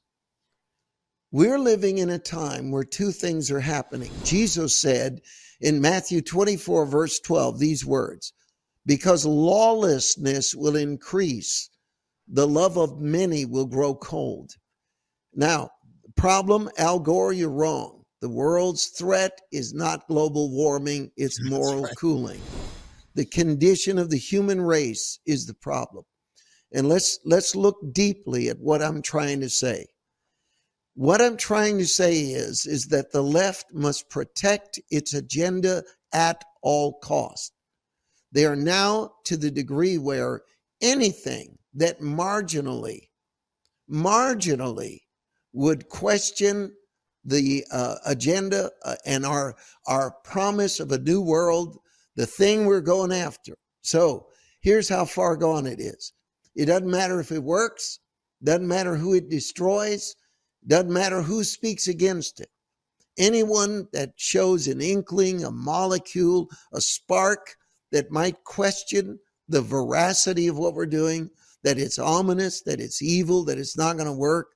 We're 1.31 1.59
living 1.59 1.99
in 1.99 2.09
a 2.09 2.17
time 2.17 2.71
where 2.71 2.83
two 2.83 3.11
things 3.11 3.51
are 3.51 3.59
happening. 3.59 4.11
Jesus 4.23 4.75
said 4.75 5.21
in 5.61 5.79
Matthew 5.79 6.21
24, 6.21 6.87
verse 6.87 7.19
12, 7.19 7.59
these 7.59 7.85
words 7.85 8.33
because 8.89 9.23
lawlessness 9.23 10.55
will 10.55 10.75
increase, 10.75 11.69
the 12.27 12.47
love 12.47 12.75
of 12.75 12.99
many 12.99 13.45
will 13.45 13.67
grow 13.67 13.93
cold. 13.93 14.53
Now, 15.33 15.69
problem, 16.15 16.71
Al 16.75 16.99
Gore, 16.99 17.31
you're 17.31 17.51
wrong. 17.51 17.98
The 18.21 18.29
world's 18.29 18.87
threat 18.87 19.39
is 19.51 19.73
not 19.73 20.07
global 20.07 20.51
warming, 20.51 21.11
it's 21.15 21.39
moral 21.49 21.83
right. 21.83 21.95
cooling. 21.97 22.41
The 23.15 23.25
condition 23.25 23.97
of 23.97 24.09
the 24.09 24.17
human 24.17 24.61
race 24.61 25.19
is 25.25 25.45
the 25.45 25.53
problem. 25.53 26.03
And 26.71 26.87
let's 26.87 27.19
let's 27.25 27.55
look 27.55 27.77
deeply 27.91 28.49
at 28.49 28.59
what 28.59 28.81
I'm 28.81 29.01
trying 29.01 29.41
to 29.41 29.49
say. 29.49 29.87
What 30.93 31.21
I'm 31.21 31.37
trying 31.37 31.77
to 31.79 31.87
say 31.87 32.19
is 32.19 32.65
is 32.65 32.87
that 32.87 33.11
the 33.11 33.23
left 33.23 33.73
must 33.73 34.09
protect 34.09 34.79
its 34.91 35.13
agenda 35.13 35.83
at 36.13 36.43
all 36.61 36.99
cost. 36.99 37.53
They 38.31 38.45
are 38.45 38.55
now 38.55 39.13
to 39.25 39.37
the 39.37 39.49
degree 39.49 39.97
where 39.97 40.41
anything 40.81 41.57
that 41.73 42.01
marginally 42.01 43.09
marginally 43.89 44.99
would 45.53 45.89
question 45.89 46.71
the 47.29 47.65
uh, 47.71 47.95
agenda 48.05 48.71
uh, 48.83 48.95
and 49.05 49.25
our 49.25 49.55
our 49.87 50.11
promise 50.23 50.79
of 50.79 50.91
a 50.91 50.99
new 50.99 51.21
world, 51.21 51.77
the 52.15 52.25
thing 52.25 52.65
we're 52.65 52.81
going 52.81 53.11
after. 53.11 53.55
So 53.81 54.27
here's 54.61 54.89
how 54.89 55.05
far 55.05 55.37
gone 55.37 55.65
it 55.65 55.79
is. 55.79 56.13
It 56.55 56.65
doesn't 56.65 56.89
matter 56.89 57.19
if 57.19 57.31
it 57.31 57.43
works, 57.43 57.99
doesn't 58.43 58.67
matter 58.67 58.95
who 58.95 59.13
it 59.13 59.29
destroys, 59.29 60.15
doesn't 60.67 60.91
matter 60.91 61.21
who 61.21 61.43
speaks 61.43 61.87
against 61.87 62.41
it. 62.41 62.49
Anyone 63.17 63.87
that 63.93 64.13
shows 64.15 64.67
an 64.67 64.81
inkling, 64.81 65.43
a 65.43 65.51
molecule, 65.51 66.49
a 66.73 66.81
spark 66.81 67.55
that 67.91 68.11
might 68.11 68.43
question 68.43 69.19
the 69.47 69.61
veracity 69.61 70.47
of 70.47 70.57
what 70.57 70.73
we're 70.73 70.85
doing, 70.85 71.29
that 71.63 71.77
it's 71.77 71.99
ominous, 71.99 72.61
that 72.61 72.79
it's 72.79 73.01
evil, 73.01 73.43
that 73.45 73.57
it's 73.57 73.77
not 73.77 73.97
going 73.97 74.07
to 74.07 74.13
work, 74.13 74.47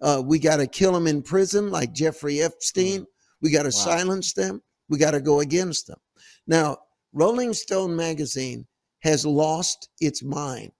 uh, 0.00 0.22
we 0.24 0.38
got 0.38 0.58
to 0.58 0.66
kill 0.66 0.92
them 0.92 1.06
in 1.06 1.22
prison 1.22 1.70
like 1.70 1.92
Jeffrey 1.92 2.40
Epstein. 2.40 3.06
We 3.40 3.50
got 3.50 3.62
to 3.62 3.68
wow. 3.68 3.70
silence 3.70 4.32
them. 4.32 4.62
We 4.88 4.98
got 4.98 5.12
to 5.12 5.20
go 5.20 5.40
against 5.40 5.86
them. 5.86 5.98
Now, 6.46 6.78
Rolling 7.12 7.54
Stone 7.54 7.94
magazine 7.96 8.66
has 9.00 9.24
lost 9.24 9.88
its 10.00 10.22
mind. 10.22 10.72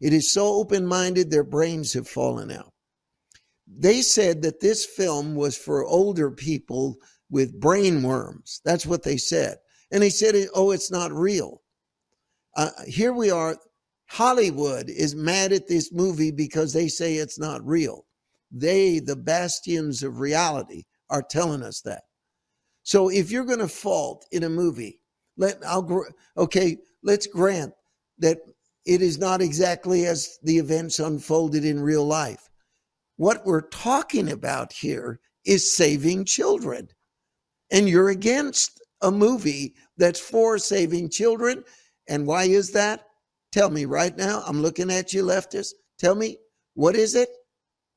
It 0.00 0.12
is 0.12 0.32
so 0.32 0.46
open 0.46 0.86
minded, 0.86 1.30
their 1.30 1.44
brains 1.44 1.92
have 1.94 2.08
fallen 2.08 2.50
out. 2.50 2.72
They 3.66 4.02
said 4.02 4.42
that 4.42 4.60
this 4.60 4.84
film 4.84 5.34
was 5.34 5.56
for 5.56 5.84
older 5.84 6.30
people 6.30 6.96
with 7.30 7.58
brain 7.58 8.02
worms. 8.02 8.60
That's 8.64 8.86
what 8.86 9.02
they 9.02 9.16
said. 9.16 9.56
And 9.90 10.02
they 10.02 10.10
said, 10.10 10.34
oh, 10.54 10.70
it's 10.70 10.90
not 10.90 11.12
real. 11.12 11.62
Uh, 12.56 12.70
here 12.86 13.12
we 13.12 13.30
are. 13.30 13.56
Hollywood 14.08 14.88
is 14.88 15.14
mad 15.14 15.52
at 15.52 15.66
this 15.66 15.92
movie 15.92 16.30
because 16.30 16.72
they 16.72 16.88
say 16.88 17.16
it's 17.16 17.38
not 17.38 17.66
real. 17.66 18.05
They, 18.58 18.98
the 18.98 19.16
bastions 19.16 20.02
of 20.02 20.20
reality, 20.20 20.84
are 21.10 21.22
telling 21.22 21.62
us 21.62 21.80
that. 21.82 22.02
So 22.82 23.08
if 23.08 23.30
you're 23.30 23.44
going 23.44 23.58
to 23.58 23.68
fault 23.68 24.26
in 24.32 24.44
a 24.44 24.48
movie, 24.48 25.00
let 25.36 25.58
I'll 25.66 26.04
okay, 26.36 26.78
let's 27.02 27.26
grant 27.26 27.72
that 28.18 28.38
it 28.86 29.02
is 29.02 29.18
not 29.18 29.42
exactly 29.42 30.06
as 30.06 30.38
the 30.42 30.56
events 30.56 30.98
unfolded 30.98 31.64
in 31.64 31.80
real 31.80 32.06
life. 32.06 32.48
What 33.16 33.44
we're 33.44 33.68
talking 33.68 34.30
about 34.30 34.72
here 34.72 35.20
is 35.44 35.74
saving 35.74 36.24
children. 36.24 36.88
And 37.70 37.88
you're 37.88 38.10
against 38.10 38.80
a 39.02 39.10
movie 39.10 39.74
that's 39.96 40.20
for 40.20 40.58
saving 40.58 41.10
children. 41.10 41.64
And 42.08 42.26
why 42.26 42.44
is 42.44 42.70
that? 42.72 43.04
Tell 43.52 43.70
me 43.70 43.84
right 43.84 44.16
now. 44.16 44.42
I'm 44.46 44.62
looking 44.62 44.90
at 44.90 45.12
you, 45.12 45.24
leftists. 45.24 45.72
Tell 45.98 46.14
me, 46.14 46.38
what 46.74 46.94
is 46.94 47.14
it? 47.14 47.28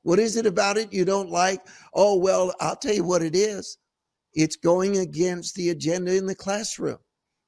What 0.02 0.18
is 0.18 0.36
it 0.36 0.46
about 0.46 0.78
it 0.78 0.92
you 0.92 1.04
don't 1.04 1.30
like? 1.30 1.60
Oh, 1.94 2.16
well, 2.16 2.54
I'll 2.60 2.76
tell 2.76 2.94
you 2.94 3.04
what 3.04 3.22
it 3.22 3.36
is. 3.36 3.78
It's 4.32 4.56
going 4.56 4.96
against 4.96 5.54
the 5.54 5.70
agenda 5.70 6.16
in 6.16 6.26
the 6.26 6.34
classroom, 6.34 6.98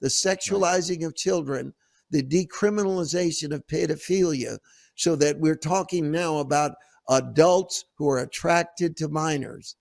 the 0.01 0.09
sexualizing 0.09 1.07
of 1.07 1.17
children, 1.17 1.75
the 2.11 2.23
decriminalization 2.23 3.53
of 3.53 3.67
pedophilia, 3.67 4.59
so 4.95 5.17
that 5.17 5.39
we're 5.39 5.57
talking 5.57 6.11
now 6.11 6.39
about 6.39 6.73
adults 7.09 7.85
who 7.97 8.09
are 8.09 8.19
attracted 8.19 8.97
to 8.97 9.09
minors. 9.09 9.77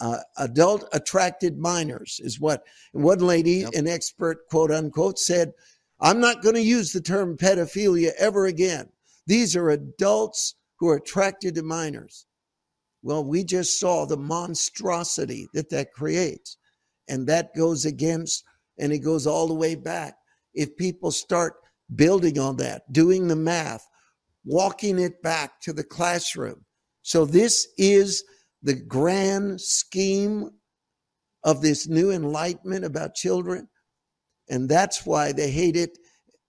Uh, 0.00 0.18
adult 0.36 0.84
attracted 0.92 1.58
minors 1.58 2.20
is 2.22 2.40
what 2.40 2.64
one 2.92 3.18
lady, 3.18 3.58
yep. 3.58 3.72
an 3.74 3.88
expert, 3.88 4.48
quote 4.50 4.70
unquote, 4.70 5.18
said, 5.18 5.52
I'm 6.00 6.20
not 6.20 6.42
going 6.42 6.54
to 6.54 6.62
use 6.62 6.92
the 6.92 7.00
term 7.00 7.36
pedophilia 7.36 8.10
ever 8.18 8.46
again. 8.46 8.88
These 9.26 9.56
are 9.56 9.70
adults 9.70 10.54
who 10.78 10.88
are 10.88 10.96
attracted 10.96 11.54
to 11.54 11.62
minors. 11.62 12.26
Well, 13.02 13.24
we 13.24 13.44
just 13.44 13.78
saw 13.78 14.04
the 14.04 14.16
monstrosity 14.16 15.48
that 15.54 15.70
that 15.70 15.92
creates. 15.92 16.56
And 17.08 17.26
that 17.26 17.54
goes 17.56 17.84
against, 17.84 18.44
and 18.78 18.92
it 18.92 18.98
goes 18.98 19.26
all 19.26 19.46
the 19.46 19.54
way 19.54 19.74
back. 19.74 20.14
If 20.54 20.76
people 20.76 21.10
start 21.10 21.54
building 21.94 22.38
on 22.38 22.56
that, 22.56 22.92
doing 22.92 23.28
the 23.28 23.36
math, 23.36 23.86
walking 24.44 24.98
it 24.98 25.22
back 25.22 25.60
to 25.62 25.72
the 25.72 25.84
classroom. 25.84 26.64
So, 27.02 27.24
this 27.24 27.68
is 27.78 28.24
the 28.62 28.74
grand 28.74 29.60
scheme 29.60 30.50
of 31.44 31.62
this 31.62 31.88
new 31.88 32.10
enlightenment 32.10 32.84
about 32.84 33.14
children. 33.14 33.68
And 34.50 34.68
that's 34.68 35.06
why 35.06 35.32
they 35.32 35.50
hate 35.50 35.76
it 35.76 35.96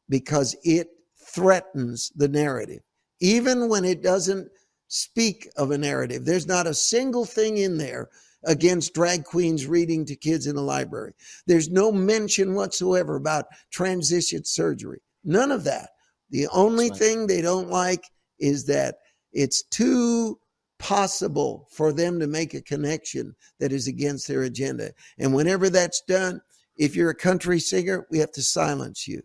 because 0.10 0.56
it 0.64 0.88
threatens 1.34 2.12
the 2.16 2.28
narrative 2.28 2.82
even 3.20 3.70
when 3.70 3.86
it 3.86 4.02
doesn't 4.02 4.50
speak 4.88 5.48
of 5.56 5.72
a 5.72 5.78
narrative. 5.78 6.26
There's 6.26 6.48
not 6.48 6.68
a 6.68 6.74
single 6.74 7.26
thing 7.26 7.58
in 7.58 7.78
there 7.78 8.10
against 8.46 8.94
drag 8.94 9.26
queens 9.26 9.68
reading 9.68 10.06
to 10.06 10.16
kids 10.16 10.48
in 10.48 10.56
the 10.56 10.62
library. 10.62 11.14
There's 11.46 11.70
no 11.70 11.92
mention 11.92 12.56
whatsoever 12.56 13.16
about 13.16 13.46
transition 13.72 14.46
surgery. 14.46 15.02
None 15.24 15.52
of 15.52 15.64
that. 15.66 15.90
The 16.30 16.48
only 16.48 16.90
right. 16.90 16.98
thing 16.98 17.28
they 17.28 17.42
don't 17.42 17.70
like 17.70 18.04
is 18.40 18.66
that 18.66 18.96
it's 19.32 19.64
too 19.64 20.40
possible 20.80 21.68
for 21.72 21.92
them 21.92 22.20
to 22.20 22.28
make 22.28 22.54
a 22.54 22.62
connection 22.62 23.36
that 23.60 23.74
is 23.74 23.88
against 23.88 24.28
their 24.28 24.44
agenda. 24.44 24.92
And 25.18 25.34
whenever 25.34 25.70
that's 25.70 26.02
done, 26.08 26.42
if 26.78 26.96
you're 26.96 27.10
a 27.10 27.16
country 27.16 27.60
singer, 27.60 28.08
we 28.10 28.20
have 28.20 28.32
to 28.32 28.42
silence 28.42 29.08
you. 29.08 29.22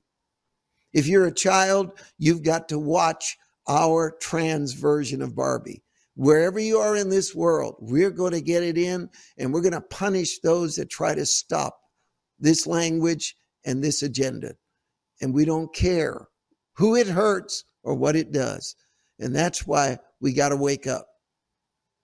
If 0.92 1.06
you're 1.06 1.26
a 1.26 1.34
child, 1.34 1.92
you've 2.18 2.42
got 2.42 2.68
to 2.70 2.78
watch 2.78 3.36
our 3.68 4.16
trans 4.20 4.72
version 4.72 5.22
of 5.22 5.34
Barbie. 5.34 5.82
Wherever 6.16 6.60
you 6.60 6.78
are 6.78 6.94
in 6.94 7.10
this 7.10 7.34
world, 7.34 7.76
we're 7.80 8.10
going 8.10 8.32
to 8.32 8.40
get 8.40 8.62
it 8.62 8.78
in 8.78 9.08
and 9.36 9.52
we're 9.52 9.62
going 9.62 9.72
to 9.72 9.80
punish 9.80 10.38
those 10.40 10.76
that 10.76 10.88
try 10.90 11.14
to 11.14 11.26
stop 11.26 11.76
this 12.38 12.66
language 12.66 13.36
and 13.64 13.82
this 13.82 14.02
agenda. 14.02 14.54
And 15.20 15.34
we 15.34 15.44
don't 15.44 15.74
care 15.74 16.28
who 16.76 16.94
it 16.94 17.08
hurts 17.08 17.64
or 17.82 17.94
what 17.94 18.16
it 18.16 18.32
does. 18.32 18.76
And 19.18 19.34
that's 19.34 19.66
why 19.66 19.98
we 20.20 20.32
got 20.32 20.50
to 20.50 20.56
wake 20.56 20.86
up. 20.86 21.06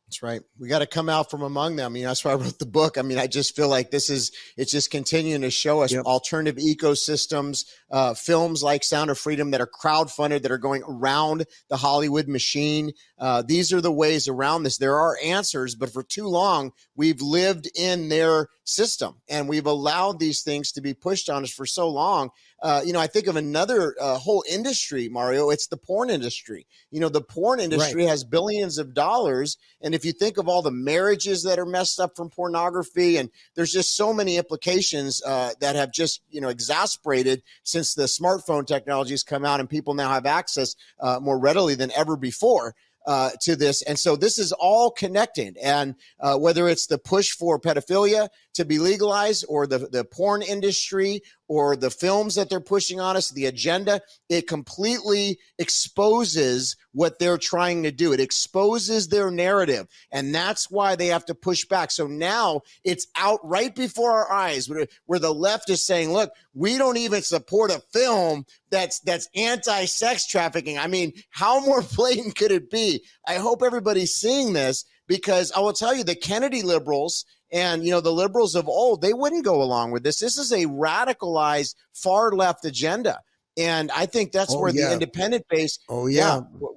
That's 0.07 0.25
right. 0.25 0.41
We 0.59 0.69
got 0.69 0.81
to 0.81 0.89
come 0.89 1.09
out 1.09 1.31
from 1.31 1.43
among 1.43 1.77
them. 1.77 1.95
You 1.95 2.03
know, 2.03 2.09
that's 2.09 2.25
why 2.25 2.33
I 2.33 2.35
wrote 2.35 2.59
the 2.59 2.67
book. 2.67 2.99
I 2.99 3.03
mean, 3.03 3.19
I 3.19 3.29
just 3.29 3.55
feel 3.55 3.69
like 3.69 3.93
this 3.93 4.11
is, 4.11 4.33
it's 4.57 4.73
just 4.73 4.91
continuing 4.91 5.43
to 5.43 5.51
show 5.51 5.83
us 5.83 5.93
yep. 5.93 6.05
alternative 6.05 6.61
ecosystems, 6.61 7.65
uh, 7.91 8.14
films 8.14 8.62
like 8.62 8.84
Sound 8.84 9.11
of 9.11 9.18
Freedom 9.18 9.51
that 9.51 9.61
are 9.61 9.66
crowd 9.66 10.11
funded, 10.11 10.43
that 10.43 10.53
are 10.53 10.59
going 10.59 10.82
around 10.88 11.47
the 11.68 11.76
Hollywood 11.76 12.28
machine. 12.28 12.93
Uh, 13.18 13.43
these 13.43 13.72
are 13.72 13.80
the 13.80 13.93
ways 13.93 14.28
around 14.28 14.62
this. 14.62 14.78
There 14.78 14.97
are 14.97 15.16
answers, 15.22 15.74
but 15.74 15.93
for 15.93 16.03
too 16.03 16.26
long, 16.26 16.72
we've 16.95 17.20
lived 17.20 17.68
in 17.74 18.09
their 18.09 18.49
system 18.64 19.16
and 19.28 19.49
we've 19.49 19.66
allowed 19.66 20.18
these 20.18 20.43
things 20.43 20.72
to 20.72 20.80
be 20.80 20.95
pushed 20.95 21.28
on 21.28 21.43
us 21.43 21.51
for 21.51 21.66
so 21.66 21.88
long 21.88 22.30
uh, 22.62 22.82
you 22.84 22.93
know, 22.93 23.01
I 23.01 23.07
think 23.07 23.26
of 23.26 23.36
another 23.36 23.95
uh, 24.01 24.18
whole 24.18 24.45
industry, 24.49 25.09
Mario. 25.09 25.49
It's 25.51 25.68
the 25.68 25.78
porn 25.78 26.11
industry. 26.11 26.66
You 26.91 27.01
know, 27.01 27.09
the 27.09 27.22
porn 27.22 27.59
industry 27.59 28.03
right. 28.03 28.11
has 28.11 28.22
billions 28.22 28.76
of 28.76 28.93
dollars. 28.93 29.57
And 29.80 29.95
if 29.95 30.05
you 30.05 30.12
think 30.12 30.36
of 30.36 30.47
all 30.47 30.61
the 30.61 30.70
marriages 30.70 31.43
that 31.45 31.59
are 31.59 31.64
messed 31.64 31.99
up 31.99 32.16
from 32.16 32.28
pornography, 32.28 33.16
and 33.16 33.30
there's 33.55 33.72
just 33.72 33.97
so 33.97 34.12
many 34.12 34.36
implications 34.36 35.22
uh, 35.24 35.53
that 35.61 35.74
have 35.74 35.91
just, 35.91 36.20
you 36.28 36.41
know, 36.41 36.49
exasperated 36.49 37.43
since 37.62 37.80
the 37.95 38.05
smartphone 38.05 38.66
technology 38.66 39.12
has 39.12 39.22
come 39.22 39.45
out 39.45 39.61
and 39.61 39.68
people 39.68 39.95
now 39.95 40.11
have 40.11 40.26
access 40.26 40.74
uh, 41.01 41.18
more 41.20 41.39
readily 41.39 41.74
than 41.74 41.91
ever 41.93 42.16
before 42.16 42.74
uh, 43.07 43.31
to 43.41 43.57
this. 43.57 43.83
And 43.83 43.99
so 43.99 44.16
this 44.16 44.39
is 44.39 44.53
all 44.53 44.91
connected. 44.91 45.57
And 45.62 45.95
uh, 46.20 46.37
whether 46.37 46.68
it's 46.68 46.87
the 46.87 46.99
push 46.99 47.31
for 47.31 47.59
pedophilia 47.59 48.28
to 48.55 48.64
be 48.64 48.78
legalized 48.78 49.45
or 49.49 49.66
the, 49.66 49.78
the 49.78 50.05
porn 50.05 50.43
industry 50.43 51.22
or 51.51 51.75
the 51.75 51.91
films 51.91 52.37
that 52.37 52.49
they're 52.49 52.61
pushing 52.61 53.01
on 53.01 53.17
us, 53.17 53.31
the 53.31 53.47
agenda, 53.47 54.01
it 54.29 54.47
completely 54.47 55.37
exposes 55.59 56.77
what 56.93 57.19
they're 57.19 57.37
trying 57.37 57.83
to 57.83 57.91
do. 57.91 58.13
It 58.13 58.21
exposes 58.21 59.09
their 59.09 59.33
narrative. 59.33 59.89
And 60.13 60.33
that's 60.33 60.71
why 60.71 60.95
they 60.95 61.09
have 61.09 61.25
to 61.25 61.35
push 61.35 61.65
back. 61.65 61.91
So 61.91 62.07
now 62.07 62.61
it's 62.85 63.09
out 63.17 63.41
right 63.43 63.75
before 63.75 64.13
our 64.13 64.31
eyes 64.31 64.69
where, 64.69 64.87
where 65.07 65.19
the 65.19 65.35
left 65.35 65.71
is 65.71 65.85
saying, 65.85 66.13
look, 66.13 66.31
we 66.55 66.79
don't 66.79 66.99
even 66.99 67.21
support 67.21 67.73
a 67.73 67.83
film 67.93 68.47
that's 68.71 69.01
that's 69.01 69.29
anti-sex 69.35 70.29
trafficking. 70.29 70.79
I 70.79 70.87
mean, 70.87 71.13
how 71.31 71.59
more 71.59 71.83
blatant 71.97 72.37
could 72.37 72.53
it 72.53 72.71
be? 72.71 73.05
I 73.27 73.35
hope 73.35 73.65
everybody's 73.65 74.15
seeing 74.15 74.53
this 74.53 74.85
because 75.09 75.51
I 75.51 75.59
will 75.59 75.73
tell 75.73 75.97
you 75.97 76.05
the 76.05 76.15
Kennedy 76.15 76.63
liberals 76.63 77.25
and 77.53 77.85
you 77.85 77.91
know 77.91 78.01
the 78.01 78.13
liberals 78.13 78.55
of 78.55 78.69
old 78.69 79.03
they 79.03 79.13
wouldn't 79.13 79.45
go 79.45 79.63
along 79.63 79.91
with 79.91 80.03
this. 80.03 80.19
This 80.19 80.39
is 80.39 80.53
a 80.53 80.67
radicalized 80.67 81.75
far 81.93 82.33
left 82.33 82.65
agenda. 82.65 83.21
And 83.57 83.91
i 83.91 84.07
think 84.07 84.33
that's 84.33 84.55
oh, 84.55 84.61
where 84.61 84.73
yeah. 84.73 84.87
the 84.87 84.93
independent 84.95 85.45
base 85.49 85.81
oh 85.89 86.07
yeah. 86.07 86.41
yeah. 86.61 86.69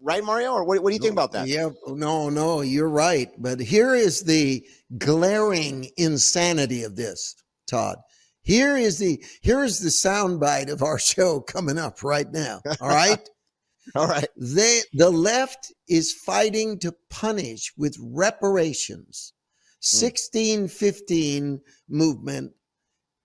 right 0.00 0.24
mario? 0.24 0.52
Or 0.52 0.64
what, 0.64 0.80
what 0.82 0.90
do 0.90 0.94
you 0.94 1.00
think 1.00 1.12
about 1.12 1.32
that? 1.32 1.48
Yeah 1.48 1.70
no 1.86 2.30
no 2.30 2.60
you're 2.60 2.88
right. 2.88 3.30
But 3.38 3.60
here 3.60 3.94
is 3.94 4.22
the 4.22 4.64
glaring 4.96 5.90
insanity 5.96 6.84
of 6.84 6.96
this 6.96 7.34
todd. 7.66 7.98
Here 8.42 8.76
is 8.76 8.98
the 8.98 9.22
here 9.42 9.64
is 9.64 9.80
the 9.80 9.90
soundbite 9.90 10.70
of 10.70 10.82
our 10.82 10.98
show 11.12 11.40
coming 11.40 11.78
up 11.78 12.02
right 12.02 12.30
now. 12.30 12.62
All 12.80 12.88
right? 12.88 13.28
All 13.94 14.06
right. 14.06 14.28
They 14.36 14.80
the 14.92 15.10
left 15.10 15.72
is 15.88 16.12
fighting 16.12 16.78
to 16.78 16.94
punish 17.10 17.72
with 17.76 17.96
reparations 18.00 19.32
1615 19.80 21.58
mm. 21.58 21.60
movement 21.88 22.52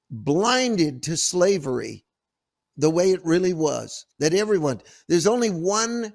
blinded 0.10 1.04
to 1.04 1.18
slavery 1.18 2.06
the 2.78 2.90
way 2.90 3.12
it 3.12 3.26
really 3.26 3.54
was 3.54 4.06
that 4.20 4.34
everyone 4.34 4.80
there's 5.08 5.28
only 5.28 5.50
one 5.50 6.14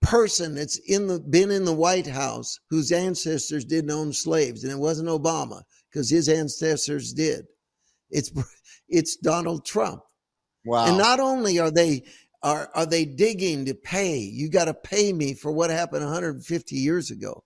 person 0.00 0.54
that's 0.54 0.78
in 0.78 1.06
the 1.06 1.18
been 1.18 1.50
in 1.50 1.64
the 1.64 1.72
white 1.72 2.06
house 2.06 2.58
whose 2.70 2.92
ancestors 2.92 3.64
didn't 3.64 3.90
own 3.90 4.12
slaves 4.12 4.64
and 4.64 4.72
it 4.72 4.78
wasn't 4.78 5.08
obama 5.08 5.62
because 5.90 6.08
his 6.08 6.28
ancestors 6.28 7.12
did. 7.12 7.46
It's 8.10 8.32
it's 8.88 9.16
donald 9.16 9.64
trump. 9.64 10.02
Wow. 10.64 10.86
and 10.86 10.98
not 10.98 11.20
only 11.20 11.58
are 11.58 11.70
they 11.70 12.04
are 12.42 12.70
are 12.74 12.86
they 12.86 13.04
digging 13.04 13.64
to 13.66 13.74
pay 13.74 14.18
you 14.18 14.50
got 14.50 14.66
to 14.66 14.74
pay 14.74 15.12
me 15.12 15.34
for 15.34 15.50
what 15.50 15.70
happened 15.70 16.04
150 16.04 16.76
years 16.76 17.10
ago. 17.10 17.44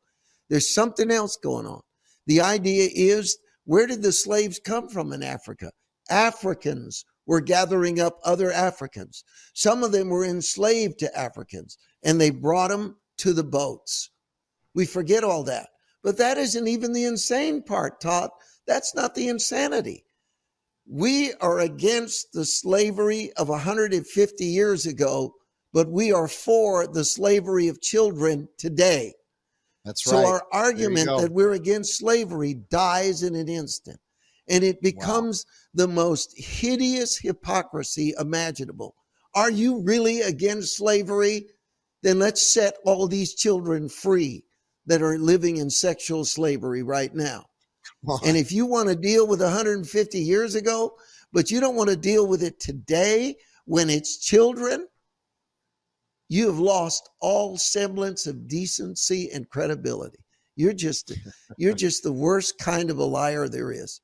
There's 0.51 0.75
something 0.75 1.11
else 1.11 1.37
going 1.37 1.67
on 1.67 1.81
the 2.27 2.41
idea 2.41 2.89
is 2.93 3.39
where 3.65 3.87
did 3.87 4.03
the 4.03 4.13
slaves 4.13 4.61
come 4.65 4.89
from 4.89 5.13
in 5.13 5.23
Africa? 5.23 5.73
Africans 6.11 7.05
were 7.27 7.41
gathering 7.41 8.01
up 8.01 8.19
other 8.25 8.53
Africans. 8.53 9.25
Some 9.55 9.83
of 9.83 9.93
them 9.93 10.11
were 10.11 10.25
enslaved 10.25 10.99
to 10.99 11.19
Africans 11.19 11.79
and 12.03 12.21
they 12.21 12.31
brought 12.31 12.69
them 12.69 12.97
to 13.19 13.33
the 13.33 13.45
boats. 13.45 14.11
We 14.75 14.87
forget 14.87 15.25
all 15.25 15.45
that. 15.45 15.69
But 16.03 16.19
that 16.19 16.37
isn't 16.37 16.69
even 16.69 16.93
the 16.93 17.05
insane 17.05 17.63
part, 17.63 18.01
Todd. 18.01 18.31
That's 18.67 18.95
not 18.95 19.15
the 19.15 19.29
insanity. 19.29 20.05
We 20.87 21.33
are 21.41 21.61
against 21.61 22.33
the 22.33 22.45
slavery 22.45 23.33
of 23.39 23.49
150 23.49 24.45
years 24.45 24.85
ago, 24.85 25.35
but 25.73 25.91
we 25.91 26.13
are 26.13 26.29
for 26.29 26.87
the 26.87 27.05
slavery 27.05 27.69
of 27.69 27.81
children 27.81 28.49
today. 28.59 29.15
That's 29.85 30.07
right. 30.07 30.23
So 30.23 30.27
our 30.27 30.47
argument 30.53 31.07
that 31.07 31.33
we're 31.33 31.53
against 31.53 31.99
slavery 31.99 32.55
dies 32.55 33.23
in 33.23 33.35
an 33.35 33.49
instant. 33.49 34.01
And 34.49 34.63
it 34.63 34.83
becomes 34.83 35.47
wow. 35.47 35.85
the 35.85 35.89
most 35.89 36.35
hideous 36.37 37.19
hypocrisy 37.19 38.15
imaginable. 38.19 38.95
Are 39.35 39.51
you 39.51 39.83
really 39.83 40.21
against 40.21 40.77
slavery? 40.77 41.47
Then 42.03 42.19
let's 42.19 42.53
set 42.53 42.77
all 42.85 43.09
these 43.09 43.35
children 43.35 43.89
free 43.89 44.45
that 44.87 45.03
are 45.03 45.19
living 45.19 45.57
in 45.57 45.71
sexual 45.71 46.25
slavery 46.25 46.83
right 46.83 47.15
now. 47.15 47.47
And 48.27 48.37
if 48.37 48.53
you 48.53 48.67
want 48.67 48.89
to 48.91 48.97
deal 48.97 49.27
with 49.27 49.41
150 49.41 50.19
years 50.19 50.55
ago, 50.55 50.97
but 51.33 51.51
you 51.51 51.61
don't 51.61 51.77
want 51.77 51.91
to 51.91 51.97
deal 51.97 52.27
with 52.27 52.43
it 52.43 52.61
today 52.61 53.37
when 53.65 53.89
it's 53.89 54.19
children, 54.19 54.87
you 56.29 56.47
have 56.47 56.59
lost 56.59 57.09
all 57.21 57.57
semblance 57.57 58.27
of 58.27 58.49
decency 58.49 59.31
and 59.33 59.49
credibility. 59.51 60.19
You're 60.57 60.73
just 60.73 61.13
you're 61.59 61.75
just 61.75 62.03
the 62.03 62.13
worst 62.13 62.59
kind 62.59 62.91
of 62.91 62.99
a 62.99 63.05
liar 63.05 63.49
there 63.49 63.73
is. 63.73 64.01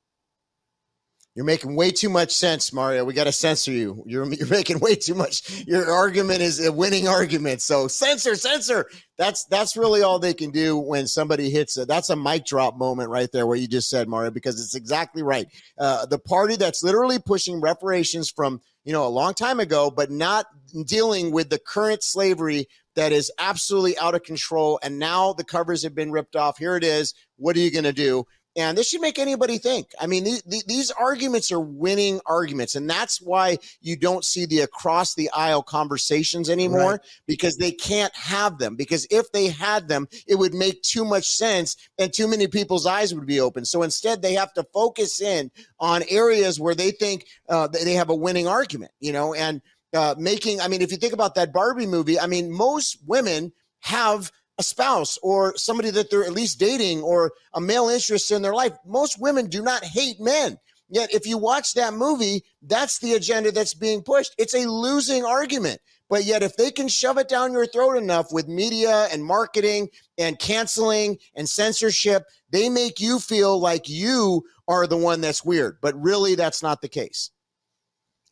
You're 1.41 1.47
making 1.47 1.75
way 1.75 1.91
too 1.91 2.11
much 2.11 2.35
sense, 2.35 2.71
Mario. 2.71 3.03
We 3.03 3.15
got 3.15 3.25
to 3.25 3.33
censor 3.33 3.73
you. 3.73 4.05
You're 4.05 4.31
you're 4.35 4.47
making 4.47 4.79
way 4.79 4.95
too 4.95 5.15
much. 5.15 5.65
Your 5.67 5.91
argument 5.91 6.43
is 6.43 6.63
a 6.63 6.71
winning 6.71 7.09
argument. 7.09 7.63
So 7.63 7.89
censor, 7.89 8.35
censor. 8.35 8.91
That's 9.17 9.47
that's 9.47 9.75
really 9.75 10.03
all 10.03 10.19
they 10.19 10.35
can 10.35 10.51
do 10.51 10.77
when 10.77 11.07
somebody 11.07 11.49
hits 11.49 11.79
it. 11.79 11.89
That's 11.89 12.11
a 12.11 12.17
mic 12.17 12.45
drop 12.45 12.77
moment 12.77 13.09
right 13.09 13.33
there, 13.33 13.47
what 13.47 13.59
you 13.59 13.67
just 13.67 13.89
said, 13.89 14.07
Mario, 14.07 14.31
because 14.31 14.63
it's 14.63 14.75
exactly 14.75 15.23
right. 15.23 15.47
Uh, 15.79 16.05
the 16.05 16.19
party 16.19 16.57
that's 16.57 16.83
literally 16.83 17.19
pushing 17.19 17.63
reparations 17.63 18.29
from 18.29 18.61
you 18.85 18.93
know 18.93 19.07
a 19.07 19.09
long 19.09 19.33
time 19.33 19.61
ago, 19.61 19.91
but 19.91 20.11
not 20.11 20.45
dealing 20.85 21.33
with 21.33 21.49
the 21.49 21.59
current 21.59 22.03
slavery 22.03 22.67
that 22.97 23.13
is 23.13 23.33
absolutely 23.39 23.97
out 23.99 24.15
of 24.15 24.25
control. 24.25 24.79
And 24.83 24.99
now 24.99 25.33
the 25.33 25.45
covers 25.45 25.83
have 25.85 25.95
been 25.95 26.13
ripped 26.13 26.37
off. 26.37 26.59
Here 26.59 26.77
it 26.77 26.85
is. 26.85 27.15
What 27.37 27.57
are 27.57 27.61
you 27.61 27.71
going 27.71 27.85
to 27.85 27.95
do? 27.95 28.27
And 28.57 28.77
this 28.77 28.89
should 28.89 29.01
make 29.01 29.19
anybody 29.19 29.59
think. 29.59 29.93
I 30.01 30.09
mean, 30.09 30.25
these, 30.25 30.43
these 30.43 30.91
arguments 30.91 31.53
are 31.53 31.61
winning 31.61 32.21
arguments. 32.27 32.75
And 32.75 32.91
that's 32.91 33.21
why 33.21 33.59
you 33.81 33.97
don't 33.97 34.25
see 34.25 34.45
the 34.45 34.61
across 34.61 35.15
the 35.15 35.31
aisle 35.31 35.63
conversations 35.63 36.51
anymore 36.51 36.93
right. 36.93 37.01
because 37.27 37.57
they 37.57 37.71
can't 37.71 38.15
have 38.17 38.59
them. 38.59 38.75
Because 38.75 39.07
if 39.11 39.31
they 39.31 39.49
had 39.49 39.87
them, 39.87 40.09
it 40.27 40.35
would 40.35 40.53
make 40.53 40.83
too 40.83 41.05
much 41.05 41.29
sense 41.29 41.77
and 41.99 42.13
too 42.13 42.27
many 42.27 42.49
people's 42.49 42.87
eyes 42.87 43.15
would 43.15 43.27
be 43.27 43.41
open. 43.41 43.65
So 43.65 43.83
instead, 43.83 44.21
they 44.21 44.35
have 44.35 44.53
to 44.55 44.65
focus 44.75 45.21
in 45.21 45.53
on 45.79 46.03
areas 46.09 46.59
where 46.59 46.75
they 46.75 46.91
think 46.91 47.27
uh, 47.49 47.69
they 47.69 47.95
have 47.95 48.11
a 48.11 48.15
winning 48.15 48.49
argument, 48.49 48.91
you 48.99 49.13
know, 49.13 49.33
and 49.33 49.63
uh, 49.95 50.17
making, 50.19 50.61
I 50.61 50.69
mean, 50.69 50.83
if 50.83 50.91
you 50.91 50.99
think 50.99 51.13
about 51.13 51.37
that 51.37 51.53
Barbie 51.53 51.87
movie, 51.87 52.19
I 52.19 52.27
mean, 52.27 52.51
most 52.51 52.99
women 53.07 53.53
have 53.81 54.31
a 54.61 54.63
spouse 54.63 55.19
or 55.23 55.57
somebody 55.57 55.91
that 55.91 56.11
they're 56.11 56.23
at 56.23 56.33
least 56.33 56.61
dating 56.61 57.01
or 57.01 57.33
a 57.55 57.61
male 57.61 57.89
interest 57.89 58.31
in 58.31 58.43
their 58.43 58.55
life. 58.55 58.73
Most 58.87 59.19
women 59.19 59.47
do 59.49 59.63
not 59.63 59.83
hate 59.83 60.21
men. 60.21 60.59
Yet, 60.91 61.15
if 61.15 61.27
you 61.27 61.39
watch 61.39 61.75
that 61.75 61.95
movie, 61.95 62.45
that's 62.63 62.99
the 62.99 63.15
agenda 63.15 63.53
that's 63.53 63.75
being 63.75 64.03
pushed. 64.03 64.35
It's 64.39 64.55
a 64.55 64.69
losing 64.69 65.25
argument. 65.25 65.81
But 66.11 66.25
yet, 66.25 66.43
if 66.43 66.57
they 66.57 66.71
can 66.73 66.89
shove 66.89 67.17
it 67.17 67.29
down 67.29 67.53
your 67.53 67.67
throat 67.67 67.97
enough 67.97 68.33
with 68.33 68.49
media 68.49 69.07
and 69.13 69.25
marketing 69.25 69.89
and 70.19 70.39
canceling 70.39 71.19
and 71.35 71.49
censorship, 71.49 72.25
they 72.51 72.69
make 72.69 73.01
you 73.01 73.19
feel 73.21 73.59
like 73.59 73.89
you 73.89 74.43
are 74.69 74.87
the 74.87 74.97
one 74.97 75.21
that's 75.21 75.45
weird. 75.45 75.79
But 75.81 75.99
really, 75.99 76.35
that's 76.35 76.63
not 76.63 76.83
the 76.83 76.89
case. 76.89 77.31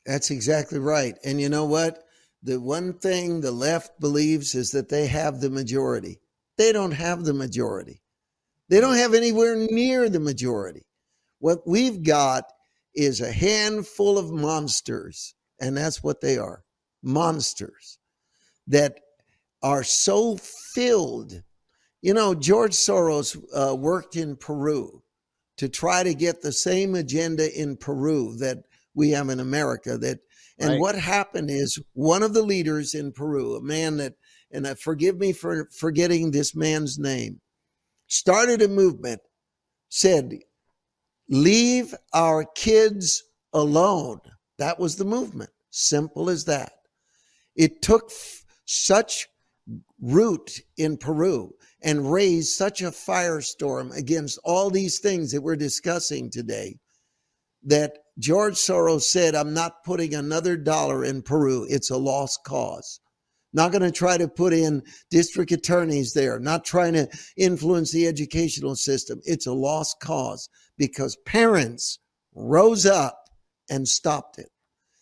That's 0.05 0.31
exactly 0.31 0.81
right. 0.81 1.17
And 1.25 1.41
you 1.41 1.49
know 1.49 1.65
what? 1.65 2.03
The 2.43 2.61
one 2.61 2.95
thing 2.95 3.41
the 3.41 3.51
left 3.51 3.99
believes 4.01 4.55
is 4.55 4.71
that 4.71 4.89
they 4.89 5.07
have 5.07 5.41
the 5.41 5.51
majority. 5.51 6.21
They 6.57 6.73
don't 6.73 6.93
have 6.93 7.25
the 7.25 7.35
majority. 7.35 8.03
They 8.69 8.81
don't 8.81 8.97
have 8.97 9.15
anywhere 9.15 9.57
near 9.57 10.09
the 10.09 10.21
majority. 10.21 10.87
What 11.39 11.67
we've 11.67 12.03
got 12.03 12.45
is 12.95 13.21
a 13.21 13.33
handful 13.33 14.19
of 14.19 14.33
monsters, 14.33 15.35
and 15.61 15.77
that's 15.77 16.03
what 16.03 16.21
they 16.21 16.37
are 16.37 16.65
monsters 17.03 17.99
that 18.67 19.01
are 19.63 19.83
so 19.83 20.37
filled. 20.37 21.43
You 22.03 22.15
know, 22.15 22.35
George 22.35 22.73
Soros 22.73 23.37
uh, 23.55 23.75
worked 23.75 24.17
in 24.17 24.37
Peru 24.37 25.03
to 25.57 25.69
try 25.69 26.03
to 26.03 26.15
get 26.15 26.41
the 26.41 26.53
same 26.53 26.95
agenda 26.95 27.61
in 27.61 27.77
Peru 27.77 28.37
that 28.37 28.59
we 28.95 29.11
have 29.11 29.29
in 29.29 29.41
America. 29.41 29.99
That 29.99 30.21
and 30.59 30.71
right. 30.71 30.81
what 30.81 30.95
happened 30.97 31.51
is 31.51 31.79
one 31.93 32.23
of 32.23 32.35
the 32.35 32.43
leaders 32.43 32.95
in 32.95 33.13
Peru, 33.13 33.57
a 33.57 33.63
man 33.63 33.97
that, 33.99 34.15
and 34.51 34.67
uh, 34.67 34.75
forgive 34.75 35.19
me 35.19 35.33
for 35.33 35.69
forgetting 35.77 36.31
this 36.31 36.55
man's 36.55 36.99
name, 36.99 37.41
started 38.07 38.63
a 38.63 38.69
movement, 38.69 39.21
said, 39.89 40.39
"Leave 41.29 41.95
our 42.13 42.45
kids 42.45 43.23
alone." 43.53 44.21
That 44.59 44.81
was 44.81 44.97
the 44.97 45.05
movement. 45.05 45.51
Simple 45.71 46.29
as 46.29 46.45
that. 46.47 46.73
It 47.55 47.83
took 47.83 48.11
f- 48.11 48.45
such 48.65 49.29
root 50.01 50.61
in 50.77 50.97
Peru 50.97 51.53
and 51.83 52.11
raised 52.11 52.57
such 52.57 52.83
a 52.83 52.91
firestorm 52.91 53.97
against 53.97 54.39
all 54.43 54.71
these 54.71 54.99
things 54.99 55.31
that 55.33 55.43
we're 55.43 55.57
discussing 55.57 56.31
today 56.31 56.79
that 57.65 57.99
George 58.19 58.55
Soros 58.55 59.03
said, 59.03 59.35
I'm 59.35 59.55
not 59.55 59.85
putting 59.85 60.15
another 60.15 60.57
dollar 60.57 61.05
in 61.05 61.23
Peru. 61.23 61.67
It's 61.69 61.91
a 61.91 61.97
lost 61.97 62.41
cause. 62.45 63.01
Not 63.53 63.73
going 63.73 63.83
to 63.83 63.91
try 63.91 64.19
to 64.19 64.29
put 64.29 64.53
in 64.53 64.83
district 65.11 65.53
attorneys 65.53 66.13
there, 66.13 66.39
not 66.39 66.65
trying 66.65 66.93
to 66.95 67.09
influence 67.37 67.93
the 67.93 68.07
educational 68.07 68.77
system. 68.77 69.21
It's 69.25 69.47
a 69.47 69.53
lost 69.53 70.01
cause 70.01 70.49
because 70.77 71.17
parents 71.25 71.99
rose 72.35 72.85
up 72.85 73.25
and 73.71 73.89
stopped 73.89 74.39
it. 74.39 74.51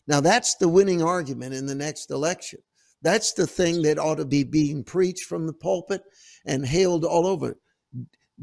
Now, 0.06 0.20
that's 0.20 0.54
the 0.56 0.68
winning 0.68 1.02
argument 1.02 1.54
in 1.54 1.66
the 1.66 1.74
next 1.74 2.10
election. 2.10 2.60
That's 3.02 3.32
the 3.32 3.46
thing 3.46 3.82
that 3.82 3.98
ought 3.98 4.16
to 4.16 4.24
be 4.24 4.44
being 4.44 4.84
preached 4.84 5.24
from 5.24 5.46
the 5.46 5.52
pulpit 5.52 6.02
and 6.44 6.64
hailed 6.64 7.04
all 7.04 7.26
over. 7.26 7.58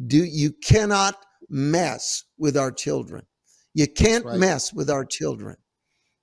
Do 0.07 0.23
you 0.23 0.51
cannot 0.51 1.15
mess 1.49 2.23
with 2.37 2.57
our 2.57 2.71
children. 2.71 3.25
You 3.73 3.87
can't 3.87 4.25
right. 4.25 4.37
mess 4.37 4.73
with 4.73 4.89
our 4.89 5.05
children 5.05 5.55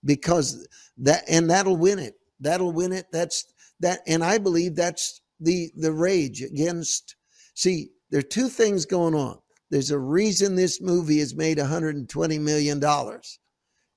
because 0.05 0.67
that 0.99 1.25
and 1.29 1.49
that'll 1.51 1.77
win 1.77 1.99
it. 1.99 2.15
That'll 2.39 2.73
win 2.73 2.93
it. 2.93 3.07
That's 3.13 3.45
that 3.81 4.01
and 4.07 4.23
I 4.25 4.39
believe 4.39 4.77
that's 4.77 5.21
the 5.41 5.71
the 5.77 5.93
rage 5.93 6.41
against 6.43 7.17
see 7.55 7.91
there 8.11 8.21
are 8.21 8.23
two 8.23 8.49
things 8.49 8.87
going 8.87 9.15
on. 9.15 9.39
There's 9.71 9.91
a 9.91 9.99
reason 9.99 10.55
this 10.55 10.81
movie 10.81 11.19
has 11.21 11.35
made 11.35 11.59
120 11.59 12.39
million 12.39 12.81
dollars 12.81 13.39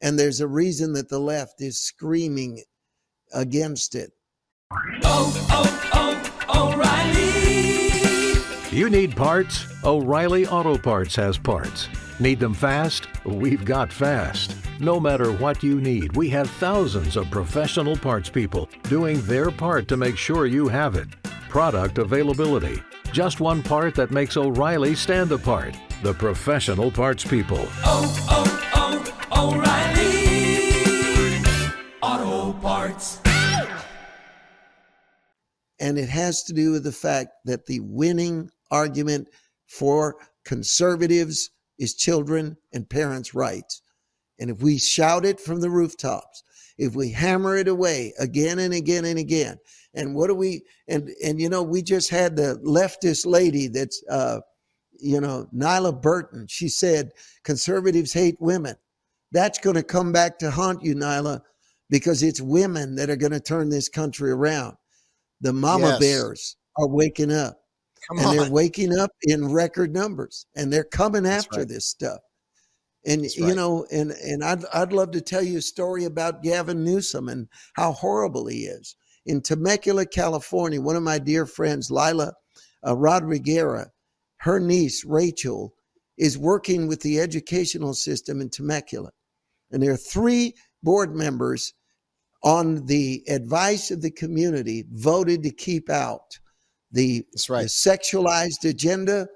and 0.01 0.19
there's 0.19 0.41
a 0.41 0.47
reason 0.47 0.93
that 0.93 1.09
the 1.09 1.19
left 1.19 1.61
is 1.61 1.79
screaming 1.79 2.63
against 3.33 3.95
it. 3.95 4.11
Oh, 5.03 5.47
oh, 5.49 6.49
oh, 6.49 6.73
O'Reilly! 6.73 8.75
You 8.75 8.89
need 8.89 9.15
parts? 9.15 9.65
O'Reilly 9.83 10.47
Auto 10.47 10.77
Parts 10.77 11.15
has 11.15 11.37
parts. 11.37 11.87
Need 12.19 12.39
them 12.39 12.53
fast? 12.53 13.07
We've 13.25 13.65
got 13.65 13.91
fast. 13.91 14.55
No 14.79 14.99
matter 14.99 15.31
what 15.31 15.63
you 15.63 15.81
need, 15.81 16.15
we 16.15 16.29
have 16.29 16.47
thousands 16.51 17.15
of 17.15 17.31
professional 17.31 17.97
parts 17.97 18.29
people 18.29 18.69
doing 18.83 19.19
their 19.21 19.49
part 19.49 19.87
to 19.87 19.97
make 19.97 20.15
sure 20.15 20.45
you 20.45 20.67
have 20.67 20.95
it. 20.95 21.07
Product 21.49 21.97
availability. 21.97 22.83
Just 23.11 23.39
one 23.39 23.63
part 23.63 23.95
that 23.95 24.11
makes 24.11 24.37
O'Reilly 24.37 24.93
stand 24.93 25.31
apart. 25.31 25.75
The 26.03 26.13
professional 26.13 26.91
parts 26.91 27.23
people. 27.25 27.65
Oh, 27.83 28.27
oh, 28.29 29.11
oh, 29.31 29.55
O'Reilly! 29.55 30.13
Auto 32.01 32.53
Parts. 32.59 33.21
And 35.79 35.97
it 35.97 36.09
has 36.09 36.43
to 36.43 36.53
do 36.53 36.71
with 36.71 36.83
the 36.83 36.91
fact 36.91 37.31
that 37.45 37.65
the 37.65 37.79
winning 37.79 38.51
argument 38.69 39.29
for 39.67 40.15
conservatives 40.45 41.49
is 41.83 41.93
children 41.93 42.57
and 42.71 42.89
parents' 42.89 43.35
rights. 43.35 43.81
And 44.39 44.49
if 44.49 44.61
we 44.61 44.79
shout 44.79 45.25
it 45.25 45.39
from 45.39 45.59
the 45.61 45.69
rooftops, 45.69 46.43
if 46.77 46.95
we 46.95 47.11
hammer 47.11 47.55
it 47.57 47.67
away 47.67 48.13
again 48.17 48.59
and 48.59 48.73
again 48.73 49.05
and 49.05 49.19
again, 49.19 49.57
and 49.93 50.15
what 50.15 50.27
do 50.27 50.35
we 50.35 50.63
and 50.87 51.11
and 51.23 51.39
you 51.39 51.49
know 51.49 51.61
we 51.61 51.83
just 51.83 52.09
had 52.09 52.35
the 52.35 52.59
leftist 52.65 53.27
lady 53.27 53.67
that's 53.67 54.03
uh 54.09 54.39
you 54.99 55.21
know 55.21 55.47
Nylah 55.55 56.01
Burton. 56.01 56.47
She 56.49 56.67
said 56.67 57.11
conservatives 57.43 58.13
hate 58.13 58.37
women. 58.39 58.75
That's 59.31 59.59
going 59.59 59.75
to 59.75 59.83
come 59.83 60.11
back 60.11 60.39
to 60.39 60.51
haunt 60.51 60.83
you, 60.83 60.95
Nylah, 60.95 61.41
because 61.89 62.23
it's 62.23 62.41
women 62.41 62.95
that 62.95 63.09
are 63.09 63.15
going 63.15 63.31
to 63.31 63.39
turn 63.39 63.69
this 63.69 63.89
country 63.89 64.31
around. 64.31 64.77
The 65.41 65.53
mama 65.53 65.87
yes. 65.87 65.99
bears 65.99 66.57
are 66.77 66.87
waking 66.87 67.31
up. 67.31 67.62
Come 68.07 68.19
and 68.19 68.27
on. 68.27 68.35
they're 68.37 68.51
waking 68.51 68.97
up 68.97 69.11
in 69.23 69.51
record 69.51 69.93
numbers 69.93 70.45
and 70.55 70.71
they're 70.71 70.83
coming 70.83 71.23
That's 71.23 71.45
after 71.45 71.59
right. 71.59 71.67
this 71.67 71.85
stuff. 71.85 72.19
And 73.05 73.23
That's 73.23 73.37
you 73.37 73.53
know, 73.53 73.85
and 73.91 74.11
and 74.11 74.43
I'd 74.43 74.63
I'd 74.73 74.93
love 74.93 75.11
to 75.11 75.21
tell 75.21 75.43
you 75.43 75.57
a 75.57 75.61
story 75.61 76.05
about 76.05 76.43
Gavin 76.43 76.83
Newsom 76.83 77.27
and 77.27 77.47
how 77.73 77.91
horrible 77.91 78.47
he 78.47 78.65
is. 78.65 78.95
In 79.25 79.41
Temecula, 79.41 80.05
California, 80.05 80.81
one 80.81 80.95
of 80.95 81.03
my 81.03 81.17
dear 81.17 81.45
friends, 81.45 81.89
Lila 81.89 82.33
uh, 82.85 82.95
Rodriguera, 82.95 83.87
her 84.37 84.59
niece 84.59 85.05
Rachel 85.05 85.73
is 86.17 86.37
working 86.37 86.87
with 86.87 87.01
the 87.01 87.19
educational 87.19 87.93
system 87.93 88.41
in 88.41 88.49
Temecula. 88.49 89.09
And 89.71 89.81
there 89.81 89.91
are 89.91 89.97
three 89.97 90.53
board 90.83 91.15
members 91.15 91.73
on 92.43 92.85
the 92.85 93.23
advice 93.27 93.89
of 93.89 94.01
the 94.01 94.11
community, 94.11 94.85
voted 94.91 95.43
to 95.43 95.51
keep 95.51 95.89
out 95.89 96.39
the, 96.93 97.25
right. 97.49 97.63
the 97.63 97.67
sexualized 97.67 98.69
agenda, 98.69 99.27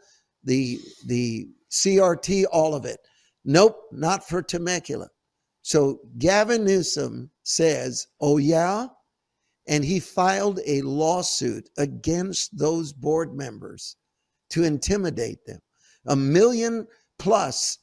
the 0.44 0.80
the 1.06 1.50
CRT, 1.70 2.46
all 2.52 2.74
of 2.74 2.86
it. 2.86 3.00
Nope, 3.44 3.78
not 3.92 4.28
for 4.28 4.42
Temecula. 4.42 5.10
So 5.64 6.00
Gavin 6.18 6.64
Newsom 6.64 7.30
says, 7.44 8.08
"Oh 8.22 8.38
yeah," 8.38 8.88
and 9.68 9.84
he 9.84 10.00
filed 10.00 10.62
a 10.66 10.82
lawsuit 10.84 11.70
against 11.78 12.58
those 12.58 12.94
board 12.94 13.36
members 13.36 13.98
to 14.52 14.64
intimidate 14.64 15.46
them. 15.46 15.60
A 16.06 16.16
million 16.16 16.88
plus 17.20 17.80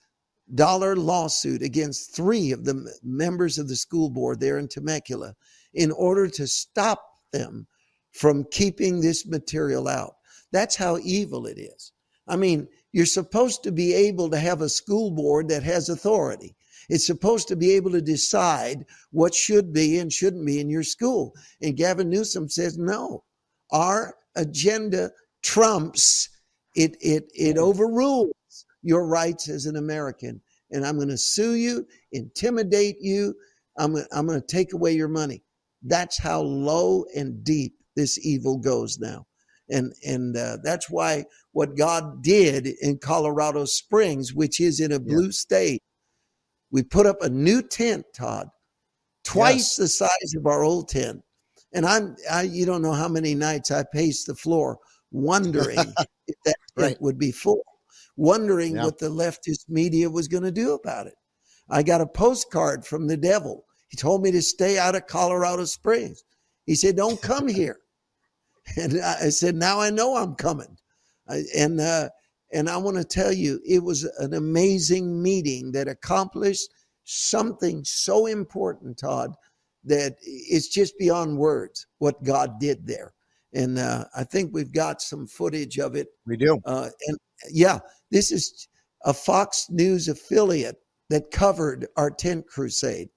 dollar 0.54 0.96
lawsuit 0.96 1.62
against 1.62 2.14
three 2.14 2.52
of 2.52 2.64
the 2.64 2.90
members 3.02 3.58
of 3.58 3.68
the 3.68 3.76
school 3.76 4.10
board 4.10 4.40
there 4.40 4.58
in 4.58 4.68
Temecula 4.68 5.34
in 5.74 5.90
order 5.90 6.28
to 6.28 6.46
stop 6.46 7.02
them 7.32 7.66
from 8.14 8.46
keeping 8.50 9.00
this 9.00 9.26
material 9.26 9.88
out. 9.88 10.14
That's 10.52 10.76
how 10.76 10.98
evil 10.98 11.46
it 11.46 11.58
is. 11.58 11.92
I 12.26 12.36
mean, 12.36 12.68
you're 12.92 13.06
supposed 13.06 13.64
to 13.64 13.72
be 13.72 13.92
able 13.92 14.30
to 14.30 14.38
have 14.38 14.62
a 14.62 14.68
school 14.68 15.10
board 15.10 15.48
that 15.48 15.64
has 15.64 15.88
authority. 15.88 16.56
It's 16.88 17.06
supposed 17.06 17.48
to 17.48 17.56
be 17.56 17.72
able 17.72 17.90
to 17.90 18.00
decide 18.00 18.86
what 19.10 19.34
should 19.34 19.72
be 19.72 19.98
and 19.98 20.12
shouldn't 20.12 20.46
be 20.46 20.60
in 20.60 20.70
your 20.70 20.84
school. 20.84 21.34
And 21.60 21.76
Gavin 21.76 22.08
Newsom 22.08 22.48
says, 22.48 22.78
no, 22.78 23.24
our 23.72 24.14
agenda 24.36 25.10
trumps 25.42 26.28
it, 26.76 26.96
it, 27.00 27.30
it 27.34 27.58
overrules 27.58 28.66
your 28.82 29.06
rights 29.06 29.48
as 29.48 29.66
an 29.66 29.76
American. 29.76 30.40
And 30.70 30.86
I'm 30.86 30.96
going 30.96 31.08
to 31.08 31.18
sue 31.18 31.54
you, 31.54 31.86
intimidate 32.12 32.96
you. 33.00 33.34
I'm, 33.76 33.96
I'm 34.12 34.26
going 34.26 34.40
to 34.40 34.46
take 34.46 34.72
away 34.72 34.92
your 34.92 35.08
money. 35.08 35.42
That's 35.82 36.18
how 36.18 36.42
low 36.42 37.04
and 37.16 37.42
deep 37.42 37.74
this 37.96 38.24
evil 38.24 38.58
goes 38.58 38.98
now. 38.98 39.26
And, 39.70 39.94
and 40.06 40.36
uh, 40.36 40.58
that's 40.62 40.90
why 40.90 41.24
what 41.52 41.76
God 41.76 42.22
did 42.22 42.66
in 42.66 42.98
Colorado 42.98 43.64
Springs, 43.64 44.34
which 44.34 44.60
is 44.60 44.80
in 44.80 44.92
a 44.92 45.00
blue 45.00 45.26
yeah. 45.26 45.30
state, 45.30 45.82
we 46.70 46.82
put 46.82 47.06
up 47.06 47.22
a 47.22 47.28
new 47.30 47.62
tent, 47.62 48.04
Todd, 48.14 48.48
twice 49.22 49.54
yes. 49.54 49.76
the 49.76 49.88
size 49.88 50.34
of 50.36 50.46
our 50.46 50.62
old 50.62 50.88
tent. 50.88 51.22
And 51.72 51.86
I'm, 51.86 52.16
I, 52.30 52.42
you 52.42 52.66
don't 52.66 52.82
know 52.82 52.92
how 52.92 53.08
many 53.08 53.34
nights 53.34 53.70
I 53.70 53.84
paced 53.92 54.26
the 54.26 54.34
floor 54.34 54.78
wondering 55.10 55.78
if 56.26 56.36
that 56.44 56.56
tent 56.56 56.56
Right. 56.76 57.00
would 57.00 57.18
be 57.18 57.32
full, 57.32 57.62
wondering 58.16 58.76
Yeah. 58.76 58.84
what 58.84 58.98
the 58.98 59.08
leftist 59.08 59.68
media 59.68 60.10
was 60.10 60.28
going 60.28 60.42
to 60.42 60.52
do 60.52 60.74
about 60.74 61.06
it. 61.06 61.14
I 61.70 61.82
got 61.82 62.00
a 62.00 62.06
postcard 62.06 62.84
from 62.84 63.06
the 63.06 63.16
devil. 63.16 63.64
He 63.88 63.96
told 63.96 64.22
me 64.22 64.30
to 64.32 64.42
stay 64.42 64.76
out 64.76 64.96
of 64.96 65.06
Colorado 65.06 65.64
Springs. 65.64 66.24
He 66.66 66.74
said, 66.74 66.96
"Don't 66.96 67.22
come 67.22 67.48
here." 67.60 67.78
And 68.76 69.00
I 69.00 69.28
said, 69.30 69.54
"Now 69.54 69.80
I 69.80 69.90
know 69.90 70.16
I'm 70.16 70.34
coming." 70.34 70.76
I- 71.28 71.44
And 71.56 71.80
uh, 71.80 72.10
and 72.52 72.68
I 72.68 72.76
want 72.76 72.96
to 72.96 73.04
tell 73.04 73.32
you, 73.32 73.60
it 73.66 73.82
was 73.82 74.04
an 74.04 74.34
amazing 74.34 75.22
meeting 75.22 75.72
that 75.72 75.88
accomplished 75.88 76.68
something 77.04 77.82
so 77.84 78.26
important, 78.26 78.98
Todd, 78.98 79.34
that 79.84 80.16
it's 80.22 80.68
just 80.68 80.96
beyond 80.98 81.38
words 81.38 81.86
what 81.98 82.22
God 82.22 82.58
did 82.60 82.86
there. 82.86 83.12
And 83.52 83.78
uh, 83.78 84.06
I 84.16 84.24
think 84.24 84.50
we've 84.52 84.72
got 84.72 85.02
some 85.02 85.26
footage 85.26 85.78
of 85.78 85.94
it. 85.94 86.08
We 86.26 86.36
do. 86.36 86.58
Uh, 86.64 86.88
and 87.08 87.18
yeah, 87.50 87.80
this 88.10 88.32
is 88.32 88.68
a 89.04 89.12
Fox 89.14 89.66
News 89.70 90.08
affiliate 90.08 90.76
that 91.10 91.30
covered 91.30 91.86
our 91.96 92.10
tent 92.10 92.46
crusade. 92.48 93.10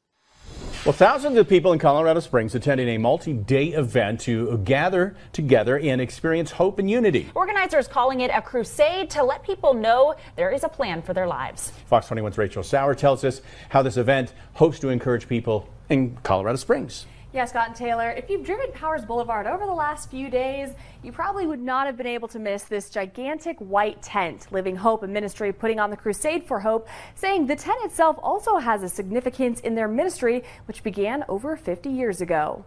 Well, 0.88 0.94
thousands 0.94 1.38
of 1.38 1.50
people 1.50 1.74
in 1.74 1.80
Colorado 1.80 2.22
Springs 2.22 2.56
attending 2.56 2.88
a 2.88 2.98
multi 2.98 3.34
day 3.34 3.74
event 3.74 4.22
to 4.22 4.58
gather 4.60 5.18
together 5.34 5.78
and 5.78 6.00
experience 6.00 6.50
hope 6.50 6.80
and 6.80 6.90
unity. 6.90 7.30
Organizers 7.36 7.90
calling 7.90 8.22
it 8.22 8.32
a 8.34 8.42
crusade 8.42 9.10
to 9.10 9.22
let 9.22 9.44
people 9.44 9.74
know 9.74 10.16
there 10.38 10.50
is 10.50 10.64
a 10.64 10.70
plan 10.70 11.02
for 11.02 11.14
their 11.14 11.28
lives. 11.28 11.74
Fox 11.88 12.08
21's 12.08 12.38
Rachel 12.38 12.64
Sauer 12.64 12.96
tells 12.96 13.26
us 13.26 13.42
how 13.68 13.82
this 13.82 13.98
event 13.98 14.32
hopes 14.54 14.80
to 14.80 14.88
encourage 14.88 15.28
people 15.28 15.68
in 15.90 16.16
Colorado 16.24 16.56
Springs. 16.56 17.06
Yeah, 17.34 17.44
Scott 17.44 17.68
and 17.68 17.76
Taylor, 17.76 18.10
if 18.12 18.30
you've 18.30 18.46
driven 18.46 18.72
Powers 18.72 19.04
Boulevard 19.04 19.48
over 19.48 19.66
the 19.66 19.74
last 19.74 20.10
few 20.10 20.30
days, 20.30 20.70
you 21.04 21.12
probably 21.12 21.46
would 21.46 21.60
not 21.60 21.86
have 21.86 21.98
been 21.98 22.08
able 22.08 22.30
to 22.30 22.40
miss 22.40 22.64
this 22.64 22.90
gigantic 22.90 23.58
white 23.60 24.02
tent. 24.02 24.48
Living 24.50 24.78
Hope 24.78 25.04
and 25.04 25.12
Ministry 25.12 25.52
putting 25.52 25.78
on 25.78 25.90
the 25.90 25.98
Crusade 25.98 26.46
for 26.46 26.62
Hope, 26.62 26.88
saying 27.16 27.48
the 27.48 27.56
tent 27.58 27.84
itself 27.84 28.18
also 28.24 28.60
has 28.60 28.82
a 28.82 28.88
significance 28.88 29.60
in 29.60 29.76
their 29.76 29.90
ministry, 29.90 30.42
which 30.70 30.84
began 30.84 31.26
over 31.28 31.58
50 31.58 31.90
years 31.90 32.22
ago. 32.22 32.64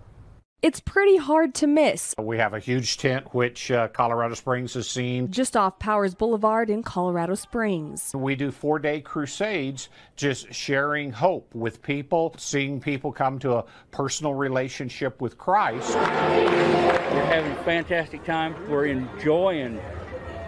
It's 0.62 0.78
pretty 0.78 1.16
hard 1.16 1.54
to 1.54 1.66
miss. 1.66 2.14
We 2.18 2.36
have 2.36 2.52
a 2.52 2.58
huge 2.58 2.98
tent 2.98 3.32
which 3.32 3.70
uh, 3.70 3.88
Colorado 3.88 4.34
Springs 4.34 4.74
has 4.74 4.86
seen. 4.86 5.30
Just 5.30 5.56
off 5.56 5.78
Powers 5.78 6.14
Boulevard 6.14 6.68
in 6.68 6.82
Colorado 6.82 7.34
Springs. 7.34 8.12
We 8.14 8.34
do 8.34 8.50
four 8.50 8.78
day 8.78 9.00
crusades 9.00 9.88
just 10.16 10.52
sharing 10.52 11.12
hope 11.12 11.54
with 11.54 11.80
people, 11.80 12.34
seeing 12.36 12.78
people 12.78 13.10
come 13.10 13.38
to 13.38 13.54
a 13.54 13.64
personal 13.90 14.34
relationship 14.34 15.22
with 15.22 15.38
Christ. 15.38 15.94
We're 15.94 17.24
having 17.24 17.52
a 17.52 17.64
fantastic 17.64 18.22
time. 18.24 18.54
We're 18.68 18.86
enjoying 18.86 19.80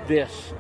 this 0.06 0.52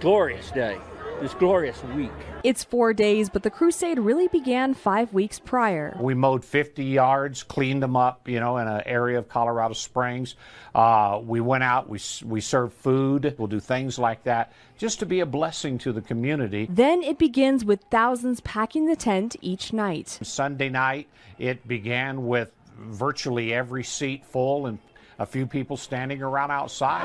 glorious 0.00 0.50
day, 0.50 0.78
this 1.24 1.32
glorious 1.32 1.82
week. 1.96 2.12
It's 2.42 2.62
four 2.64 2.92
days, 2.92 3.30
but 3.30 3.42
the 3.42 3.50
crusade 3.50 3.98
really 3.98 4.28
began 4.28 4.74
five 4.74 5.14
weeks 5.14 5.38
prior. 5.38 5.96
We 5.98 6.12
mowed 6.12 6.44
50 6.44 6.84
yards, 6.84 7.42
cleaned 7.42 7.82
them 7.82 7.96
up, 7.96 8.28
you 8.28 8.40
know, 8.40 8.58
in 8.58 8.68
an 8.68 8.82
area 8.84 9.16
of 9.16 9.26
Colorado 9.26 9.72
Springs. 9.72 10.36
Uh, 10.74 11.22
we 11.24 11.40
went 11.40 11.64
out, 11.64 11.88
we, 11.88 11.98
we 12.26 12.42
served 12.42 12.74
food. 12.74 13.34
We'll 13.38 13.48
do 13.48 13.58
things 13.58 13.98
like 13.98 14.24
that 14.24 14.52
just 14.76 14.98
to 14.98 15.06
be 15.06 15.20
a 15.20 15.26
blessing 15.26 15.78
to 15.78 15.92
the 15.92 16.02
community. 16.02 16.66
Then 16.68 17.02
it 17.02 17.18
begins 17.18 17.64
with 17.64 17.80
thousands 17.90 18.42
packing 18.42 18.84
the 18.84 18.96
tent 18.96 19.34
each 19.40 19.72
night. 19.72 20.18
Sunday 20.20 20.68
night, 20.68 21.08
it 21.38 21.66
began 21.66 22.26
with 22.26 22.52
virtually 22.78 23.54
every 23.54 23.82
seat 23.82 24.26
full 24.26 24.66
and 24.66 24.78
a 25.18 25.26
few 25.26 25.46
people 25.46 25.76
standing 25.76 26.22
around 26.22 26.50
outside. 26.50 27.02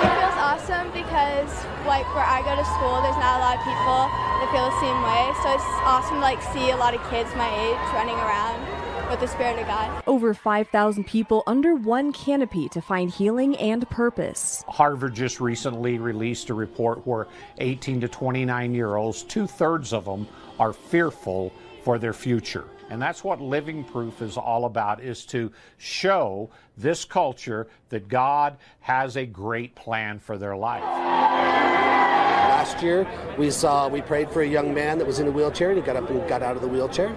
It 0.00 0.12
feels 0.20 0.38
awesome 0.40 0.88
because, 0.92 1.50
like, 1.86 2.06
where 2.14 2.24
I 2.24 2.42
go 2.44 2.56
to 2.56 2.64
school, 2.64 3.00
there's 3.02 3.16
not 3.16 3.38
a 3.38 3.42
lot 3.44 3.56
of 3.56 3.64
people 3.64 4.30
that 4.40 4.48
feel 4.52 4.68
the 4.68 4.80
same 4.80 5.00
way. 5.02 5.32
So 5.42 5.52
it's 5.52 5.64
awesome 5.84 6.16
to 6.16 6.20
like 6.20 6.42
see 6.52 6.70
a 6.70 6.76
lot 6.76 6.94
of 6.94 7.00
kids 7.10 7.30
my 7.36 7.48
age 7.48 7.94
running 7.94 8.16
around 8.16 9.10
with 9.10 9.20
the 9.20 9.26
Spirit 9.26 9.58
of 9.58 9.66
God. 9.66 10.02
Over 10.06 10.34
5,000 10.34 11.04
people 11.04 11.42
under 11.46 11.74
one 11.74 12.12
canopy 12.12 12.68
to 12.70 12.80
find 12.80 13.10
healing 13.10 13.56
and 13.56 13.88
purpose. 13.90 14.64
Harvard 14.68 15.14
just 15.14 15.40
recently 15.40 15.98
released 15.98 16.48
a 16.50 16.54
report 16.54 17.06
where 17.06 17.26
18 17.58 18.00
to 18.02 18.08
29 18.08 18.74
year 18.74 18.96
olds, 18.96 19.22
two 19.22 19.46
thirds 19.46 19.92
of 19.92 20.04
them, 20.04 20.26
are 20.58 20.72
fearful 20.72 21.52
for 21.82 21.98
their 21.98 22.12
future. 22.12 22.64
And 22.90 23.00
that's 23.00 23.22
what 23.22 23.40
living 23.40 23.84
proof 23.84 24.20
is 24.20 24.36
all 24.36 24.64
about 24.64 25.00
is 25.00 25.24
to 25.26 25.52
show 25.78 26.50
this 26.76 27.04
culture 27.04 27.68
that 27.88 28.08
God 28.08 28.56
has 28.80 29.16
a 29.16 29.24
great 29.24 29.76
plan 29.76 30.18
for 30.18 30.36
their 30.36 30.56
life. 30.56 30.82
Last 30.82 32.82
year, 32.82 33.08
we 33.38 33.52
saw 33.52 33.88
we 33.88 34.02
prayed 34.02 34.30
for 34.30 34.42
a 34.42 34.46
young 34.46 34.74
man 34.74 34.98
that 34.98 35.06
was 35.06 35.20
in 35.20 35.28
a 35.28 35.30
wheelchair, 35.30 35.70
and 35.70 35.78
he 35.78 35.84
got 35.84 35.96
up 35.96 36.10
and 36.10 36.28
got 36.28 36.42
out 36.42 36.56
of 36.56 36.62
the 36.62 36.68
wheelchair. 36.68 37.14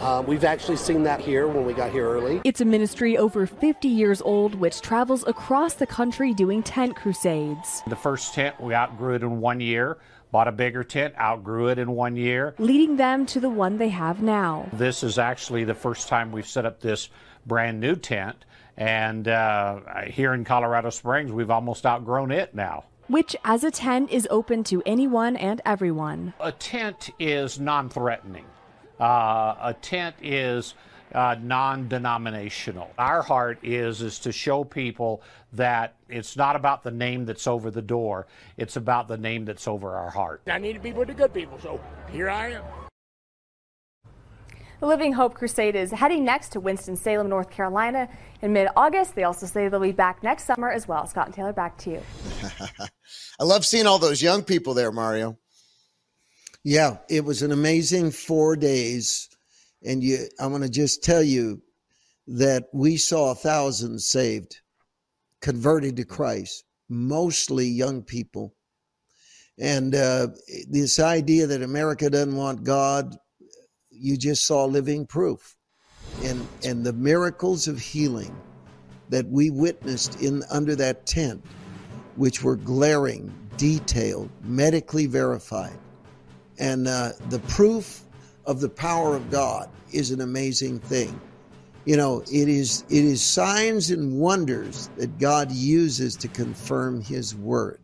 Uh, 0.00 0.22
we've 0.26 0.44
actually 0.44 0.76
seen 0.76 1.02
that 1.02 1.20
here 1.20 1.48
when 1.48 1.64
we 1.64 1.72
got 1.72 1.90
here 1.90 2.06
early. 2.06 2.40
It's 2.44 2.60
a 2.60 2.64
ministry 2.64 3.16
over 3.16 3.46
50 3.46 3.88
years 3.88 4.20
old 4.22 4.54
which 4.54 4.80
travels 4.80 5.24
across 5.26 5.74
the 5.74 5.86
country 5.86 6.34
doing 6.34 6.62
tent 6.62 6.94
crusades, 6.94 7.82
The 7.86 7.96
first 7.96 8.34
tent, 8.34 8.60
we 8.60 8.74
outgrew 8.74 9.14
it 9.14 9.22
in 9.22 9.40
one 9.40 9.60
year, 9.60 9.98
bought 10.34 10.48
a 10.48 10.52
bigger 10.52 10.82
tent, 10.82 11.14
outgrew 11.16 11.68
it 11.68 11.78
in 11.78 11.92
one 11.92 12.16
year. 12.16 12.56
leading 12.58 12.96
them 12.96 13.24
to 13.24 13.38
the 13.38 13.48
one 13.48 13.78
they 13.78 13.90
have 13.90 14.20
now. 14.20 14.68
This 14.72 15.04
is 15.04 15.16
actually 15.16 15.62
the 15.62 15.76
first 15.76 16.08
time 16.08 16.32
we've 16.32 16.44
set 16.44 16.66
up 16.66 16.80
this 16.80 17.08
brand 17.46 17.78
new 17.78 17.94
tent. 17.94 18.44
And 18.76 19.28
uh, 19.28 19.78
here 20.08 20.34
in 20.34 20.42
Colorado 20.44 20.90
Springs, 20.90 21.30
we've 21.30 21.52
almost 21.52 21.86
outgrown 21.86 22.32
it 22.32 22.52
now. 22.52 22.82
Which, 23.06 23.36
as 23.44 23.62
a 23.62 23.70
tent, 23.70 24.10
is 24.10 24.26
open 24.28 24.64
to 24.64 24.82
anyone 24.84 25.36
and 25.36 25.62
everyone. 25.64 26.34
A 26.40 26.50
tent 26.50 27.10
is 27.20 27.60
non 27.60 27.88
threatening, 27.88 28.46
uh, 28.98 29.54
a 29.60 29.76
tent 29.80 30.16
is 30.20 30.74
uh, 31.14 31.36
non 31.40 31.88
denominational. 31.88 32.90
Our 32.98 33.22
heart 33.22 33.58
is, 33.62 34.02
is 34.02 34.18
to 34.20 34.32
show 34.32 34.64
people 34.64 35.22
that 35.52 35.94
it's 36.08 36.36
not 36.36 36.56
about 36.56 36.82
the 36.82 36.90
name 36.90 37.24
that's 37.24 37.46
over 37.46 37.70
the 37.70 37.82
door, 37.82 38.26
it's 38.56 38.76
about 38.76 39.08
the 39.08 39.16
name 39.16 39.44
that's 39.44 39.68
over 39.68 39.94
our 39.94 40.10
heart. 40.10 40.42
I 40.46 40.58
need 40.58 40.74
to 40.74 40.80
be 40.80 40.92
with 40.92 41.08
the 41.08 41.14
good 41.14 41.32
people, 41.32 41.58
so 41.58 41.80
here 42.10 42.28
I 42.28 42.52
am. 42.52 42.64
The 44.80 44.88
Living 44.88 45.12
Hope 45.12 45.34
Crusade 45.34 45.76
is 45.76 45.92
heading 45.92 46.24
next 46.24 46.50
to 46.50 46.60
Winston-Salem, 46.60 47.28
North 47.28 47.48
Carolina 47.48 48.08
in 48.42 48.52
mid-August. 48.52 49.14
They 49.14 49.22
also 49.22 49.46
say 49.46 49.68
they'll 49.68 49.80
be 49.80 49.92
back 49.92 50.22
next 50.22 50.44
summer 50.44 50.70
as 50.70 50.86
well. 50.86 51.06
Scott 51.06 51.26
and 51.26 51.34
Taylor, 51.34 51.52
back 51.52 51.78
to 51.78 51.90
you. 51.90 52.02
I 53.40 53.44
love 53.44 53.64
seeing 53.64 53.86
all 53.86 53.98
those 53.98 54.20
young 54.20 54.42
people 54.42 54.74
there, 54.74 54.92
Mario. 54.92 55.38
Yeah, 56.64 56.98
it 57.08 57.24
was 57.24 57.42
an 57.42 57.52
amazing 57.52 58.10
four 58.10 58.56
days. 58.56 59.28
And 59.84 60.02
you, 60.02 60.26
I 60.40 60.46
want 60.46 60.62
to 60.62 60.70
just 60.70 61.02
tell 61.02 61.22
you 61.22 61.62
that 62.26 62.64
we 62.72 62.96
saw 62.96 63.34
thousands 63.34 64.06
saved, 64.06 64.60
converted 65.40 65.96
to 65.96 66.04
Christ, 66.04 66.64
mostly 66.88 67.66
young 67.66 68.02
people. 68.02 68.54
And 69.58 69.94
uh, 69.94 70.28
this 70.68 70.98
idea 70.98 71.46
that 71.46 71.62
America 71.62 72.08
doesn't 72.10 72.36
want 72.36 72.64
God, 72.64 73.16
you 73.90 74.16
just 74.16 74.46
saw 74.46 74.64
living 74.64 75.06
proof. 75.06 75.56
And, 76.22 76.46
and 76.64 76.84
the 76.84 76.92
miracles 76.92 77.68
of 77.68 77.78
healing 77.78 78.34
that 79.10 79.26
we 79.28 79.50
witnessed 79.50 80.20
in 80.22 80.42
under 80.50 80.74
that 80.76 81.06
tent, 81.06 81.44
which 82.16 82.42
were 82.42 82.56
glaring, 82.56 83.32
detailed, 83.56 84.30
medically 84.42 85.06
verified, 85.06 85.78
and 86.58 86.86
uh, 86.88 87.12
the 87.28 87.40
proof 87.40 88.03
of 88.46 88.60
the 88.60 88.68
power 88.68 89.14
of 89.14 89.30
God 89.30 89.68
is 89.92 90.10
an 90.10 90.20
amazing 90.20 90.80
thing. 90.80 91.20
You 91.84 91.96
know, 91.96 92.22
it 92.32 92.48
is 92.48 92.84
it 92.88 93.04
is 93.04 93.22
signs 93.22 93.90
and 93.90 94.18
wonders 94.18 94.88
that 94.96 95.18
God 95.18 95.52
uses 95.52 96.16
to 96.16 96.28
confirm 96.28 97.02
His 97.02 97.34
word, 97.34 97.80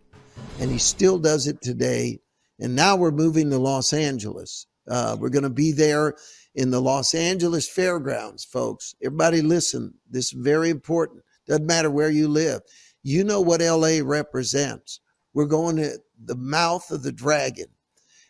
and 0.59 0.71
He 0.71 0.79
still 0.79 1.19
does 1.19 1.47
it 1.47 1.61
today. 1.61 2.21
And 2.59 2.75
now 2.75 2.97
we're 2.97 3.11
moving 3.11 3.51
to 3.51 3.59
Los 3.59 3.93
Angeles. 3.93 4.67
Uh, 4.89 5.17
we're 5.19 5.29
going 5.31 5.45
to 5.45 5.51
be 5.51 5.73
there 5.73 6.15
in 6.55 6.71
the 6.71 6.81
Los 6.81 7.15
Angeles 7.15 7.69
Fairgrounds, 7.69 8.45
folks. 8.45 8.95
Everybody, 9.03 9.43
listen. 9.43 9.95
This 10.11 10.27
is 10.27 10.33
very 10.33 10.71
important. 10.71 11.23
Doesn't 11.47 11.67
matter 11.67 11.91
where 11.91 12.11
you 12.11 12.29
live. 12.29 12.61
You 13.03 13.25
know 13.25 13.41
what 13.41 13.63
LA 13.63 14.01
represents. 14.03 15.01
We're 15.33 15.47
going 15.47 15.77
to 15.77 15.99
the 16.23 16.37
mouth 16.37 16.91
of 16.91 17.03
the 17.03 17.13
dragon 17.13 17.67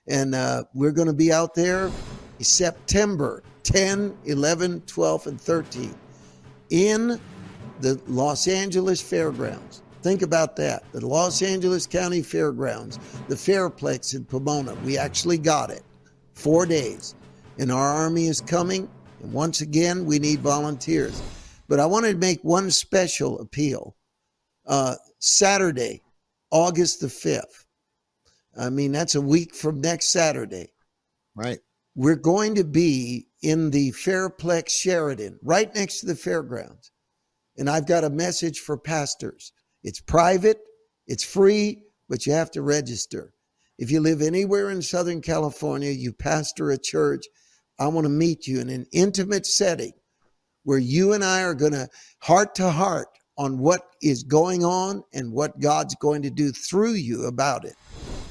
and 0.07 0.35
uh, 0.35 0.65
we're 0.75 0.93
going 0.93 1.07
to 1.07 1.15
be 1.15 1.33
out 1.33 1.55
there 1.55 1.91
September 2.43 3.43
10, 3.63 4.17
11, 4.25 4.83
12, 4.83 5.27
and 5.27 5.41
13 5.41 5.95
in 6.71 7.21
the 7.81 8.01
Los 8.07 8.49
Angeles 8.49 9.01
Fairgrounds. 9.01 9.83
Think 10.03 10.23
about 10.23 10.57
that. 10.57 10.83
The 10.93 11.07
Los 11.07 11.43
Angeles 11.43 11.87
County 11.87 12.23
Fairgrounds, 12.23 12.99
the 13.29 13.35
Fairplex 13.35 14.15
in 14.15 14.25
Pomona. 14.25 14.75
We 14.85 14.97
actually 14.97 15.39
got 15.39 15.71
it. 15.71 15.83
Four 16.35 16.65
days. 16.65 17.15
And 17.59 17.71
our 17.71 17.89
army 17.89 18.27
is 18.27 18.41
coming. 18.41 18.89
And 19.23 19.33
once 19.33 19.61
again, 19.61 20.07
we 20.07 20.19
need 20.19 20.41
volunteers. 20.41 21.21
But 21.69 21.81
I 21.81 21.87
wanted 21.87 22.13
to 22.13 22.19
make 22.19 22.43
one 22.43 22.71
special 22.71 23.39
appeal. 23.41 23.95
Uh, 24.67 24.97
Saturday, 25.19 26.03
August 26.51 27.01
the 27.01 27.09
5th. 27.09 27.67
I 28.59 28.71
mean, 28.71 28.93
that's 28.93 29.15
a 29.15 29.21
week 29.21 29.55
from 29.55 29.81
next 29.81 30.11
Saturday. 30.11 30.73
Right. 31.35 31.61
We're 31.95 32.17
going 32.17 32.55
to 32.55 32.65
be 32.65 33.29
in 33.43 33.71
the 33.71 33.93
Fairplex 33.93 34.71
Sheraton, 34.71 35.39
right 35.43 35.75
next 35.75 36.01
to 36.01 36.07
the 36.07 36.15
fairgrounds. 36.15 36.91
And 37.57 37.69
I've 37.69 37.87
got 37.87 38.05
a 38.05 38.11
message 38.11 38.61
for 38.61 38.77
pastors. 38.77 39.53
It's 39.83 40.01
private, 40.01 40.61
it's 41.07 41.25
free, 41.25 41.83
but 42.09 42.27
you 42.27 42.33
have 42.33 42.51
to 42.53 42.63
register. 42.63 43.33
If 43.79 43.91
you 43.91 44.01
live 44.01 44.23
anywhere 44.23 44.71
in 44.71 44.83
Southern 44.83 45.21
California, 45.21 45.91
you 45.91 46.13
pastor 46.13 46.71
a 46.71 46.79
church, 46.79 47.25
I 47.79 47.89
want 47.89 48.05
to 48.05 48.11
meet 48.11 48.47
you 48.47 48.61
in 48.61 48.69
an 48.69 48.87
intimate 48.93 49.47
setting 49.47 49.93
where 50.65 50.79
you 50.79 51.15
and 51.15 51.25
I 51.25 51.43
are 51.43 51.55
going 51.55 51.73
to 51.73 51.89
heart 52.21 52.55
to 52.57 52.71
heart 52.71 53.09
on 53.39 53.59
what 53.59 53.81
is 54.03 54.23
going 54.23 54.65
on 54.65 55.03
and 55.15 55.33
what 55.33 55.59
God's 55.61 55.95
going 55.95 56.23
to 56.23 56.31
do 56.31 56.53
through 56.53 56.93
you 56.93 57.25
about 57.25 57.65
it. 57.65 57.75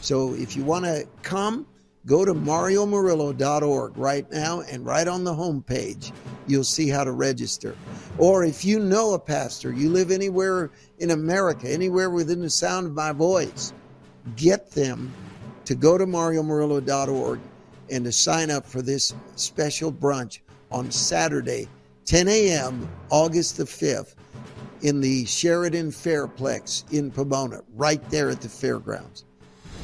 So 0.02 0.36
if 0.36 0.56
you 0.56 0.64
want 0.64 0.86
to 0.86 1.08
come, 1.24 1.66
go 2.10 2.26
to 2.26 2.34
mariomurillo.org 2.34 3.96
right 3.96 4.32
now 4.32 4.62
and 4.62 4.84
right 4.84 5.08
on 5.08 5.24
the 5.24 5.32
homepage, 5.34 6.12
you'll 6.48 6.64
see 6.64 6.90
how 6.90 7.04
to 7.04 7.12
register. 7.12 7.76
Or 8.18 8.44
if 8.44 8.66
you 8.66 8.80
know 8.80 9.14
a 9.14 9.20
pastor, 9.20 9.72
you 9.72 9.92
live 9.92 10.10
anywhere 10.10 10.72
in 10.98 11.12
America, 11.12 11.70
anywhere 11.70 12.10
within 12.10 12.42
the 12.42 12.50
sound 12.50 12.88
of 12.88 12.94
my 12.94 13.12
voice, 13.12 13.74
get 14.36 14.72
them 14.72 15.14
to 15.66 15.76
go 15.76 16.00
to 16.00 16.08
mariomurillo.org 16.08 17.40
and 17.92 18.06
to 18.06 18.12
sign 18.12 18.50
up 18.50 18.66
for 18.66 18.82
this 18.82 19.14
special 19.36 19.92
brunch 19.92 20.40
on 20.72 20.90
Saturday, 20.90 21.68
10 22.06 22.28
a.m., 22.28 22.90
August 23.12 23.58
the 23.58 23.66
5th, 23.66 24.16
in 24.82 25.00
the 25.00 25.26
Sheraton 25.26 25.92
Fairplex 25.92 26.92
in 26.92 27.12
Pomona, 27.12 27.62
right 27.76 28.04
there 28.10 28.32
at 28.32 28.42
the 28.42 28.50
fairgrounds. 28.50 29.26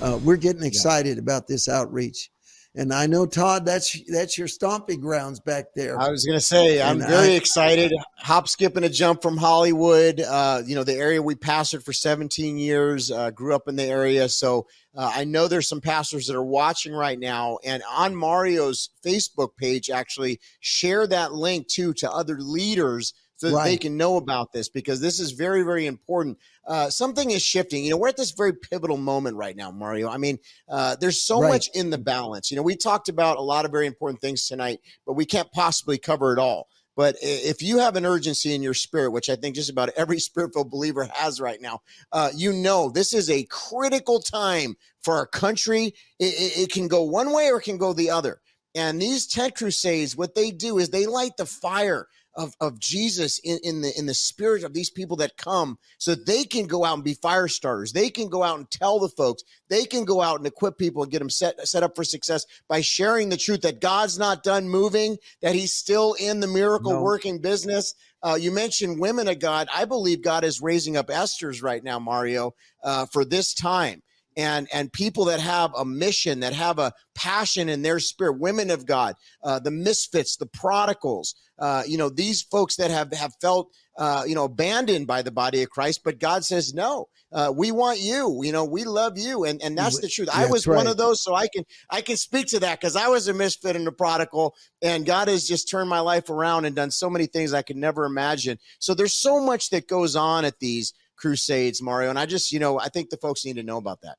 Uh, 0.02 0.20
we're 0.24 0.36
getting 0.36 0.64
excited 0.64 1.18
yeah. 1.18 1.22
about 1.22 1.48
this 1.48 1.70
outreach. 1.70 2.30
And 2.78 2.94
I 2.94 3.08
know 3.08 3.26
Todd, 3.26 3.66
that's 3.66 3.98
that's 4.12 4.38
your 4.38 4.50
stomping 4.50 5.00
grounds 5.00 5.40
back 5.40 5.68
there. 5.76 5.98
I 5.98 6.10
was 6.10 6.26
going 6.26 6.38
to 6.38 6.44
say, 6.44 6.82
I'm 6.82 7.00
and 7.00 7.10
very 7.10 7.30
I, 7.30 7.36
excited. 7.36 7.94
Hop, 8.18 8.50
skip, 8.50 8.76
and 8.76 8.86
a 8.86 8.90
jump 8.90 9.22
from 9.22 9.38
Hollywood. 9.38 10.20
Uh, 10.20 10.62
you 10.66 10.76
know, 10.76 10.84
the 10.84 10.96
area 10.96 11.22
we 11.22 11.36
pastored 11.36 11.84
for 11.84 11.94
17 11.94 12.58
years. 12.58 13.12
Uh, 13.12 13.32
grew 13.32 13.56
up 13.56 13.70
in 13.70 13.78
the 13.78 13.86
area, 13.86 14.28
so 14.28 14.68
uh, 14.94 15.10
I 15.16 15.24
know 15.24 15.48
there's 15.48 15.70
some 15.70 15.80
pastors 15.80 16.28
that 16.28 16.36
are 16.36 16.44
watching 16.44 16.92
right 16.92 17.18
now. 17.18 17.60
And 17.64 17.82
on 17.90 18.14
Mario's 18.14 18.90
Facebook 19.06 19.56
page, 19.56 19.90
actually 19.90 20.42
share 20.60 21.08
that 21.08 21.32
link 21.32 21.68
too 21.70 21.94
to 21.94 22.12
other 22.12 22.38
leaders 22.42 23.14
so 23.38 23.50
that 23.50 23.56
right. 23.56 23.66
they 23.66 23.78
can 23.78 23.98
know 23.98 24.18
about 24.18 24.52
this 24.52 24.70
because 24.70 25.00
this 25.00 25.20
is 25.20 25.32
very, 25.32 25.64
very 25.64 25.86
important. 25.86 26.38
Uh, 26.68 26.90
something 26.90 27.32
is 27.32 27.42
shifting. 27.42 27.84
You 27.84 27.92
know, 27.92 27.98
we're 27.98 28.10
at 28.10 28.18
this 28.18 28.32
very 28.32 28.54
pivotal 28.54 28.98
moment 28.98 29.38
right 29.38 29.56
now, 29.56 29.72
Mario. 29.72 30.10
I 30.10 30.18
mean, 30.18 30.40
uh, 30.70 30.96
there's 31.00 31.22
so 31.22 31.42
right. 31.42 31.50
much 31.50 31.70
in 31.74 31.90
the 31.90 31.98
balance. 31.98 32.50
You 32.50 32.58
know, 32.58 32.64
we 32.64 32.76
talked 32.76 33.10
about 33.10 33.38
a 33.38 33.42
lot 33.42 33.66
of 33.66 33.72
very 33.72 33.88
important 33.88 34.22
things 34.22 34.48
tonight, 34.48 34.80
but 35.06 35.14
we 35.14 35.26
can't 35.26 35.52
possibly 35.52 35.98
cover 35.98 36.34
it 36.34 36.40
all. 36.40 36.68
But 36.96 37.18
if 37.22 37.62
you 37.62 37.80
have 37.80 37.98
an 37.98 38.06
urgency 38.06 38.56
in 38.56 38.64
your 38.64 38.74
spirit, 38.74 39.12
which 39.12 39.30
I 39.30 39.36
think 39.36 39.56
just 39.56 39.70
about 39.70 39.90
every 39.98 40.20
spiritual 40.20 40.66
believer 40.66 41.08
has 41.14 41.42
right 41.42 41.62
now, 41.62 41.82
uh, 42.12 42.32
you 42.34 42.54
know 42.54 42.90
this 42.90 43.14
is 43.14 43.30
a 43.30 43.44
critical 43.46 44.20
time 44.20 44.76
for 45.02 45.16
our 45.16 45.28
country. 45.28 45.94
It, 46.20 46.58
it, 46.58 46.72
can 46.72 46.88
go 46.88 47.04
one 47.04 47.34
way 47.34 47.50
or 47.52 47.60
it 47.60 47.64
can 47.64 47.78
go 47.78 47.94
the 47.94 48.10
other. 48.10 48.42
And 48.74 49.02
these 49.02 49.28
tent 49.28 49.56
crusades, 49.56 50.18
what 50.18 50.36
they 50.36 50.52
do 50.52 50.80
is 50.80 50.90
they 50.90 51.06
light 51.06 51.38
the 51.38 51.46
fire 51.46 52.08
of, 52.36 52.56
of 52.60 52.80
Jesus 52.80 53.40
in, 53.40 53.60
in 53.64 53.82
the 53.82 53.98
in 53.98 54.06
the 54.06 54.14
spirit 54.14 54.64
of 54.64 54.74
these 54.74 54.90
people 54.90 55.18
that 55.18 55.38
come 55.38 55.78
so 55.98 56.16
they 56.16 56.44
can 56.44 56.68
go 56.68 56.84
out 56.84 56.96
and 56.96 57.04
be 57.04 57.14
fire 57.14 57.48
starters. 57.48 57.94
They 57.94 58.10
can 58.10 58.30
go 58.30 58.44
out 58.44 58.58
and 58.58 58.70
tell 58.70 59.00
the 59.00 59.10
folks. 59.10 59.44
They 59.70 59.86
can 59.86 60.06
go 60.06 60.22
out 60.22 60.38
and 60.38 60.48
equip 60.48 60.78
people 60.78 61.04
and 61.04 61.12
get 61.12 61.20
them 61.20 61.30
set 61.30 61.68
set 61.68 61.84
up 61.84 61.96
for 61.96 62.04
success 62.04 62.46
by 62.68 62.82
sharing 62.82 63.30
the 63.30 63.38
truth 63.38 63.62
that 63.62 63.82
God's 63.82 64.20
not 64.20 64.44
done 64.44 64.70
moving, 64.70 65.18
that 65.42 65.56
he's 65.56 65.74
still 65.74 66.14
in 66.14 66.40
the 66.40 66.48
miracle 66.48 66.94
no. 66.94 67.02
working 67.02 67.40
business. 67.40 67.94
Uh, 68.22 68.36
you 68.36 68.52
mentioned 68.52 69.00
women 69.00 69.28
of 69.28 69.40
God. 69.40 69.68
I 69.74 69.86
believe 69.86 70.24
God 70.24 70.44
is 70.44 70.62
raising 70.62 70.98
up 70.98 71.12
Esther's 71.12 71.62
right 71.62 71.84
now, 71.84 72.00
Mario, 72.00 72.56
uh, 72.84 73.06
for 73.06 73.24
this 73.24 73.54
time 73.54 74.02
and 74.38 74.68
and 74.74 74.92
people 74.92 75.26
that 75.26 75.40
have 75.40 75.72
a 75.76 75.86
mission 75.86 76.40
that 76.40 76.54
have 76.54 76.80
a 76.80 76.94
passion 77.14 77.70
in 77.70 77.82
their 77.82 78.00
spirit 78.00 78.40
women 78.40 78.70
of 78.70 78.86
god 78.86 79.16
uh, 79.44 79.60
the 79.60 79.72
misfits 79.72 80.38
the 80.38 80.46
prodigals 80.46 81.36
uh, 81.60 81.84
you 81.88 81.98
know 81.98 82.10
these 82.10 82.42
folks 82.42 82.76
that 82.76 82.92
have 82.92 83.12
have 83.14 83.34
felt 83.42 83.72
uh, 83.98 84.24
you 84.28 84.36
know 84.36 84.44
abandoned 84.44 85.08
by 85.08 85.22
the 85.22 85.32
body 85.32 85.64
of 85.64 85.70
christ. 85.70 86.02
But 86.04 86.20
god 86.20 86.44
says 86.44 86.74
no 86.74 87.08
uh, 87.32 87.52
we 87.56 87.72
want 87.72 88.00
you 88.00 88.42
you 88.44 88.52
know 88.52 88.66
we 88.66 88.84
love 88.84 89.18
you. 89.18 89.46
And 89.46 89.62
and 89.62 89.78
that's 89.78 90.00
the 90.00 90.10
truth. 90.10 90.30
I 90.34 90.48
was 90.48 90.68
right. 90.68 90.76
one 90.76 90.88
of 90.88 90.98
those 90.98 91.24
so 91.24 91.34
i 91.34 91.48
can 91.48 91.64
i 91.90 92.02
can 92.02 92.18
speak 92.18 92.48
to 92.48 92.60
that 92.60 92.80
because 92.80 92.96
i 92.96 93.08
was 93.08 93.28
a 93.28 93.34
misfit 93.34 93.76
and 93.76 93.88
a 93.88 93.92
prodigal 93.92 94.54
and 94.82 95.06
god 95.06 95.28
has 95.28 95.48
just 95.48 95.70
turned 95.70 95.90
my 95.90 96.00
life 96.00 96.30
around 96.30 96.66
and 96.66 96.76
done 96.76 96.92
so 96.92 97.10
many 97.10 97.26
things 97.26 97.54
i 97.54 97.62
could 97.62 97.78
never 97.78 98.06
imagine. 98.06 98.58
So 98.80 98.94
there's 98.94 99.16
so 99.16 99.40
much 99.40 99.70
that 99.70 99.88
goes 99.88 100.16
on 100.16 100.46
at 100.46 100.60
these 100.60 100.94
crusades 101.18 101.82
mario 101.82 102.10
and 102.10 102.20
i 102.20 102.26
just 102.26 102.52
you 102.52 102.60
know 102.60 102.78
i 102.78 102.90
think 102.90 103.10
the 103.10 103.18
folks 103.18 103.46
need 103.46 103.56
to 103.56 103.64
know 103.64 103.78
about 103.78 104.02
that 104.02 104.18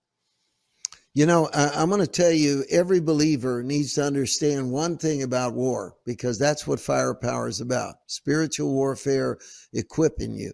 you 1.17 1.25
know, 1.25 1.49
I, 1.55 1.83
am 1.83 1.89
going 1.89 2.03
to 2.03 2.07
tell 2.07 2.31
you, 2.31 2.67
every 2.69 3.01
believer 3.01 3.63
needs 3.63 3.95
to 3.95 4.05
understand 4.05 4.71
one 4.71 4.99
thing 4.99 5.23
about 5.23 5.55
war 5.55 5.97
because 6.05 6.39
that's 6.39 6.67
what 6.67 6.79
firepower 6.79 7.49
is 7.49 7.63
about 7.63 7.95
spiritual 8.07 8.75
warfare, 8.75 9.39
equipping 9.73 10.37
you. 10.37 10.53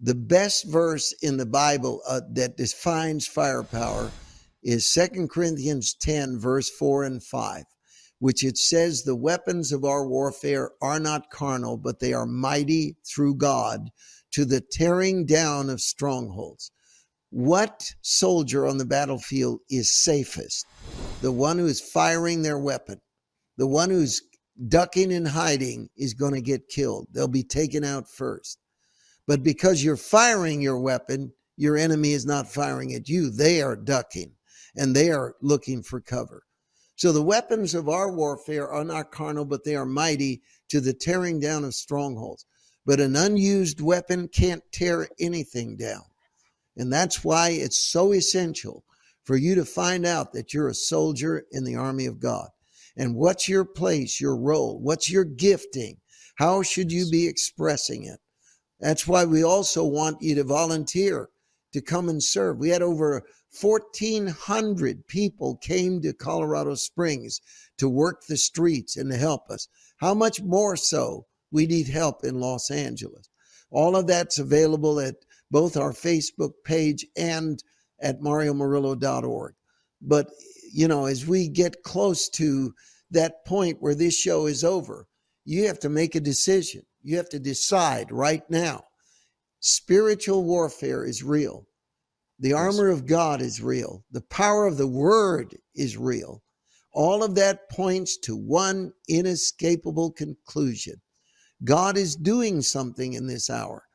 The 0.00 0.16
best 0.16 0.66
verse 0.66 1.12
in 1.22 1.36
the 1.36 1.46
Bible 1.46 2.02
uh, 2.08 2.22
that 2.32 2.56
defines 2.56 3.28
firepower 3.28 4.10
is 4.64 4.92
Second 4.92 5.30
Corinthians 5.30 5.94
10, 5.94 6.40
verse 6.40 6.68
4 6.68 7.04
and 7.04 7.22
5, 7.22 7.62
which 8.18 8.42
it 8.42 8.58
says, 8.58 9.04
The 9.04 9.14
weapons 9.14 9.70
of 9.70 9.84
our 9.84 10.08
warfare 10.08 10.72
are 10.82 10.98
not 10.98 11.30
carnal, 11.30 11.76
but 11.76 12.00
they 12.00 12.12
are 12.12 12.26
mighty 12.26 12.96
through 13.06 13.36
God 13.36 13.90
to 14.32 14.44
the 14.44 14.60
tearing 14.60 15.24
down 15.24 15.70
of 15.70 15.80
strongholds. 15.80 16.72
What 17.30 17.94
soldier 18.00 18.66
on 18.66 18.78
the 18.78 18.86
battlefield 18.86 19.60
is 19.68 19.94
safest? 19.94 20.64
The 21.20 21.32
one 21.32 21.58
who 21.58 21.66
is 21.66 21.80
firing 21.80 22.42
their 22.42 22.58
weapon. 22.58 23.00
The 23.58 23.66
one 23.66 23.90
who's 23.90 24.22
ducking 24.68 25.12
and 25.12 25.28
hiding 25.28 25.90
is 25.96 26.14
going 26.14 26.34
to 26.34 26.40
get 26.40 26.68
killed. 26.68 27.08
They'll 27.12 27.28
be 27.28 27.42
taken 27.42 27.84
out 27.84 28.10
first. 28.10 28.58
But 29.26 29.42
because 29.42 29.84
you're 29.84 29.96
firing 29.96 30.62
your 30.62 30.80
weapon, 30.80 31.32
your 31.56 31.76
enemy 31.76 32.12
is 32.12 32.24
not 32.24 32.50
firing 32.50 32.94
at 32.94 33.08
you. 33.08 33.30
They 33.30 33.60
are 33.60 33.76
ducking 33.76 34.32
and 34.74 34.96
they 34.96 35.10
are 35.10 35.34
looking 35.42 35.82
for 35.82 36.00
cover. 36.00 36.44
So 36.96 37.12
the 37.12 37.22
weapons 37.22 37.74
of 37.74 37.88
our 37.88 38.10
warfare 38.10 38.68
are 38.68 38.84
not 38.84 39.12
carnal, 39.12 39.44
but 39.44 39.64
they 39.64 39.76
are 39.76 39.84
mighty 39.84 40.40
to 40.70 40.80
the 40.80 40.94
tearing 40.94 41.40
down 41.40 41.64
of 41.64 41.74
strongholds. 41.74 42.46
But 42.86 43.00
an 43.00 43.16
unused 43.16 43.80
weapon 43.80 44.28
can't 44.28 44.62
tear 44.72 45.08
anything 45.20 45.76
down. 45.76 46.04
And 46.78 46.92
that's 46.92 47.24
why 47.24 47.50
it's 47.50 47.78
so 47.78 48.12
essential 48.12 48.84
for 49.24 49.36
you 49.36 49.54
to 49.56 49.64
find 49.64 50.06
out 50.06 50.32
that 50.32 50.54
you're 50.54 50.68
a 50.68 50.74
soldier 50.74 51.44
in 51.50 51.64
the 51.64 51.74
army 51.76 52.06
of 52.06 52.20
God. 52.20 52.48
And 52.96 53.14
what's 53.14 53.48
your 53.48 53.64
place, 53.64 54.20
your 54.20 54.36
role? 54.36 54.80
What's 54.80 55.10
your 55.10 55.24
gifting? 55.24 55.98
How 56.36 56.62
should 56.62 56.90
you 56.90 57.10
be 57.10 57.26
expressing 57.26 58.04
it? 58.04 58.20
That's 58.80 59.06
why 59.06 59.24
we 59.24 59.42
also 59.42 59.84
want 59.84 60.22
you 60.22 60.36
to 60.36 60.44
volunteer 60.44 61.28
to 61.72 61.80
come 61.80 62.08
and 62.08 62.22
serve. 62.22 62.58
We 62.58 62.70
had 62.70 62.80
over 62.80 63.24
1,400 63.60 65.06
people 65.06 65.56
came 65.56 66.00
to 66.02 66.12
Colorado 66.12 66.74
Springs 66.74 67.40
to 67.78 67.88
work 67.88 68.22
the 68.26 68.36
streets 68.36 68.96
and 68.96 69.10
to 69.10 69.16
help 69.16 69.50
us. 69.50 69.68
How 69.98 70.14
much 70.14 70.40
more 70.40 70.76
so 70.76 71.26
we 71.50 71.66
need 71.66 71.88
help 71.88 72.24
in 72.24 72.40
Los 72.40 72.70
Angeles? 72.70 73.28
All 73.70 73.96
of 73.96 74.06
that's 74.06 74.38
available 74.38 75.00
at 75.00 75.16
both 75.50 75.76
our 75.76 75.92
Facebook 75.92 76.52
page 76.64 77.06
and 77.16 77.62
at 78.00 78.20
mariomurillo.org. 78.20 79.54
But, 80.00 80.28
you 80.72 80.88
know, 80.88 81.06
as 81.06 81.26
we 81.26 81.48
get 81.48 81.82
close 81.82 82.28
to 82.30 82.74
that 83.10 83.44
point 83.44 83.78
where 83.80 83.94
this 83.94 84.16
show 84.16 84.46
is 84.46 84.64
over, 84.64 85.06
you 85.44 85.66
have 85.66 85.78
to 85.80 85.88
make 85.88 86.14
a 86.14 86.20
decision. 86.20 86.82
You 87.02 87.16
have 87.16 87.28
to 87.30 87.38
decide 87.38 88.12
right 88.12 88.42
now. 88.50 88.84
Spiritual 89.60 90.44
warfare 90.44 91.04
is 91.04 91.24
real. 91.24 91.66
The 92.38 92.52
armor 92.52 92.88
of 92.88 93.06
God 93.06 93.40
is 93.40 93.60
real. 93.60 94.04
The 94.12 94.20
power 94.20 94.66
of 94.66 94.76
the 94.76 94.86
word 94.86 95.56
is 95.74 95.96
real. 95.96 96.42
All 96.92 97.24
of 97.24 97.34
that 97.34 97.68
points 97.70 98.16
to 98.18 98.36
one 98.36 98.92
inescapable 99.08 100.12
conclusion 100.12 101.00
God 101.64 101.96
is 101.96 102.14
doing 102.14 102.62
something 102.62 103.14
in 103.14 103.26
this 103.26 103.50
hour. 103.50 103.87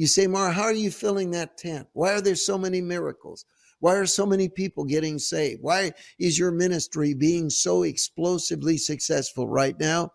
You 0.00 0.06
say, 0.06 0.26
Mara, 0.26 0.50
how 0.50 0.62
are 0.62 0.72
you 0.72 0.90
filling 0.90 1.32
that 1.32 1.58
tent? 1.58 1.86
Why 1.92 2.14
are 2.14 2.22
there 2.22 2.34
so 2.34 2.56
many 2.56 2.80
miracles? 2.80 3.44
Why 3.80 3.96
are 3.96 4.06
so 4.06 4.24
many 4.24 4.48
people 4.48 4.86
getting 4.86 5.18
saved? 5.18 5.60
Why 5.60 5.92
is 6.18 6.38
your 6.38 6.52
ministry 6.52 7.12
being 7.12 7.50
so 7.50 7.82
explosively 7.82 8.78
successful 8.78 9.46
right 9.46 9.78
now? 9.78 10.12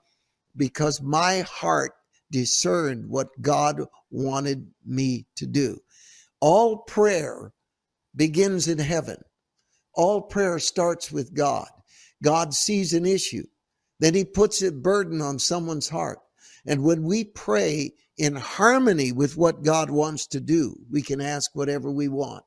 Because 0.58 1.04
my 1.04 1.42
heart 1.42 1.92
discerned 2.32 3.08
what 3.08 3.28
God 3.40 3.80
wanted 4.10 4.66
me 4.84 5.28
to 5.36 5.46
do. 5.46 5.78
All 6.42 6.78
prayer 6.78 7.54
begins 8.16 8.68
in 8.68 8.80
heaven. 8.80 9.18
All 9.94 10.20
prayer 10.20 10.58
starts 10.58 11.12
with 11.12 11.36
God. 11.36 11.70
God 12.24 12.56
sees 12.56 12.92
an 12.94 13.06
issue, 13.06 13.46
then 14.00 14.16
he 14.16 14.26
puts 14.26 14.64
a 14.64 14.72
burden 14.72 15.22
on 15.22 15.38
someone's 15.38 15.90
heart. 15.90 16.18
And 16.66 16.84
when 16.84 17.04
we 17.04 17.24
pray 17.24 17.92
in 18.18 18.36
harmony 18.36 19.12
with 19.12 19.38
what 19.38 19.64
God 19.64 19.90
wants 19.90 20.28
to 20.28 20.40
do, 20.40 20.76
we 20.92 21.02
can 21.02 21.20
ask 21.20 21.52
whatever 21.54 21.92
we 21.92 22.08
want 22.08 22.46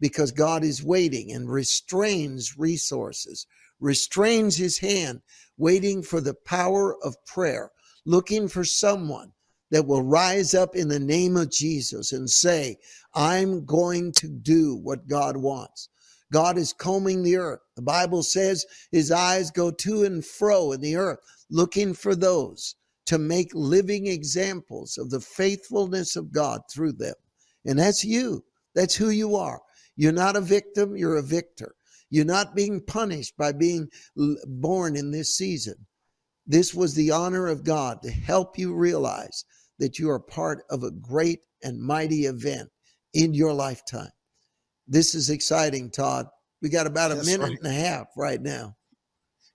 because 0.00 0.32
God 0.32 0.64
is 0.64 0.82
waiting 0.82 1.32
and 1.32 1.48
restrains 1.48 2.58
resources, 2.58 3.46
restrains 3.78 4.56
his 4.56 4.78
hand, 4.78 5.22
waiting 5.56 6.02
for 6.02 6.20
the 6.20 6.34
power 6.34 6.96
of 7.04 7.24
prayer, 7.24 7.70
looking 8.04 8.48
for 8.48 8.64
someone 8.64 9.32
that 9.70 9.86
will 9.86 10.02
rise 10.02 10.54
up 10.54 10.74
in 10.74 10.88
the 10.88 10.98
name 10.98 11.36
of 11.36 11.50
Jesus 11.50 12.12
and 12.12 12.28
say, 12.28 12.76
I'm 13.14 13.64
going 13.64 14.12
to 14.12 14.28
do 14.28 14.76
what 14.76 15.06
God 15.06 15.36
wants. 15.36 15.88
God 16.32 16.58
is 16.58 16.72
combing 16.72 17.22
the 17.22 17.36
earth. 17.36 17.60
The 17.76 17.82
Bible 17.82 18.22
says 18.22 18.66
his 18.90 19.12
eyes 19.12 19.50
go 19.50 19.70
to 19.70 20.02
and 20.02 20.24
fro 20.24 20.72
in 20.72 20.80
the 20.80 20.96
earth, 20.96 21.20
looking 21.48 21.94
for 21.94 22.14
those 22.14 22.74
to 23.12 23.18
make 23.18 23.50
living 23.52 24.06
examples 24.06 24.96
of 24.96 25.10
the 25.10 25.20
faithfulness 25.20 26.16
of 26.16 26.32
God 26.32 26.62
through 26.72 26.92
them. 26.92 27.12
And 27.66 27.78
that's 27.78 28.02
you. 28.02 28.42
That's 28.74 28.94
who 28.94 29.10
you 29.10 29.36
are. 29.36 29.60
You're 29.96 30.12
not 30.12 30.34
a 30.34 30.40
victim, 30.40 30.96
you're 30.96 31.18
a 31.18 31.22
victor. 31.22 31.74
You're 32.08 32.24
not 32.24 32.56
being 32.56 32.80
punished 32.80 33.36
by 33.36 33.52
being 33.52 33.90
born 34.46 34.96
in 34.96 35.10
this 35.10 35.36
season. 35.36 35.74
This 36.46 36.72
was 36.72 36.94
the 36.94 37.10
honor 37.10 37.48
of 37.48 37.64
God 37.64 38.00
to 38.02 38.10
help 38.10 38.58
you 38.58 38.74
realize 38.74 39.44
that 39.78 39.98
you 39.98 40.08
are 40.08 40.18
part 40.18 40.64
of 40.70 40.82
a 40.82 40.90
great 40.90 41.40
and 41.62 41.82
mighty 41.82 42.24
event 42.24 42.70
in 43.12 43.34
your 43.34 43.52
lifetime. 43.52 44.12
This 44.88 45.14
is 45.14 45.28
exciting, 45.28 45.90
Todd. 45.90 46.28
We 46.62 46.70
got 46.70 46.86
about 46.86 47.12
a 47.12 47.16
That's 47.16 47.26
minute 47.26 47.50
right. 47.50 47.58
and 47.62 47.66
a 47.66 47.74
half 47.74 48.06
right 48.16 48.40
now. 48.40 48.74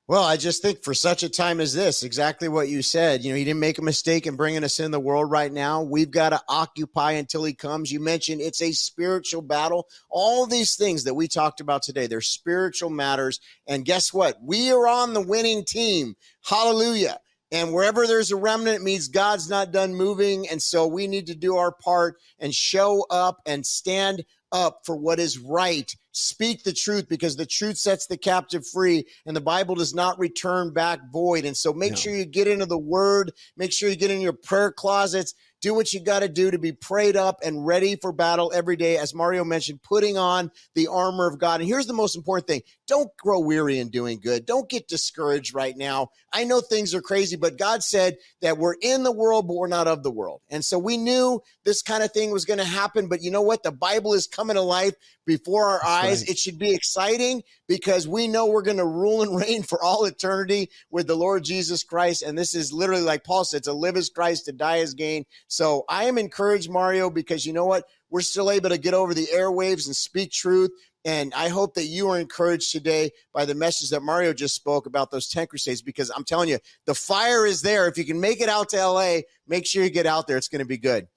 Well, 0.09 0.23
I 0.23 0.37
just 0.37 0.61
think 0.61 0.85
for 0.85 0.93
such 0.93 1.23
a 1.23 1.29
time 1.29 1.59
as 1.59 1.73
this, 1.73 2.03
exactly 2.03 2.47
what 2.47 2.69
you 2.69 2.81
said. 2.81 3.25
You 3.25 3.31
know, 3.31 3.37
he 3.37 3.43
didn't 3.43 3.59
make 3.59 3.77
a 3.77 3.81
mistake 3.81 4.25
in 4.25 4.37
bringing 4.37 4.63
us 4.63 4.79
in 4.79 4.91
the 4.91 5.01
world 5.01 5.29
right 5.29 5.51
now. 5.51 5.81
We've 5.81 6.09
got 6.09 6.29
to 6.29 6.39
occupy 6.47 7.11
until 7.13 7.43
he 7.43 7.53
comes. 7.53 7.91
You 7.91 7.99
mentioned 7.99 8.39
it's 8.39 8.61
a 8.61 8.71
spiritual 8.71 9.41
battle. 9.41 9.89
All 10.09 10.45
these 10.45 10.77
things 10.77 11.03
that 11.03 11.15
we 11.15 11.27
talked 11.27 11.59
about 11.59 11.83
today, 11.83 12.07
they're 12.07 12.21
spiritual 12.21 12.89
matters. 12.89 13.41
And 13.67 13.83
guess 13.83 14.13
what? 14.13 14.37
We 14.41 14.71
are 14.71 14.87
on 14.87 15.13
the 15.13 15.19
winning 15.19 15.65
team. 15.65 16.15
Hallelujah. 16.41 17.19
And 17.51 17.73
wherever 17.73 18.07
there's 18.07 18.31
a 18.31 18.37
remnant, 18.37 18.83
means 18.83 19.09
God's 19.09 19.49
not 19.49 19.73
done 19.73 19.93
moving. 19.93 20.47
And 20.47 20.61
so 20.61 20.87
we 20.87 21.07
need 21.07 21.27
to 21.27 21.35
do 21.35 21.57
our 21.57 21.73
part 21.73 22.15
and 22.39 22.55
show 22.55 23.05
up 23.09 23.41
and 23.45 23.65
stand 23.65 24.23
up 24.51 24.81
for 24.85 24.95
what 24.95 25.19
is 25.19 25.37
right. 25.37 25.91
Speak 26.11 26.63
the 26.63 26.73
truth 26.73 27.07
because 27.09 27.35
the 27.35 27.45
truth 27.45 27.77
sets 27.77 28.07
the 28.07 28.17
captive 28.17 28.65
free 28.67 29.05
and 29.25 29.35
the 29.35 29.41
Bible 29.41 29.75
does 29.75 29.93
not 29.93 30.17
return 30.19 30.73
back 30.73 30.99
void. 31.11 31.45
And 31.45 31.55
so 31.55 31.73
make 31.73 31.91
no. 31.91 31.95
sure 31.97 32.15
you 32.15 32.25
get 32.25 32.47
into 32.47 32.65
the 32.65 32.77
word, 32.77 33.31
make 33.55 33.71
sure 33.71 33.89
you 33.89 33.95
get 33.95 34.11
in 34.11 34.21
your 34.21 34.33
prayer 34.33 34.71
closets 34.71 35.33
do 35.61 35.73
what 35.73 35.93
you 35.93 35.99
got 35.99 36.19
to 36.19 36.29
do 36.29 36.51
to 36.51 36.59
be 36.59 36.71
prayed 36.71 37.15
up 37.15 37.39
and 37.43 37.65
ready 37.65 37.95
for 37.95 38.11
battle 38.11 38.51
every 38.53 38.75
day. 38.75 38.97
As 38.97 39.13
Mario 39.13 39.43
mentioned, 39.43 39.81
putting 39.81 40.17
on 40.17 40.51
the 40.75 40.87
armor 40.87 41.27
of 41.27 41.39
God. 41.39 41.61
And 41.61 41.69
here's 41.69 41.87
the 41.87 41.93
most 41.93 42.15
important 42.15 42.47
thing 42.47 42.61
don't 42.87 43.09
grow 43.17 43.39
weary 43.39 43.79
in 43.79 43.89
doing 43.89 44.19
good. 44.19 44.45
Don't 44.45 44.69
get 44.69 44.87
discouraged 44.87 45.53
right 45.53 45.75
now. 45.75 46.09
I 46.31 46.43
know 46.43 46.61
things 46.61 46.93
are 46.93 47.01
crazy, 47.01 47.35
but 47.35 47.57
God 47.57 47.83
said 47.83 48.17
that 48.41 48.57
we're 48.57 48.75
in 48.81 49.03
the 49.03 49.11
world, 49.11 49.47
but 49.47 49.55
we're 49.55 49.67
not 49.67 49.87
of 49.87 50.03
the 50.03 50.11
world. 50.11 50.41
And 50.49 50.63
so 50.63 50.77
we 50.77 50.97
knew 50.97 51.41
this 51.63 51.81
kind 51.81 52.03
of 52.03 52.11
thing 52.11 52.31
was 52.31 52.45
going 52.45 52.59
to 52.59 52.65
happen. 52.65 53.07
But 53.07 53.21
you 53.21 53.31
know 53.31 53.41
what? 53.41 53.63
The 53.63 53.71
Bible 53.71 54.13
is 54.13 54.27
coming 54.27 54.55
to 54.55 54.61
life 54.61 54.93
before 55.25 55.65
our 55.65 55.79
That's 55.79 55.89
eyes. 55.89 56.21
Right. 56.21 56.29
It 56.29 56.37
should 56.37 56.59
be 56.59 56.73
exciting 56.73 57.43
because 57.67 58.07
we 58.07 58.27
know 58.27 58.47
we're 58.47 58.61
going 58.61 58.77
to 58.77 58.85
rule 58.85 59.21
and 59.21 59.35
reign 59.39 59.63
for 59.63 59.81
all 59.83 60.05
eternity 60.05 60.69
with 60.89 61.07
the 61.07 61.15
Lord 61.15 61.43
Jesus 61.43 61.83
Christ. 61.83 62.23
And 62.23 62.37
this 62.37 62.55
is 62.55 62.73
literally, 62.73 63.03
like 63.03 63.23
Paul 63.23 63.43
said, 63.43 63.63
to 63.63 63.73
live 63.73 63.97
as 63.97 64.09
Christ, 64.09 64.45
to 64.45 64.51
die 64.51 64.79
as 64.79 64.93
gain. 64.93 65.25
So 65.47 65.85
I 65.89 66.05
am 66.05 66.17
encouraged, 66.17 66.69
Mario, 66.69 67.09
because 67.09 67.45
you 67.45 67.53
know 67.53 67.65
what? 67.65 67.85
We're 68.09 68.21
still 68.21 68.49
able 68.49 68.69
to 68.69 68.77
get 68.77 68.93
over 68.93 69.13
the 69.13 69.27
airwaves 69.27 69.85
and 69.85 69.95
speak 69.95 70.31
truth. 70.31 70.71
And 71.05 71.33
I 71.33 71.47
hope 71.47 71.75
that 71.75 71.85
you 71.85 72.09
are 72.09 72.19
encouraged 72.19 72.71
today 72.71 73.11
by 73.33 73.45
the 73.45 73.55
message 73.55 73.91
that 73.91 74.01
Mario 74.01 74.33
just 74.33 74.55
spoke 74.55 74.87
about 74.87 75.09
those 75.09 75.29
10 75.29 75.47
crusades 75.47 75.81
because 75.81 76.09
I'm 76.09 76.25
telling 76.25 76.49
you, 76.49 76.59
the 76.85 76.95
fire 76.95 77.45
is 77.45 77.61
there. 77.61 77.87
If 77.87 77.97
you 77.97 78.03
can 78.03 78.19
make 78.19 78.41
it 78.41 78.49
out 78.49 78.69
to 78.69 78.85
LA, 78.85 79.19
make 79.47 79.65
sure 79.65 79.83
you 79.83 79.89
get 79.89 80.05
out 80.05 80.27
there. 80.27 80.35
It's 80.35 80.49
going 80.49 80.59
to 80.59 80.65
be 80.65 80.77
good. 80.77 81.07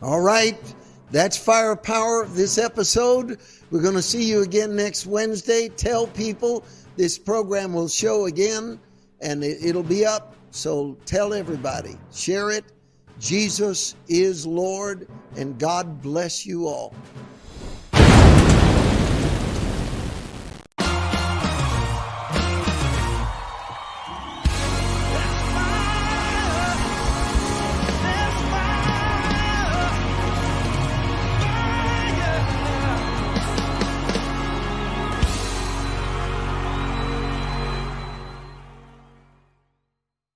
All 0.00 0.20
right. 0.20 0.56
That's 1.10 1.36
firepower 1.36 2.26
this 2.26 2.58
episode. 2.58 3.38
We're 3.70 3.82
going 3.82 3.94
to 3.94 4.02
see 4.02 4.24
you 4.24 4.42
again 4.42 4.74
next 4.74 5.06
Wednesday. 5.06 5.68
Tell 5.68 6.06
people 6.08 6.64
this 6.96 7.18
program 7.18 7.72
will 7.72 7.88
show 7.88 8.26
again 8.26 8.80
and 9.20 9.42
it'll 9.44 9.82
be 9.82 10.04
up. 10.04 10.34
So 10.50 10.96
tell 11.04 11.34
everybody, 11.34 11.96
share 12.12 12.50
it. 12.50 12.64
Jesus 13.18 13.94
is 14.08 14.46
Lord, 14.46 15.08
and 15.36 15.58
God 15.58 16.02
bless 16.02 16.44
you 16.44 16.66
all. 16.66 16.94